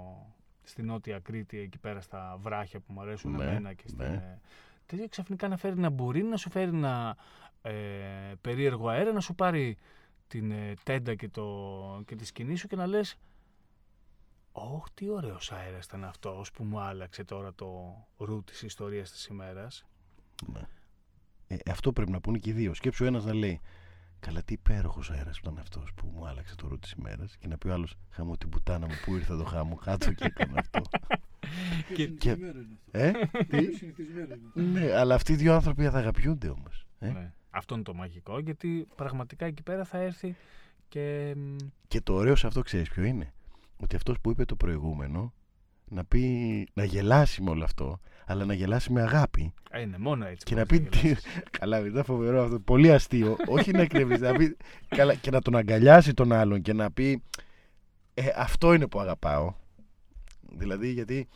στη 0.62 0.82
Νότια 0.82 1.18
Κρήτη 1.18 1.58
εκεί 1.58 1.78
πέρα 1.78 2.00
στα 2.00 2.36
βράχια 2.40 2.80
που 2.80 2.92
μου 2.92 3.00
αρέσουν 3.00 3.30
Ναι, 3.30 3.44
εμένα 3.44 3.72
και 3.72 3.88
στην, 3.88 4.04
ναι. 4.04 4.14
ε, 4.14 4.40
τέτοιο 4.86 5.08
ξαφνικά 5.08 5.48
να 5.48 5.56
φέρει 5.56 5.78
ένα 5.78 5.90
μπουρίνι, 5.90 6.28
να 6.28 6.36
σου 6.36 6.50
φέρει 6.50 6.68
ένα 6.68 7.16
ε, 7.62 7.72
περίεργο 8.40 8.88
αέρα, 8.88 9.12
να 9.12 9.20
σου 9.20 9.34
πάρει 9.34 9.76
την 10.28 10.50
ε, 10.50 10.74
τέντα 10.82 11.14
και, 11.14 11.28
το, 11.28 12.02
και 12.06 12.16
τη 12.16 12.24
σκηνή 12.24 12.56
σου 12.56 12.68
και 12.68 12.76
να 12.76 12.86
λες 12.86 13.18
«Ωχ, 14.52 14.84
τι 14.94 15.08
ωραίος 15.08 15.52
αέρας 15.52 15.84
ήταν 15.84 16.04
αυτός 16.04 16.50
που 16.50 16.64
μου 16.64 16.80
άλλαξε 16.80 17.24
τώρα 17.24 17.54
το 17.54 17.96
ρου 18.16 18.44
της 18.44 18.62
ιστορίας 18.62 19.10
της 19.10 19.26
ημέρας». 19.26 19.86
Ναι. 20.52 20.60
Ε, 21.46 21.56
αυτό 21.70 21.92
πρέπει 21.92 22.10
να 22.10 22.20
πούνε 22.20 22.38
και 22.38 22.50
οι 22.50 22.52
δύο. 22.52 22.74
Σκέψου 22.74 23.04
ένας 23.04 23.24
να 23.24 23.34
λέει 23.34 23.60
Καλά, 24.20 24.42
τι 24.42 24.52
υπέροχος 24.52 25.10
αέρας 25.10 25.40
που 25.40 25.48
ήταν 25.48 25.58
αυτός 25.62 25.92
που 25.94 26.06
μου 26.14 26.26
άλλαξε 26.26 26.54
το 26.54 26.68
ρου 26.68 26.78
της 26.78 26.90
ημέρας. 26.92 27.36
Και 27.36 27.46
να 27.48 27.58
πει 27.58 27.68
ο 27.68 27.72
άλλος 27.72 27.94
Χαμώ 28.10 28.36
την 28.36 28.48
πουτάνα 28.48 28.86
μου, 28.86 28.94
πού 29.04 29.14
ήρθε 29.14 29.36
το 29.36 29.44
χάμο, 29.44 29.74
κάτω 29.76 30.12
και 30.12 30.24
έκανε 30.24 30.52
αυτό. 30.58 30.80
Και- 31.96 32.06
και- 32.06 32.34
Συνηθισμένο 32.34 32.60
είναι 32.60 32.76
αυτό. 32.86 32.98
ε, 32.98 33.44
Πολύ 33.50 33.68
τι. 33.68 33.76
συνηθισμένο 33.76 34.34
είναι. 34.56 34.80
ναι, 34.80 34.92
αλλά 34.96 35.14
αυτοί 35.14 35.32
οι 35.32 35.36
δύο 35.36 35.54
άνθρωποι 35.54 35.88
θα 35.88 35.98
αγαπιούνται 35.98 36.48
όμως. 36.48 36.86
Ε; 36.98 37.08
Ναι. 37.10 37.32
Αυτό 37.50 37.74
είναι 37.74 37.82
το 37.82 37.94
μαγικό, 37.94 38.38
γιατί 38.38 38.86
πραγματικά 38.96 39.46
εκεί 39.46 39.62
πέρα 39.62 39.84
θα 39.84 39.98
έρθει 39.98 40.36
και. 40.88 41.34
μ, 41.36 41.56
Και 41.88 42.00
το 42.00 42.14
ωραίο 42.14 42.36
σε 42.36 42.46
αυτό 42.46 42.60
ξέρεις 42.62 42.88
ποιο 42.88 43.04
είναι; 43.04 43.32
Ότι 43.76 43.96
αυτός 43.96 44.20
που 44.20 44.30
είπε 44.30 44.44
το 44.44 44.56
προηγούμενο 44.56 45.32
να 45.88 46.04
πει 46.04 46.68
να 46.74 46.84
γελάσει 46.84 47.42
με 47.42 47.50
όλο 47.50 47.64
αυτό, 47.64 48.00
αλλά 48.28 48.44
να 48.44 48.54
γελάσει 48.54 48.92
με 48.92 49.02
αγάπη. 49.02 49.52
ε, 49.70 49.80
είναι 49.80 49.98
μόνο 49.98 50.26
έτσι. 50.26 50.44
Και 50.44 50.54
να 50.54 50.64
μπορείς 50.64 50.82
πει. 50.84 50.88
τι- 50.90 50.98
γελάσεις. 51.06 51.24
Καλά, 51.50 51.86
ήταν 51.86 52.04
φοβερό 52.04 52.42
αυτό. 52.42 52.60
Πολύ 52.60 52.92
αστείο. 52.92 53.36
Όχι 53.56 53.70
να 53.70 53.80
εκνευρίσει. 53.80 54.20
να 54.22 54.32
πει... 54.34 54.56
Καλά, 54.88 55.14
και 55.14 55.30
να 55.30 55.40
τον 55.40 55.56
αγκαλιάσει 55.56 56.14
τον 56.14 56.32
άλλον 56.32 56.62
και 56.62 56.72
να 56.72 56.90
πει. 56.90 57.22
Ε, 58.14 58.28
αυτό 58.36 58.72
είναι 58.72 58.86
που 58.86 59.00
αγαπάω. 59.00 59.54
Δηλαδή, 60.56 60.92
γιατί 60.92 61.28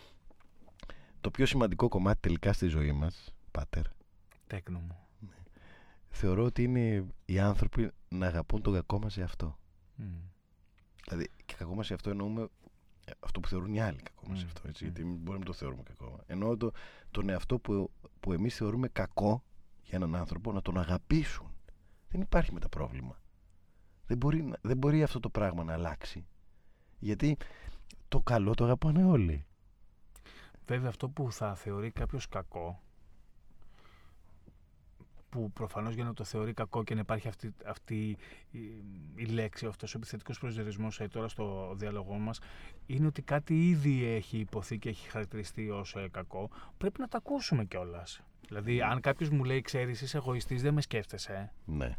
το 1.21 1.31
πιο 1.31 1.47
σημαντικό 1.47 1.89
κομμάτι 1.89 2.21
τελικά 2.21 2.53
στη 2.53 2.67
ζωή 2.67 2.93
μας, 2.93 3.35
Πάτερ, 3.51 3.83
Τέκνο 4.47 4.79
μου. 4.79 4.97
θεωρώ 6.09 6.45
ότι 6.45 6.63
είναι 6.63 7.05
οι 7.25 7.39
άνθρωποι 7.39 7.91
να 8.09 8.27
αγαπούν 8.27 8.63
τον 8.63 8.73
κακό 8.75 8.99
μας 8.99 9.19
εαυτό. 9.19 9.59
Μ. 9.97 10.03
Δηλαδή, 11.09 11.29
και 11.45 11.55
κακό 11.59 11.75
μας 11.75 11.91
εαυτό 11.91 12.11
εννοούμε 12.11 12.43
ε, 12.43 12.47
αυτό 13.21 13.41
που 13.41 13.49
θεωρούν 13.49 13.75
οι 13.75 13.81
άλλοι 13.81 13.99
κακό 14.03 14.23
μας 14.29 14.39
Μμ, 14.39 14.45
εαυτό. 14.47 14.69
Έτσι, 14.69 14.85
μμ. 14.85 14.87
Γιατί 14.87 15.05
μπορεί 15.11 15.25
να 15.31 15.37
μην 15.37 15.45
το 15.45 15.53
θεωρούμε 15.53 15.83
κακό. 15.83 16.21
Εννοώ 16.27 16.57
το, 16.57 16.71
τον 17.11 17.29
εαυτό 17.29 17.59
που, 17.59 17.91
που 18.21 18.33
εμείς 18.33 18.55
θεωρούμε 18.57 18.89
κακό 18.89 19.43
για 19.83 19.99
έναν 19.99 20.15
άνθρωπο 20.17 20.53
να 20.53 20.63
τον 20.63 20.79
αγαπήσουν. 20.79 21.47
Δεν 22.09 22.21
υπάρχει 22.21 22.53
μετά 22.53 22.69
πρόβλημα. 22.69 23.19
Δεν 24.07 24.17
μπορεί, 24.17 24.43
να- 24.43 24.59
δεν 24.63 24.77
μπορεί 24.77 25.03
αυτό 25.03 25.21
το 25.21 25.29
πράγμα 25.31 25.65
να 25.65 25.73
αλλάξει. 25.73 26.27
Γιατί 26.99 27.37
το 28.09 28.21
καλό 28.21 28.55
το 28.55 28.65
αγαπάνε 28.65 29.05
όλοι. 29.05 29.47
Βέβαια, 30.67 30.89
αυτό 30.89 31.09
που 31.09 31.33
θα 31.33 31.55
θεωρεί 31.55 31.91
κάποιος 31.91 32.29
κακό, 32.29 32.83
που 35.31 35.51
προφανώς 35.53 35.95
για 35.95 36.05
να 36.05 36.15
το 36.15 36.25
θεωρεί 36.25 36.53
κακό 36.53 36.85
και 36.85 36.95
να 36.95 37.01
υπάρχει 37.01 37.29
αυτή, 37.29 37.55
αυτή 37.67 38.17
η, 38.51 38.59
η 39.15 39.25
λέξη, 39.25 39.67
αυτός 39.67 39.95
ο 39.95 39.99
επιθετικός 39.99 40.39
προσδιορισμός 40.39 41.01
ε, 41.01 41.09
τώρα 41.09 41.29
στο 41.29 41.73
διάλογό 41.75 42.15
μας, 42.19 42.39
είναι 42.87 43.07
ότι 43.07 43.23
κάτι 43.23 43.69
ήδη 43.69 44.05
έχει 44.05 44.39
υποθεί 44.39 44.79
και 44.79 44.89
έχει 44.89 45.09
χαρακτηριστεί 45.11 45.71
ως 45.71 45.95
ε, 45.95 46.09
κακό, 46.11 46.51
πρέπει 46.79 47.01
να 47.01 47.09
το 47.09 47.17
ακούσουμε 47.17 47.65
κιόλας. 47.65 48.21
Δηλαδή, 48.49 48.83
αν 48.83 49.01
κάποιος 49.01 49.31
μου 49.31 49.45
λέει, 49.45 49.61
ξέρεις, 49.61 50.01
είσαι 50.01 50.17
εγωιστής, 50.17 50.63
δεν 50.63 50.75
με 50.75 50.81
σκέφτεσαι, 50.81 51.53
Ναι. 51.65 51.97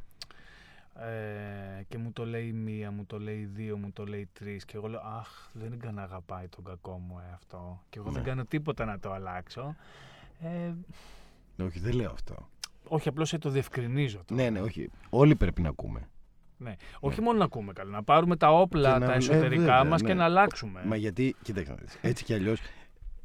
ε, 0.95 1.83
και 1.87 1.97
μου 1.97 2.11
το 2.11 2.25
λέει 2.25 2.51
μία, 2.51 2.91
μου 2.91 3.05
το 3.05 3.19
λέει 3.19 3.45
δύο, 3.45 3.77
μου 3.77 3.91
το 3.91 4.05
λέει 4.05 4.29
τρεις 4.33 4.65
και 4.65 4.77
εγώ 4.77 4.87
λέω 4.87 5.01
αχ 5.03 5.49
δεν 5.53 5.79
κάνω 5.79 6.01
αγαπάει 6.01 6.47
τον 6.47 6.63
κακό 6.63 6.97
μου 6.97 7.19
ε, 7.19 7.33
αυτό 7.33 7.81
και 7.89 7.99
εγώ 7.99 8.11
δεν 8.11 8.21
Ναι. 8.21 8.27
κάνω 8.27 8.45
τίποτα 8.45 8.85
να 8.85 8.99
το 8.99 9.11
αλλάξω 9.11 9.75
ε, 10.41 10.73
Όχι, 11.63 11.79
δεν 11.79 11.93
λέω 11.93 12.11
αυτό. 12.11 12.49
Όχι 12.93 13.07
απλώς 13.07 13.33
ε, 13.33 13.37
το 13.37 13.49
διευκρινίζω 13.49 14.23
τώρα. 14.25 14.41
Ναι, 14.43 14.49
ναι, 14.49 14.61
όχι. 14.61 14.89
Όλοι 15.09 15.35
πρέπει 15.35 15.61
να 15.61 15.69
ακούμε. 15.69 16.09
Ναι. 16.57 16.75
όχι 16.99 17.21
μόνο 17.21 17.37
να 17.37 17.43
ακούμε 17.43 17.73
καλά 17.73 17.91
να 17.91 18.03
πάρουμε 18.03 18.35
τα 18.35 18.51
όπλα 18.53 18.93
Και 18.93 18.99
να- 18.99 19.05
τα 19.05 19.13
ε, 19.13 19.15
εσωτερικά 19.17 19.61
βέβαια, 19.61 19.83
μας 19.83 20.01
ναι. 20.01 20.07
και 20.07 20.13
να 20.13 20.23
αλλάξουμε 20.23 20.83
Μα 20.85 20.95
γιατί, 20.95 21.35
κοίταξε 21.41 21.71
να 21.71 21.77
δεις, 21.77 21.97
έτσι 22.01 22.23
κι 22.23 22.33
αλλιώς, 22.33 22.59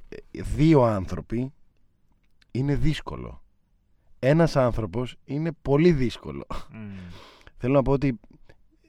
ε, 0.09 0.43
δύο 0.43 0.83
άνθρωποι 0.83 1.53
είναι 2.51 2.75
δύσκολο. 2.75 3.43
Ένας 4.19 4.57
άνθρωπος 4.57 5.17
είναι 5.25 5.53
πολύ 5.63 5.93
δύσκολο. 5.93 6.47
Μμ. 6.73 6.97
Θέλω 7.57 7.73
να 7.75 7.83
πω 7.83 7.93
ότι 7.93 8.21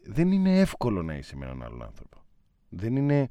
δεν 0.03 0.31
είναι 0.31 0.59
εύκολο 0.59 1.03
να 1.03 1.13
είσαι 1.15 1.35
με 1.35 1.45
έναν 1.45 1.63
άλλον 1.63 1.83
άνθρωπο. 1.83 2.17
Δεν 2.69 2.95
είναι, 2.95 3.29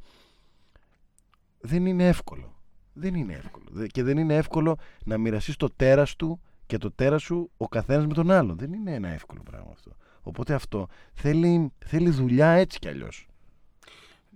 δεν 1.60 1.86
είναι 1.86 2.06
εύκολο. 2.08 2.54
Δεν 2.92 3.14
είναι 3.14 3.32
εύκολο. 3.34 3.64
Δε- 3.70 3.86
Και 3.86 4.02
δεν 4.02 4.18
είναι 4.18 4.34
εύκολο 4.34 4.76
να 5.04 5.18
μοιραστείς 5.18 5.56
το 5.56 5.70
τέρας 5.76 6.16
του 6.16 6.40
και 6.66 6.78
το 6.78 6.90
τέρας 6.92 7.22
σου 7.22 7.50
ο 7.56 7.68
καθένας 7.68 8.06
με 8.06 8.14
τον 8.14 8.30
άλλον. 8.30 8.56
Δεν 8.58 8.72
είναι 8.72 8.94
ένα 8.94 9.08
εύκολο 9.08 9.42
πράγμα 9.42 9.70
αυτό. 9.72 9.90
Οπότε 10.22 10.54
αυτό 10.54 10.88
θέλει, 11.12 11.72
θέλει 11.84 12.10
δουλειά 12.10 12.48
έτσι 12.48 12.78
κι 12.78 12.88
αλλιώς. 12.88 13.26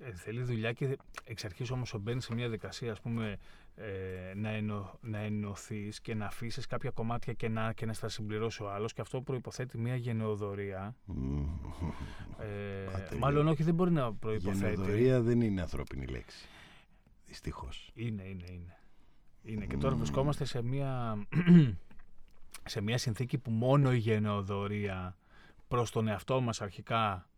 Ε, 0.01 0.12
θέλει 0.12 0.43
δουλειά 0.43 0.73
και 0.73 0.97
εξ 1.24 1.44
αρχής 1.44 1.70
όμως 1.70 1.94
μπαίνει 2.01 2.23
σε 2.23 2.35
μια 2.35 2.48
δικασία 2.48 2.93
ας 2.93 3.01
πούμε 3.01 3.36
ε, 3.74 4.35
να, 4.35 4.48
ενω, 4.48 4.98
να 5.01 5.19
ενωθείς 5.19 6.01
και 6.01 6.15
να 6.15 6.27
αφήσεις 6.27 6.66
κάποια 6.66 6.90
κομμάτια 6.90 7.32
κενά 7.32 7.73
και 7.73 7.86
να 7.86 7.93
στα 7.93 8.09
συμπληρώσει 8.09 8.62
ο 8.62 8.70
άλλος 8.70 8.93
και 8.93 9.01
αυτό 9.01 9.20
προϋποθέτει 9.20 9.78
μια 9.78 9.97
γενεοδορία 9.97 10.94
Μμμ. 11.05 11.47
Ε, 12.39 12.85
Πάτε, 12.93 13.16
μάλλον 13.16 13.43
γε- 13.43 13.52
όχι, 13.52 13.62
δεν 13.62 13.74
μπορεί 13.74 13.90
να 13.90 14.12
προϋποθέτει. 14.15 14.74
Γενοδορία 14.74 15.20
δεν 15.20 15.40
είναι 15.40 15.61
ανθρώπινη 15.61 16.07
λέξη. 16.07 16.48
Δυστυχώς. 17.27 17.90
Είναι, 17.94 18.23
είναι, 18.23 18.44
είναι. 18.52 18.77
Είναι. 19.43 19.66
Και 19.66 19.77
τώρα 19.77 19.94
βρισκόμαστε 19.97 20.44
σε 20.44 20.62
μια, 20.62 21.16
σε 22.64 22.81
μια 22.81 22.98
συνθήκη 22.98 23.39
που 23.39 23.51
μόνο 23.51 23.93
η 23.93 23.97
γενεοδορία 23.98 25.16
προς 25.68 25.90
τον 25.90 26.09
εαυτό 26.09 26.40
μας 26.40 26.60
αρχικά 26.60 27.28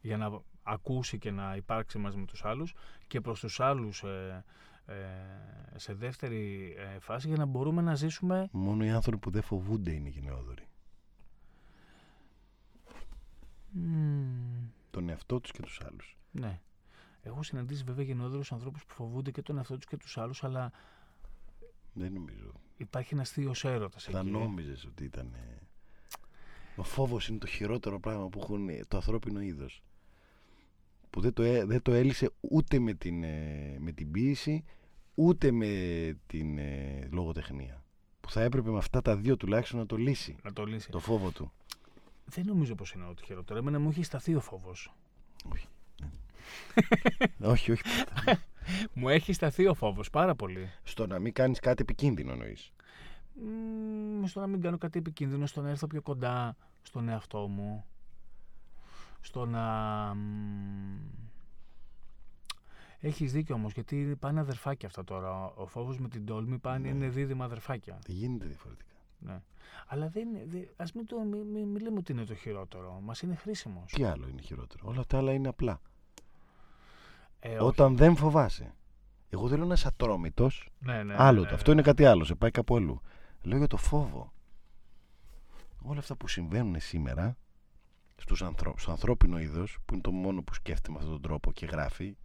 για 0.00 0.16
να 0.16 0.40
ακούσει 0.62 1.18
και 1.18 1.30
να 1.30 1.56
υπάρξει 1.56 1.98
μαζί 1.98 2.16
με 2.16 2.24
τους 2.26 2.44
άλλους 2.44 2.74
και 3.06 3.20
προς 3.20 3.40
τους 3.40 3.60
άλλους 3.60 4.02
ε, 4.02 4.44
ε, 4.86 4.94
σε 5.78 5.94
δεύτερη 5.94 6.74
ε, 6.78 6.98
φάση 6.98 7.28
για 7.28 7.36
να 7.36 7.44
μπορούμε 7.44 7.82
να 7.82 7.94
ζήσουμε 7.94 8.48
Μόνο 8.52 8.84
οι 8.84 8.90
άνθρωποι 8.90 9.18
που 9.18 9.30
δεν 9.30 9.42
φοβούνται 9.42 9.90
είναι 9.90 10.08
γενναιόδοροι. 10.08 10.66
Μμμ, 13.70 14.68
Τον 14.90 15.08
εαυτό 15.08 15.40
τους 15.40 15.50
και 15.52 15.62
τους 15.62 15.80
άλλους. 15.86 16.16
ναι. 16.30 16.60
Έχω 17.24 17.42
συναντήσει 17.42 17.84
βέβαια 17.84 18.04
γενναιόδορους 18.04 18.52
ανθρώπους 18.52 18.84
που 18.84 18.94
φοβούνται 18.94 19.30
και 19.30 19.42
τον 19.42 19.56
εαυτό 19.56 19.76
τους 19.76 19.86
και 19.86 19.96
τους 19.96 20.18
άλλους 20.18 20.44
αλλά 20.44 20.72
Δεν 21.92 22.12
νομίζω. 22.12 22.52
υπάρχει 22.76 23.14
ένας 23.14 23.28
αστείος 23.28 23.64
έρωτας 23.64 24.04
Θα 24.10 24.18
εκεί. 24.18 24.30
νόμιζες 24.30 24.84
ότι 24.84 25.04
ήταν... 25.04 25.34
ε, 25.34 25.58
Ο 26.76 26.82
φόβος 26.82 27.28
είναι 27.28 27.38
το 27.38 27.46
χειρότερο 27.46 28.00
πράγμα 28.00 28.28
που 28.28 28.38
έχουν 28.42 28.68
ε, 28.68 28.80
το 28.88 28.96
ανθρώπινο 28.96 29.40
είδος. 29.40 29.82
Που 31.10 31.20
δεν 31.20 31.32
το, 31.32 31.42
έ- 31.42 31.64
δεν 31.66 31.82
το 31.82 31.92
έλυσε 31.92 32.30
ούτε 32.40 32.78
με 32.78 32.94
την, 32.94 33.22
ε, 33.24 33.76
με 33.80 33.92
την 33.92 34.10
ποίηση, 34.10 34.64
ούτε 35.14 35.50
με 35.50 35.68
την 36.26 36.58
ε, 36.58 37.08
λογοτεχνία. 37.12 37.84
Που 38.20 38.30
θα 38.30 38.42
έπρεπε 38.42 38.70
με 38.70 38.78
αυτά 38.78 39.02
τα 39.02 39.16
δύο 39.16 39.36
τουλάχιστον 39.36 39.78
να 39.78 39.86
το 39.86 39.96
λύσει. 39.96 40.36
Να 40.42 40.52
το 40.52 40.64
λύσει. 40.64 40.90
Το 40.90 40.98
φόβο 40.98 41.30
του. 41.30 41.52
Δεν 42.24 42.44
νομίζω 42.46 42.74
πως 42.74 42.92
είναι 42.92 43.04
ό,τι 43.04 43.24
χειρότερο. 43.24 43.58
Εμένα 43.58 43.78
μου 43.78 43.88
έχει 43.88 44.02
σταθεί 44.02 44.34
ο 44.34 44.40
φόβος. 44.40 44.94
Όχι. 45.52 45.66
ναι. 46.00 46.08
όχι, 47.52 47.72
όχι. 47.72 47.82
ποτέ. 48.62 48.88
Μου 48.94 49.08
έχει 49.08 49.32
σταθεί 49.32 49.66
ο 49.66 49.74
φόβος 49.74 50.10
πάρα 50.10 50.34
πολύ. 50.34 50.70
Στο 50.82 51.06
να 51.06 51.18
μην 51.18 51.32
κάνεις 51.32 51.58
κάτι 51.58 51.82
επικίνδυνο 51.82 52.32
εννοείς. 52.32 52.72
Μμμ, 53.34 54.24
στο 54.26 54.40
να 54.40 54.46
μην 54.46 54.60
κάνω 54.60 54.78
κάτι 54.78 54.98
επικίνδυνο, 54.98 55.46
στο 55.46 55.60
να 55.60 55.68
έρθω 55.68 55.86
πιο 55.86 56.02
κοντά 56.02 56.56
στον 56.82 57.08
εαυτό 57.08 57.38
μου, 57.48 57.84
στο 59.20 59.46
να... 59.46 59.60
μ, 60.14 60.98
Έχεις 63.04 63.32
δίκιο 63.32 63.54
όμως, 63.54 63.72
γιατί 63.72 64.16
πάνε 64.20 64.40
αδερφάκια 64.40 64.88
αυτά 64.88 65.04
τώρα. 65.04 65.44
Ο 65.44 65.66
φόβος 65.66 65.98
με 65.98 66.08
την 66.08 66.26
τόλμη 66.26 66.58
πάνε, 66.58 66.78
Ναι. 66.78 66.88
είναι 66.88 67.08
δίδυμα 67.08 67.44
αδερφάκια. 67.44 67.98
Δεν 68.06 68.16
γίνεται 68.16 68.46
διαφορετικά. 68.46 68.90
Ναι. 69.18 69.40
Αλλά 69.86 70.08
δεν, 70.08 70.28
είναι- 70.28 70.44
δεν, 70.46 70.68
ας 70.76 70.92
μην, 70.92 71.06
το, 71.06 71.18
μην, 71.20 71.40
μην, 71.46 71.68
μην 71.68 71.82
λέμε 71.82 71.98
ότι 71.98 72.12
είναι 72.12 72.24
το 72.24 72.34
χειρότερο. 72.34 73.00
Μας 73.02 73.20
είναι 73.22 73.34
χρήσιμος. 73.34 73.92
Τι 73.92 74.04
άλλο 74.04 74.28
είναι 74.28 74.40
χειρότερο; 74.42 74.88
Όλα 74.88 75.04
τα 75.06 75.18
άλλα 75.18 75.32
είναι 75.32 75.48
απλά. 75.48 75.80
Ε, 77.44 77.48
όχι. 77.48 77.58
Όταν 77.58 77.96
δεν 77.96 78.16
φοβάσαι. 78.16 78.74
Εγώ 79.28 79.48
δεν 79.48 79.58
λέω 79.58 79.66
να 79.66 79.74
είσαι 79.74 79.88
ατρόμητος. 79.88 80.70
Ναι, 80.78 80.92
ναι, 80.92 81.02
ναι, 81.02 81.14
άλλο 81.18 81.38
ναι, 81.38 81.44
το. 81.44 81.50
ναι. 81.50 81.56
Αυτό 81.56 81.72
είναι 81.72 81.82
κάτι 81.82 82.04
άλλο. 82.04 82.24
Σε 82.24 82.34
πάει 82.34 82.50
κάπου 82.50 82.76
αλλού. 82.76 83.00
Λέω 83.42 83.58
για 83.58 83.66
το 83.66 83.76
φόβο. 83.76 84.32
Όλα 85.82 85.98
αυτά 85.98 86.16
που 86.16 86.28
συμβαίνουν 86.28 86.80
σήμερα 86.80 87.36
στους 88.16 88.42
ανθρω... 88.42 88.74
στο 88.78 88.90
ανθρώπινο 88.90 89.40
είδος 89.40 89.78
που 89.84 89.94
είναι 89.94 90.02
το 90.02 90.10
μόνο 90.10 90.42
που 90.42 90.54
σκέφτεται 90.54 90.90
με 90.90 90.96
αυτόν 90.96 91.12
τον 91.12 91.22
τρόπο 91.22 91.52
και 91.52 91.66
γράφει 91.66 92.16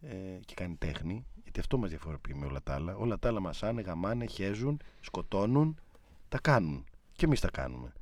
ε, 0.00 0.38
και 0.44 0.54
κάνει 0.54 0.74
τέχνη 0.74 1.26
γιατί 1.42 1.60
αυτό 1.60 1.78
μας 1.78 1.88
διαφοροποιεί 1.88 2.34
με 2.38 2.46
όλα 2.46 2.62
τα 2.62 2.74
άλλα 2.74 2.96
όλα 2.96 3.18
τα 3.18 3.28
άλλα 3.28 3.40
μας 3.40 3.62
άνε, 3.62 3.80
γαμάνε, 3.80 4.26
χέζουν 4.26 4.80
σκοτώνουν, 5.00 5.80
τα 6.28 6.38
κάνουν 6.38 6.84
και 7.12 7.24
εμείς 7.24 7.40
τα 7.40 7.50
κάνουμε 7.50 7.92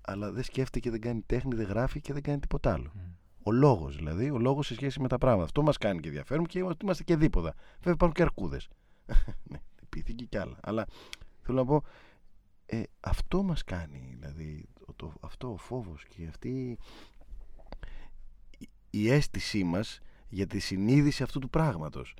αλλά 0.00 0.32
δεν 0.32 0.42
σκέφτεται 0.42 0.78
και 0.78 0.90
δεν 0.90 1.00
κάνει 1.00 1.20
τέχνη, 1.26 1.54
δεν 1.54 1.66
γράφει 1.66 2.00
και 2.00 2.12
δεν 2.12 2.22
κάνει 2.22 2.38
τίποτα 2.38 2.72
άλλο 2.72 2.90
Μμ. 2.94 3.11
Ο 3.42 3.52
λόγος 3.52 3.96
δηλαδή, 3.96 4.30
ο 4.30 4.38
λόγος 4.38 4.66
σε 4.66 4.74
σχέση 4.74 5.00
με 5.00 5.08
τα 5.08 5.18
πράγματα. 5.18 5.44
Αυτό 5.44 5.62
μας 5.62 5.78
κάνει 5.78 6.00
και 6.00 6.08
ενδιαφέρον 6.08 6.46
και 6.46 6.58
είμαστε, 6.58 6.84
είμαστε 6.84 7.02
και 7.02 7.16
δίποδα. 7.16 7.54
Βέβαια 7.76 7.92
υπάρχουν 7.92 8.12
και 8.12 8.22
αρκούδες. 8.22 8.68
ναι, 9.50 9.58
πήθηκε 9.88 10.24
κι 10.24 10.36
άλλα. 10.38 10.56
Αλλά 10.62 10.86
θέλω 11.40 11.58
να 11.58 11.64
πω, 11.64 11.82
ε, 12.66 12.82
αυτό 13.00 13.42
μας 13.42 13.64
κάνει, 13.64 14.16
δηλαδή, 14.18 14.64
το, 14.86 14.92
το- 14.96 15.12
αυτό 15.20 15.52
ο 15.52 15.56
φόβος 15.56 16.04
και 16.04 16.26
αυτή 16.26 16.78
η, 18.58 18.68
η 18.90 19.10
αίσθησή 19.10 19.64
μας 19.64 19.98
για 20.28 20.46
τη 20.46 20.58
συνείδηση 20.58 21.22
αυτού 21.22 21.38
του 21.38 21.50
πράγματος. 21.50 22.14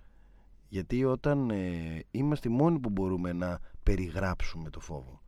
Γιατί 0.68 1.04
όταν 1.04 1.50
ε, 1.50 2.02
είμαστε 2.10 2.48
οι 2.48 2.52
μόνοι 2.52 2.78
που 2.78 2.90
μπορούμε 2.90 3.32
να 3.32 3.58
περιγράψουμε 3.82 4.70
το 4.70 4.80
φόβο. 4.80 5.22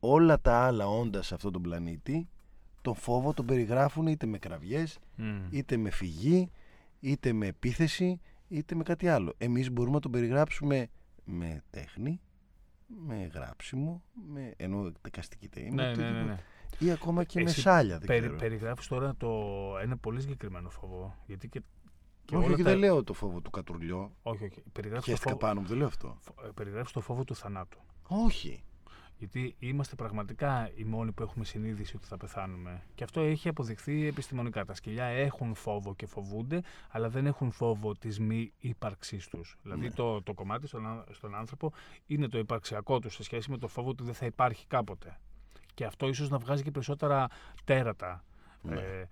Όλα 0.00 0.40
τα 0.40 0.58
άλλα 0.66 0.86
όντα 0.88 1.22
σε 1.22 1.34
αυτόν 1.34 1.52
τον 1.52 1.62
πλανήτη 1.62 2.28
τον 2.86 2.94
φόβο 2.94 3.32
τον 3.34 3.46
περιγράφουν 3.46 4.06
είτε 4.06 4.26
με 4.26 4.38
κραυγές, 4.38 4.98
Μμ. 5.16 5.46
είτε 5.50 5.76
με 5.76 5.90
φυγή, 5.90 6.50
είτε 7.00 7.32
με 7.32 7.46
επίθεση, 7.46 8.20
είτε 8.48 8.74
με 8.74 8.82
κάτι 8.82 9.08
άλλο. 9.08 9.34
Εμείς 9.38 9.70
μπορούμε 9.70 9.94
να 9.94 10.00
τον 10.00 10.10
περιγράψουμε 10.10 10.88
με 11.24 11.62
τέχνη, 11.70 12.20
με 12.86 13.30
γράψιμο, 13.34 14.02
με, 14.32 14.52
ενώ 14.56 14.92
δικαστική 15.02 15.48
τέχνη, 15.48 15.70
Ναι, 15.70 15.82
ναι, 15.82 15.88
ναι, 15.88 15.92
οτιδήποτε. 15.92 16.24
ναι. 16.24 16.38
ή 16.88 16.90
ακόμα 16.90 17.24
και 17.24 17.42
με 17.42 17.50
Εσύ 17.50 17.60
σάλια. 17.60 17.98
Δεν 17.98 18.06
Περι, 18.06 18.20
ξέρω. 18.20 18.36
περιγράφεις 18.36 18.86
τώρα 18.86 19.14
το, 19.16 19.30
ένα 19.82 19.96
πολύ 19.96 20.20
συγκεκριμένο 20.20 20.68
φόβο. 20.70 21.16
Γιατί 21.26 21.48
και, 21.48 21.62
και 22.24 22.36
όχι, 22.36 22.44
όλα 22.44 22.54
όχι, 22.54 22.62
τα- 22.62 22.70
δεν 22.70 22.78
λέω 22.78 23.04
το 23.04 23.12
φόβο 23.12 23.40
του 23.40 23.50
κατουρλιό. 23.50 24.12
Όχι, 24.22 24.44
όχι. 24.44 24.62
Περιγράφεις 24.72 25.04
το, 25.04 25.10
Χαίστηκα 25.10 25.30
φόβο, 25.34 25.46
πάνω 25.46 25.60
μου, 25.60 25.66
δεν 25.66 25.76
λέω 25.76 25.86
αυτό. 25.86 26.16
φο- 26.20 26.34
ε, 26.46 26.48
περιγράφεις 26.54 26.92
το 26.92 27.00
φόβο 27.00 27.24
του 27.24 27.34
θανάτου. 27.34 27.78
Όχι. 28.08 28.64
Γιατί 29.18 29.56
είμαστε 29.58 29.94
πραγματικά 29.94 30.70
οι 30.74 30.84
μόνοι 30.84 31.12
που 31.12 31.22
έχουμε 31.22 31.44
συνείδηση 31.44 31.96
ότι 31.96 32.06
θα 32.06 32.16
πεθάνουμε. 32.16 32.82
Και 32.94 33.04
αυτό 33.04 33.20
έχει 33.20 33.48
αποδειχθεί 33.48 34.06
επιστημονικά. 34.06 34.64
Τα 34.64 34.74
σκυλιά 34.74 35.04
έχουν 35.04 35.54
φόβο 35.54 35.94
και 35.94 36.06
φοβούνται, 36.06 36.62
αλλά 36.90 37.08
δεν 37.08 37.26
έχουν 37.26 37.50
φόβο 37.50 37.94
της 37.94 38.20
μη 38.20 38.52
ύπαρξής 38.58 39.28
τους. 39.28 39.56
Δηλαδή 39.62 39.84
Ναι. 39.86 39.90
το, 39.90 40.22
το 40.22 40.34
κομμάτι 40.34 40.66
στον, 40.66 40.86
ά- 40.86 41.04
στον 41.10 41.34
άνθρωπο 41.34 41.72
είναι 42.06 42.28
το 42.28 42.38
υπαρξιακό 42.38 42.98
του 42.98 43.10
σε 43.10 43.22
σχέση 43.22 43.50
με 43.50 43.58
το 43.58 43.68
φόβο 43.68 43.88
ότι 43.88 44.02
δεν 44.04 44.14
θα 44.14 44.26
υπάρχει 44.26 44.66
κάποτε. 44.66 45.18
Και 45.74 45.84
αυτό 45.84 46.08
ίσως 46.08 46.28
να 46.28 46.38
βγάζει 46.38 46.62
και 46.62 46.70
περισσότερα 46.70 47.26
τέρατα. 47.64 48.24
Ναι. 48.62 48.74
Ε, 48.80 49.08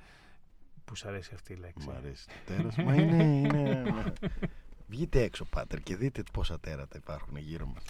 που 0.85 0.95
σ' 0.95 1.05
αρέσει 1.05 1.35
αυτή 1.35 1.53
η 1.53 1.57
λέξη. 1.57 1.89
Μ' 1.89 1.97
αρέσει 1.97 2.27
το 2.27 2.35
τέρας. 2.47 2.77
Μα 2.77 2.95
είναι... 2.95 3.23
είναι... 3.25 3.83
Βγείτε 4.87 5.23
έξω, 5.23 5.45
Πάτερ, 5.45 5.81
και 5.81 5.97
δείτε 5.97 6.23
πόσα 6.33 6.61
τέρατα 6.61 6.97
υπάρχουν 6.97 7.37
γύρω 7.37 7.67
μας. 7.67 7.83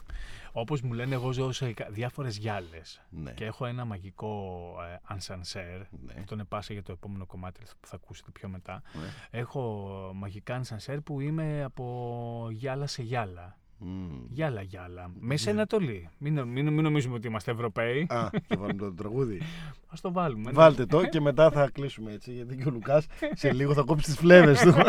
Όπως 0.53 0.81
μου 0.81 0.93
λένε, 0.93 1.15
εγώ 1.15 1.33
ζω 1.33 1.53
σε 1.53 1.73
κα- 1.73 1.89
διάφορες 1.91 2.37
γυάλες. 2.37 3.03
Ναι. 3.11 3.31
Και 3.33 3.45
έχω 3.45 3.67
ένα 3.67 3.85
μαγικό 3.85 4.51
ε, 4.95 4.99
ανσανσέρ. 5.05 5.79
Ναι. 5.79 6.15
Αυτό 6.19 6.35
είναι 6.35 6.45
πάσα 6.45 6.73
για 6.73 6.83
το 6.83 6.93
επόμενο 6.93 7.27
κομμάτι 7.27 7.61
που 7.81 7.87
θα 7.87 7.97
ακούσετε 7.97 8.31
πιο 8.31 8.49
μετά. 8.49 8.83
Ναι. 8.93 9.39
Έχω 9.41 9.91
μαγικά 10.15 10.55
ανσανσέρ 10.55 11.01
που 11.01 11.21
είμαι 11.21 11.63
από 11.65 12.49
γυάλα 12.51 12.87
σε 12.87 13.03
γυάλα. 13.03 13.59
Μμμ. 13.79 14.25
Γυάλα 14.29 14.63
γυάλα. 14.63 15.11
Μέση 15.21 15.51
Ανατολή. 15.51 16.09
Μην, 16.19 16.35
νο- 16.35 16.45
μην, 16.47 16.73
μην 16.73 16.83
νομίζουμε 16.83 17.15
ότι 17.15 17.27
είμαστε 17.27 17.51
Ευρωπαίοι. 17.51 18.07
Α, 18.11 18.29
θα 18.31 18.57
βάλουμε 18.57 18.79
το 18.79 18.95
τραγούδι. 18.95 19.41
Ας 19.93 20.01
το 20.01 20.13
βάλουμε. 20.13 20.43
ναι. 20.51 20.53
Βάλτε 20.57 20.87
το 20.87 21.05
και 21.07 21.21
μετά 21.21 21.51
θα 21.51 21.71
κλείσουμε 21.71 22.13
έτσι. 22.13 22.33
Γιατί 22.33 22.57
και 22.57 22.69
ο 22.69 22.71
Λουκάς 22.71 23.07
σε 23.33 23.53
λίγο 23.53 23.75
θα 23.75 23.83
κόψει 23.83 24.05
τις 24.05 24.17
φλέβες 24.17 24.61
του. 24.61 24.75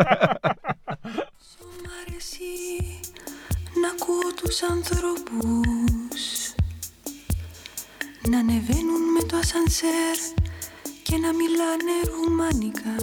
Μ' 1.06 1.88
αρέσει 2.00 3.00
να 3.80 3.88
ακούω 3.88 4.32
τους 4.42 4.62
ανθρώπους 4.62 6.54
να 8.28 8.38
ανεβαίνουν 8.38 9.02
με 9.12 9.22
το 9.22 9.36
ασανσέρ 9.36 10.16
και 11.02 11.16
να 11.16 11.32
μιλάνε 11.32 11.92
ρουμάνικα. 12.14 12.94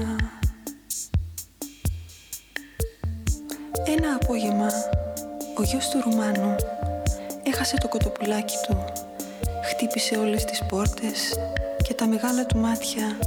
Ένα 3.85 4.17
απόγευμα 4.21 4.69
ο 5.57 5.63
γιος 5.63 5.89
του 5.89 6.01
Ρουμάνου 6.03 6.55
έχασε 7.43 7.77
το 7.77 7.87
κοτοπουλάκι 7.87 8.55
του, 8.67 8.85
χτύπησε 9.69 10.17
όλες 10.17 10.45
τις 10.45 10.63
πόρτες 10.69 11.33
και 11.83 11.93
τα 11.93 12.07
μεγάλα 12.07 12.45
του 12.45 12.57
μάτια 12.57 13.17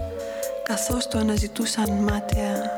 καθώς 0.65 1.09
το 1.09 1.19
αναζητούσαν 1.19 1.91
μάταια 1.91 2.77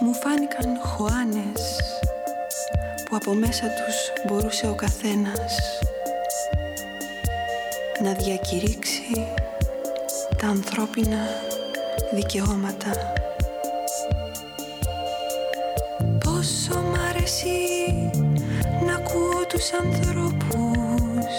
μου 0.00 0.14
φάνηκαν 0.14 0.78
χωάνες 0.82 1.80
που 3.04 3.16
από 3.16 3.34
μέσα 3.34 3.66
τους 3.66 4.12
μπορούσε 4.26 4.68
ο 4.68 4.74
καθένας 4.74 5.58
να 8.02 8.12
διακηρύξει 8.12 9.26
τα 10.36 10.46
ανθρώπινα 10.46 11.18
δικαιώματα. 12.14 12.90
Πόσο 16.24 16.78
μ' 16.78 17.00
αρέσει 17.08 17.48
να 18.86 18.94
ακούω 18.94 19.46
τους 19.48 19.72
ανθρώπους 19.72 21.34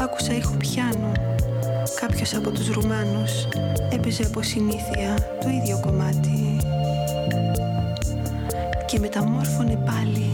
άκουσα 0.00 0.34
ήχο 0.34 0.54
πιάνο. 0.56 1.12
Κάποιος 2.00 2.34
από 2.34 2.50
τους 2.50 2.68
Ρουμάνους 2.68 3.48
έπαιζε 3.92 4.22
από 4.26 4.42
συνήθεια 4.42 5.14
το 5.40 5.48
ίδιο 5.48 5.80
κομμάτι. 5.80 6.56
Και 8.86 8.98
μεταμόρφωνε 8.98 9.78
πάλι 9.86 10.30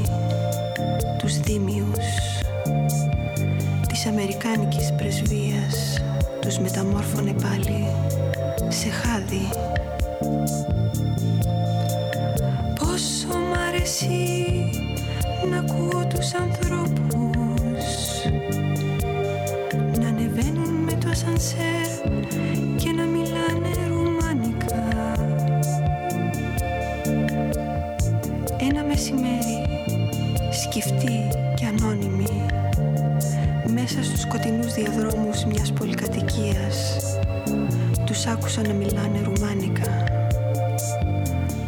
τους 1.18 1.40
δίμιους 1.40 2.06
της 3.88 4.06
Αμερικάνικης 4.06 4.92
πρεσβείας. 4.96 6.02
Τους 6.40 6.58
μεταμόρφωνε 6.58 7.32
πάλι 7.32 7.86
σε 8.68 8.88
χάδι. 8.88 9.48
Πόσο 12.78 13.38
μ' 13.38 13.54
αρέσει 13.68 14.34
να 15.50 15.58
ακούω 15.58 16.06
τους 16.06 16.34
ανθρώπους 16.34 17.19
πολυκατοικίας 36.30 36.96
τους 38.04 38.26
άκουσα 38.26 38.62
να 38.62 38.72
μιλάνε 38.72 39.20
ρουμάνικα. 39.24 40.04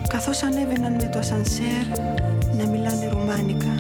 Καθώς 0.09 0.43
ανέβαιναν 0.43 0.93
με 0.93 1.09
το 1.13 1.19
ασανσέρ 1.19 1.87
να 2.59 2.67
μιλάνε 2.67 3.09
ρουμάνικα 3.13 3.75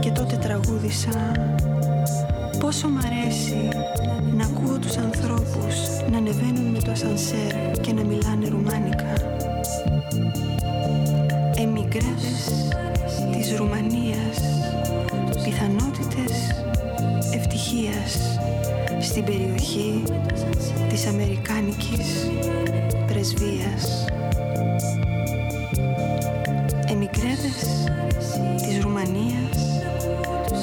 και 0.00 0.10
τότε 0.10 0.36
τραγούδισα 0.36 1.32
πόσο 2.58 2.88
μ' 2.88 2.98
αρέσει 2.98 3.68
να 4.36 4.44
ακούω 4.44 4.78
τους 4.78 4.96
ανθρώπους 4.96 5.74
να 6.10 6.16
ανεβαίνουν 6.16 6.70
με 6.70 6.78
το 6.78 6.90
ασανσέρ 6.90 7.70
και 7.80 7.92
να 7.92 8.02
μιλάνε 8.02 8.48
ρουμάνικα 8.48 9.12
Εμικρές 11.56 12.50
της 13.32 13.56
Ρουμανίας 13.56 14.38
πιθανότητες 15.44 16.64
ευτυχίας 17.34 18.38
στην 19.00 19.24
περιοχή 19.24 20.02
της 20.88 21.06
Αμερικάνικης 21.06 22.30
πρεσβείας. 23.06 24.04
Εμικρέδες 26.88 27.88
της 28.56 28.82
Ρουμανίας 28.82 29.80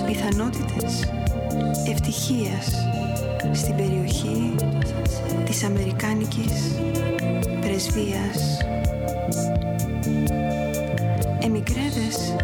πιθανότητες 0.05 1.11
ευτυχίας 1.89 2.71
στην 3.53 3.75
περιοχή 3.75 4.55
της 5.45 5.63
Αμερικάνικης 5.63 6.75
πρεσβείας. 7.61 8.57
Εμικρέδες 11.39 12.35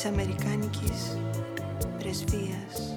της 0.00 0.08
Αμερικάνικης 0.08 1.16
πρεσβείας. 1.98 2.96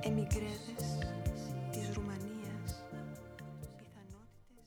Εμικρέδες 0.00 0.98
της 1.70 1.92
Ρουμανίας 1.94 2.84
πιθανότητες 3.76 4.66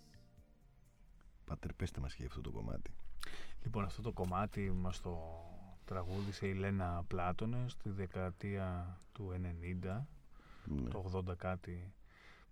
Πάτερ, 1.45 1.73
πέστε 1.73 1.99
μας 1.99 2.11
και 2.11 2.17
για 2.17 2.27
αυτό 2.27 2.41
το 2.41 2.51
κομμάτι. 2.51 2.91
Λοιπόν, 3.63 3.83
αυτό 3.83 4.01
το 4.01 4.11
κομμάτι 4.11 4.71
μας 4.71 5.01
το 5.01 5.19
τραγούδισε 5.85 6.47
η 6.47 6.53
Λένα 6.53 7.03
Πλάτωνε 7.07 7.65
στη 7.67 7.89
δεκαετία 7.89 8.97
του 9.11 9.31
90, 9.31 10.07
Ναι. 10.65 10.89
το 10.89 10.97
80 10.99 11.35
κάτι, 11.35 11.93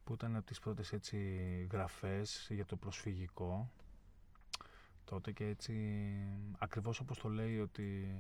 που 0.04 0.14
ήταν 0.14 0.36
από 0.36 0.46
τις 0.46 0.60
πρώτες 0.60 0.94
έτσι 0.94 1.18
γραφές 1.72 2.48
για 2.50 2.66
το 2.66 2.76
προσφυγικό. 2.76 3.72
Τότε 5.06 5.32
και 5.32 5.46
έτσι, 5.48 5.74
ακριβώς 6.60 7.00
όπως 7.00 7.18
το 7.18 7.30
λέει 7.30 7.60
ότι 7.60 8.16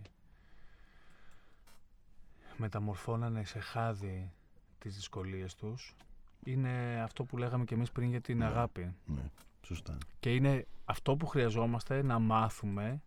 μεταμορφώνανε 2.58 3.44
σε 3.44 3.60
χάδι 3.60 4.32
τις 4.80 4.96
δυσκολίες 4.96 5.56
τους, 5.56 5.96
είναι 6.44 7.02
αυτό 7.04 7.24
που 7.24 7.38
λέγαμε 7.38 7.64
και 7.64 7.74
εμείς 7.74 7.92
πριν 7.92 8.10
για 8.10 8.22
την 8.22 8.38
Ναι. 8.38 8.46
αγάπη. 8.46 8.96
ναι, 9.06 9.30
σωστά. 9.62 9.98
Και 10.20 10.36
είναι 10.36 10.66
αυτό 10.86 11.16
που 11.16 11.26
χρειαζόμαστε 11.28 12.02
να 12.02 12.20
μάθουμε 12.20 13.02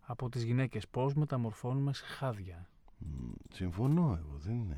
από 0.00 0.28
τις 0.28 0.42
γυναίκες. 0.42 0.88
Πώς 0.88 1.14
μεταμορφώνουμε 1.14 1.92
σε 1.94 2.04
χάδια. 2.04 2.68
Μ, 2.98 3.30
Συμφωνώ 3.52 4.18
εγώ, 4.18 4.36
δεν 4.38 4.54
είναι... 4.54 4.76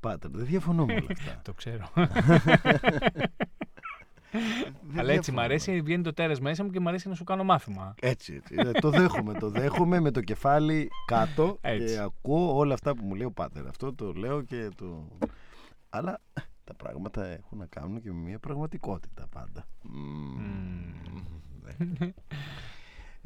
Πάτερ, 0.00 0.30
δεν 0.30 0.46
διαφωνώ 0.46 0.84
με 0.86 0.92
όλα 1.00 1.06
αυτά. 1.10 1.40
Το 1.44 1.52
ξέρω. 1.54 1.88
Δεν 4.82 4.98
Αλλά 5.00 5.12
έτσι 5.12 5.30
μ' 5.30 5.34
διαφωνώ. 5.34 5.40
αρέσει, 5.40 5.80
βγαίνει 5.80 6.02
το 6.02 6.12
τέρας 6.12 6.40
μέσα 6.40 6.64
μου 6.64 6.70
και 6.70 6.80
μ' 6.80 6.88
αρέσει 6.88 7.08
να 7.08 7.14
σου 7.14 7.24
κάνω 7.24 7.44
μάθημα. 7.44 7.94
Έτσι, 8.00 8.34
έτσι. 8.34 8.54
Ε, 8.58 8.70
το 8.70 8.90
δέχομαι, 8.90 9.32
το 9.32 9.50
δέχομαι 9.50 10.00
με 10.00 10.10
το 10.10 10.20
κεφάλι 10.20 10.88
κάτω 11.06 11.58
Έτσι. 11.60 11.94
και 11.94 12.00
ακούω 12.00 12.56
όλα 12.56 12.74
αυτά 12.74 12.94
που 12.94 13.04
μου 13.04 13.14
λέει 13.14 13.26
ο 13.26 13.32
Πάτερ. 13.32 13.66
Αυτό 13.66 13.94
το 13.94 14.12
λέω 14.12 14.42
και 14.42 14.68
το... 14.76 15.08
Αλλά 15.90 16.20
τα 16.64 16.74
πράγματα 16.74 17.26
έχουν 17.26 17.58
να 17.58 17.66
κάνουν 17.66 18.00
και 18.00 18.12
με 18.12 18.18
μια 18.20 18.38
πραγματικότητα 18.38 19.26
πάντα. 19.30 19.64
Μμμ, 19.82 20.92
ναι. 21.98 22.12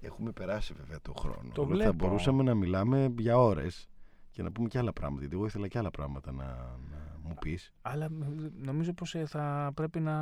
Έχουμε 0.01 0.31
περάσει 0.33 0.75
βέβαια 0.79 1.01
το 1.03 1.13
χρόνο. 1.19 1.49
Το 1.53 1.63
Αλλά 1.63 1.71
Θα 1.71 1.77
βλέπω. 1.77 1.93
μπορούσαμε 2.07 2.43
να 2.43 2.55
μιλάμε 2.55 3.15
για 3.19 3.39
ώρες 3.39 3.89
και 4.31 4.43
να 4.43 4.53
πούμε 4.53 4.69
και 4.69 4.79
άλλα 4.79 4.93
πράγματα. 4.93 5.21
Γιατί 5.21 5.37
εγώ 5.37 5.47
ήθελα 5.47 5.69
και 5.69 5.79
άλλα 5.79 5.91
πράγματα 5.91 6.33
να, 6.33 6.45
να 6.91 7.19
μου 7.23 7.35
πεις. 7.41 7.73
Αλλά 7.83 8.11
μ, 8.11 8.23
νομίζω 8.63 8.93
πως 8.93 9.15
ε, 9.15 9.27
θα 9.27 9.71
πρέπει 9.75 10.01
να... 10.01 10.15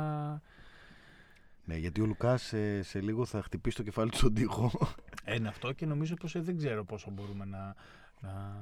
Ναι, 1.65 1.75
γιατί 1.77 2.01
ο 2.01 2.05
Λουκάς 2.05 2.41
σε, 2.41 2.81
σε 2.81 3.01
λίγο 3.01 3.25
θα 3.25 3.41
χτυπήσει 3.41 3.75
το 3.75 3.83
κεφάλι 3.83 4.09
του 4.09 4.17
στον 4.17 4.33
τοίχο. 4.33 4.71
Ένα 5.23 5.49
αυτό 5.49 5.71
και 5.71 5.85
νομίζω 5.85 6.13
πως 6.15 6.35
ε, 6.35 6.39
δεν 6.41 6.57
ξέρω 6.57 6.83
πόσο 6.85 7.11
μπορούμε 7.11 7.45
να, 7.45 7.75
να, 8.21 8.55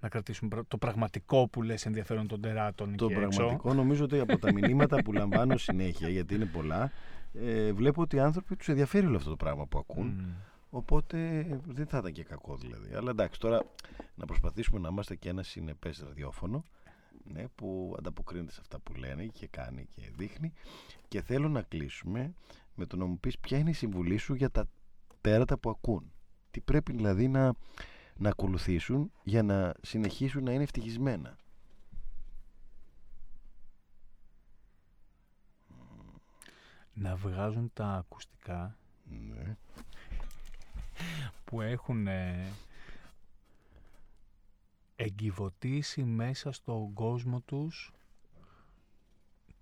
να 0.00 0.08
κρατήσουμε 0.08 0.50
πρα- 0.50 0.64
το 0.68 0.78
πραγματικό 0.78 1.48
που 1.48 1.62
λες 1.62 1.86
ενδιαφέρον 1.86 2.26
των 2.26 2.40
τεράτων 2.40 2.96
Το 2.96 3.04
εκεί 3.04 3.14
έξω. 3.14 3.28
πραγματικό 3.38 3.74
νομίζω 3.74 4.04
ότι 4.04 4.18
από 4.18 4.38
τα 4.38 4.52
μηνύματα 4.52 5.02
που 5.02 5.12
λαμβάνω 5.12 5.56
συνέχεια, 5.56 6.08
γιατί 6.08 6.34
είναι 6.34 6.46
πολλά, 6.46 6.92
ε, 7.34 7.72
βλέπω 7.72 8.02
ότι 8.02 8.16
οι 8.16 8.20
άνθρωποι 8.20 8.56
τους 8.56 8.68
ενδιαφέρει 8.68 9.06
όλο 9.06 9.16
αυτό 9.16 9.30
το 9.30 9.36
πράγμα 9.36 9.66
που 9.66 9.78
ακούν. 9.78 10.06
Μμ. 10.06 10.30
Οπότε 10.70 11.46
δεν 11.66 11.86
θα 11.86 11.98
ήταν 11.98 12.12
και 12.12 12.22
κακό 12.24 12.56
δηλαδή. 12.56 12.94
Αλλά 12.94 13.10
εντάξει, 13.10 13.40
τώρα 13.40 13.62
να 14.14 14.24
προσπαθήσουμε 14.26 14.78
να 14.80 14.88
είμαστε 14.88 15.14
και 15.14 15.28
ένα 15.28 15.42
συνεπές 15.42 16.02
ραδιόφωνο 16.06 16.64
ναι, 17.24 17.48
που 17.54 17.94
ανταποκρίνεται 17.98 18.52
σε 18.52 18.58
αυτά 18.60 18.78
που 18.78 18.94
λένε 18.94 19.26
και 19.26 19.46
κάνει 19.46 19.86
και 19.94 20.10
δείχνει. 20.16 20.52
Και 21.08 21.22
θέλω 21.22 21.48
να 21.48 21.62
κλείσουμε 21.62 22.34
με 22.74 22.86
το 22.86 22.96
να 22.96 23.04
μου 23.04 23.18
πεις 23.18 23.38
ποια 23.38 23.58
είναι 23.58 23.70
η 23.70 23.72
συμβουλή 23.72 24.16
σου 24.16 24.34
για 24.34 24.50
τα 24.50 24.68
τέρατα 25.20 25.58
που 25.58 25.70
ακούν. 25.70 26.12
Τι 26.50 26.60
πρέπει 26.60 26.92
δηλαδή 26.92 27.28
να, 27.28 27.54
να 28.16 28.28
ακολουθήσουν 28.28 29.12
για 29.22 29.42
να 29.42 29.74
συνεχίσουν 29.82 30.44
να 30.44 30.52
είναι 30.52 30.62
ευτυχισμένα. 30.62 31.36
Να 36.96 37.16
βγάζουν 37.16 37.70
τα 37.72 37.86
ακουστικά 37.86 38.76
Ναι. 39.04 39.56
που 41.44 41.60
έχουν 41.60 42.06
ε, 42.06 42.52
εγκυβωτήσει 44.96 46.04
μέσα 46.04 46.52
στον 46.52 46.92
κόσμο 46.92 47.40
τους 47.40 47.92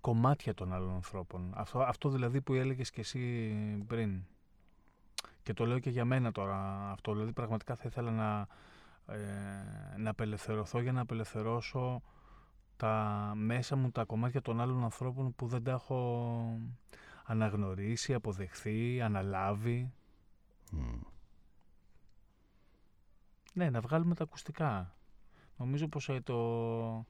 κομμάτια 0.01 0.53
των 0.53 0.73
άλλων 0.73 0.93
ανθρώπων. 0.93 1.51
Αυτό, 1.55 1.79
αυτό 1.79 2.09
δηλαδή 2.09 2.41
που 2.41 2.53
έλεγες 2.53 2.89
και 2.89 2.99
εσύ 2.99 3.53
πριν. 3.87 4.23
Και 5.43 5.53
το 5.53 5.65
λέω 5.65 5.79
και 5.79 5.89
για 5.89 6.05
μένα 6.05 6.31
τώρα 6.31 6.89
αυτό. 6.91 7.13
Δηλαδή 7.13 7.31
πραγματικά 7.31 7.75
θα 7.75 7.83
ήθελα 7.85 8.11
να, 8.11 8.47
ε, 9.15 9.97
να 9.97 10.09
απελευθερωθώ 10.09 10.79
για 10.79 10.91
να 10.91 11.01
απελευθερώσω 11.01 12.01
τα 12.77 13.31
μέσα 13.35 13.75
μου 13.75 13.91
τα 13.91 14.03
κομμάτια 14.03 14.41
των 14.41 14.61
άλλων 14.61 14.83
ανθρώπων 14.83 15.35
που 15.35 15.47
δεν 15.47 15.63
τα 15.63 15.71
έχω 15.71 16.59
αναγνωρίσει, 17.25 18.13
αποδεχθεί, 18.13 19.01
αναλάβει. 19.01 19.93
Μμ. 20.71 21.01
Ναι, 23.53 23.69
να 23.69 23.81
βγάλουμε 23.81 24.15
τα 24.15 24.23
ακουστικά. 24.23 24.95
Νομίζω 25.63 25.87
πως 25.87 26.09
ε, 26.09 26.19
το 26.23 27.05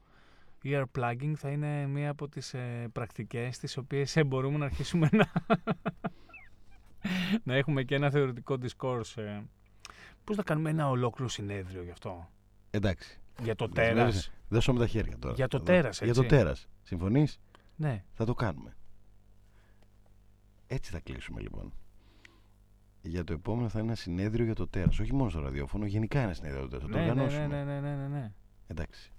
ear 0.64 0.84
plugging 0.98 1.34
θα 1.36 1.50
είναι 1.50 1.88
μία 1.88 2.10
από 2.10 2.28
τις 2.28 2.54
ε, 2.54 2.90
πρακτικές 2.92 3.58
τις 3.58 3.78
οποίες 3.78 4.16
ε, 4.16 4.24
μπορούμε 4.24 4.58
να 4.58 4.66
αρχίσουμε 4.66 5.10
να, 5.12 5.32
να 7.44 7.56
έχουμε 7.56 7.84
και 7.84 7.96
ένα 7.96 8.10
θεωρητικό 8.10 8.58
discourse. 8.62 9.18
Ε. 9.22 9.42
Πώς 10.24 10.38
να 10.38 10.44
κάνουμε 10.44 10.70
ένα 10.70 10.90
ολόκληρο 10.90 11.30
συνέδριο 11.30 11.84
γι' 11.84 11.92
αυτό; 11.92 12.30
Εντάξει. 12.72 13.20
Για 13.42 13.56
το 13.56 13.68
Δηλαδή, 13.68 13.94
τέρας. 13.94 14.32
Δώσω 14.50 14.74
με 14.74 14.80
τα 14.80 14.88
χέρια 14.88 15.18
τώρα. 15.20 15.34
Για 15.34 15.48
το 15.48 15.58
Θα 15.58 15.64
τέρας, 15.64 16.02
Για 16.02 16.14
το 16.14 16.22
έτσι. 16.24 16.36
τέρας. 16.36 16.68
Συμφωνείς; 16.84 17.40
Ναι. 17.76 18.04
Θα 18.14 18.26
το 18.26 18.34
κάνουμε. 18.34 18.76
Έτσι 20.68 20.92
θα 20.92 21.00
κλείσουμε 21.00 21.42
λοιπόν. 21.42 21.74
Για 23.02 23.24
το 23.24 23.34
επόμενο 23.34 23.70
θα 23.70 23.80
είναι 23.80 23.88
ένα 23.88 23.96
συνέδριο 23.96 24.46
για 24.46 24.56
το 24.56 24.68
τέρας. 24.68 25.00
Όχι 25.00 25.14
μόνο 25.14 25.30
στο 25.30 25.40
ραδιόφωνο, 25.40 25.86
γενικά 25.86 26.20
ένα 26.20 26.34
συνέδριο 26.34 26.66
για 26.68 26.80
το 26.80 26.88
τέρας. 26.88 26.92
Θα 26.92 27.00
το 27.00 27.06
Ναι, 27.06 27.14
ναι, 27.14 27.22
οργανώσουμε. 27.22 27.48
ναι, 27.48 27.64
ναι, 27.64 27.80
ναι, 27.80 27.96
ναι, 27.96 28.08
ναι. 28.08 28.32
Εντάξει. 28.74 29.12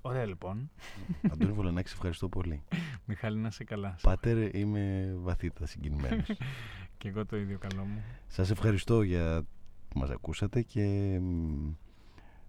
Ωραία 0.00 0.26
λοιπόν. 0.26 0.70
Αντώνη 1.32 1.52
Βολανάκη, 1.52 1.88
σε 1.88 1.94
ευχαριστώ 1.94 2.28
πολύ. 2.28 2.62
Μιχάλη 3.04 3.38
να 3.38 3.50
σε 3.50 3.64
καλά. 3.64 3.96
Πάτερ, 4.02 4.54
είμαι 4.54 5.14
βαθύτατα 5.16 5.66
συγκινημένος. 5.66 6.26
Και 6.98 7.08
εγώ 7.08 7.26
το 7.26 7.36
ίδιο 7.36 7.58
καλό 7.58 7.84
μου. 7.84 8.02
Σας 8.26 8.50
ευχαριστώ 8.50 9.02
για 9.02 9.44
που 9.88 9.98
μας 9.98 10.10
ακούσατε 10.10 10.62
και 10.62 11.18
μ, 11.20 11.72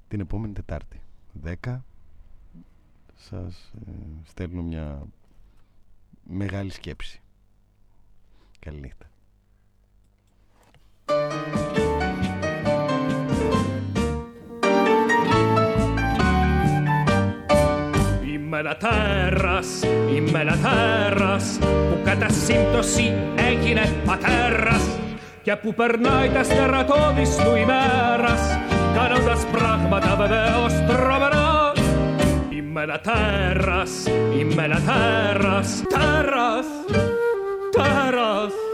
την 0.07 0.19
επόμενη 0.19 0.53
Τετάρτη 0.53 1.01
10 1.63 1.79
σας 3.15 3.73
ε, 3.87 3.91
στέλνω 4.23 4.61
μια 4.61 5.07
μεγάλη 6.23 6.71
σκέψη. 6.71 7.21
Καληνύχτα. 8.59 9.05
Είμαι 18.55 18.69
ένα 18.69 18.77
τέρας, 18.77 19.67
είμαι 20.15 20.39
ένα 20.39 20.57
τέρας 20.57 21.59
που 21.61 21.99
κατά 22.03 22.29
σύμπτωση 22.29 23.13
έγινε 23.35 23.93
πατέρας. 24.05 24.99
Και 25.41 25.55
που 25.55 25.73
περνάει 25.73 26.29
τα 26.29 26.43
στερατώδης 26.43 27.35
του 27.35 27.55
ημέρας 27.55 28.59
κάνοντας 28.95 29.45
πράγματα 29.51 30.15
βεβαίως 30.15 30.73
τρομερά. 30.87 31.71
Είμαι 32.49 32.81
ένα 32.81 32.99
τέρας, 32.99 33.91
είμαι 34.39 34.63
ένα 34.63 34.81
τέρας, 34.85 35.83
τέρας, 35.89 36.65
τέρας 37.71 38.64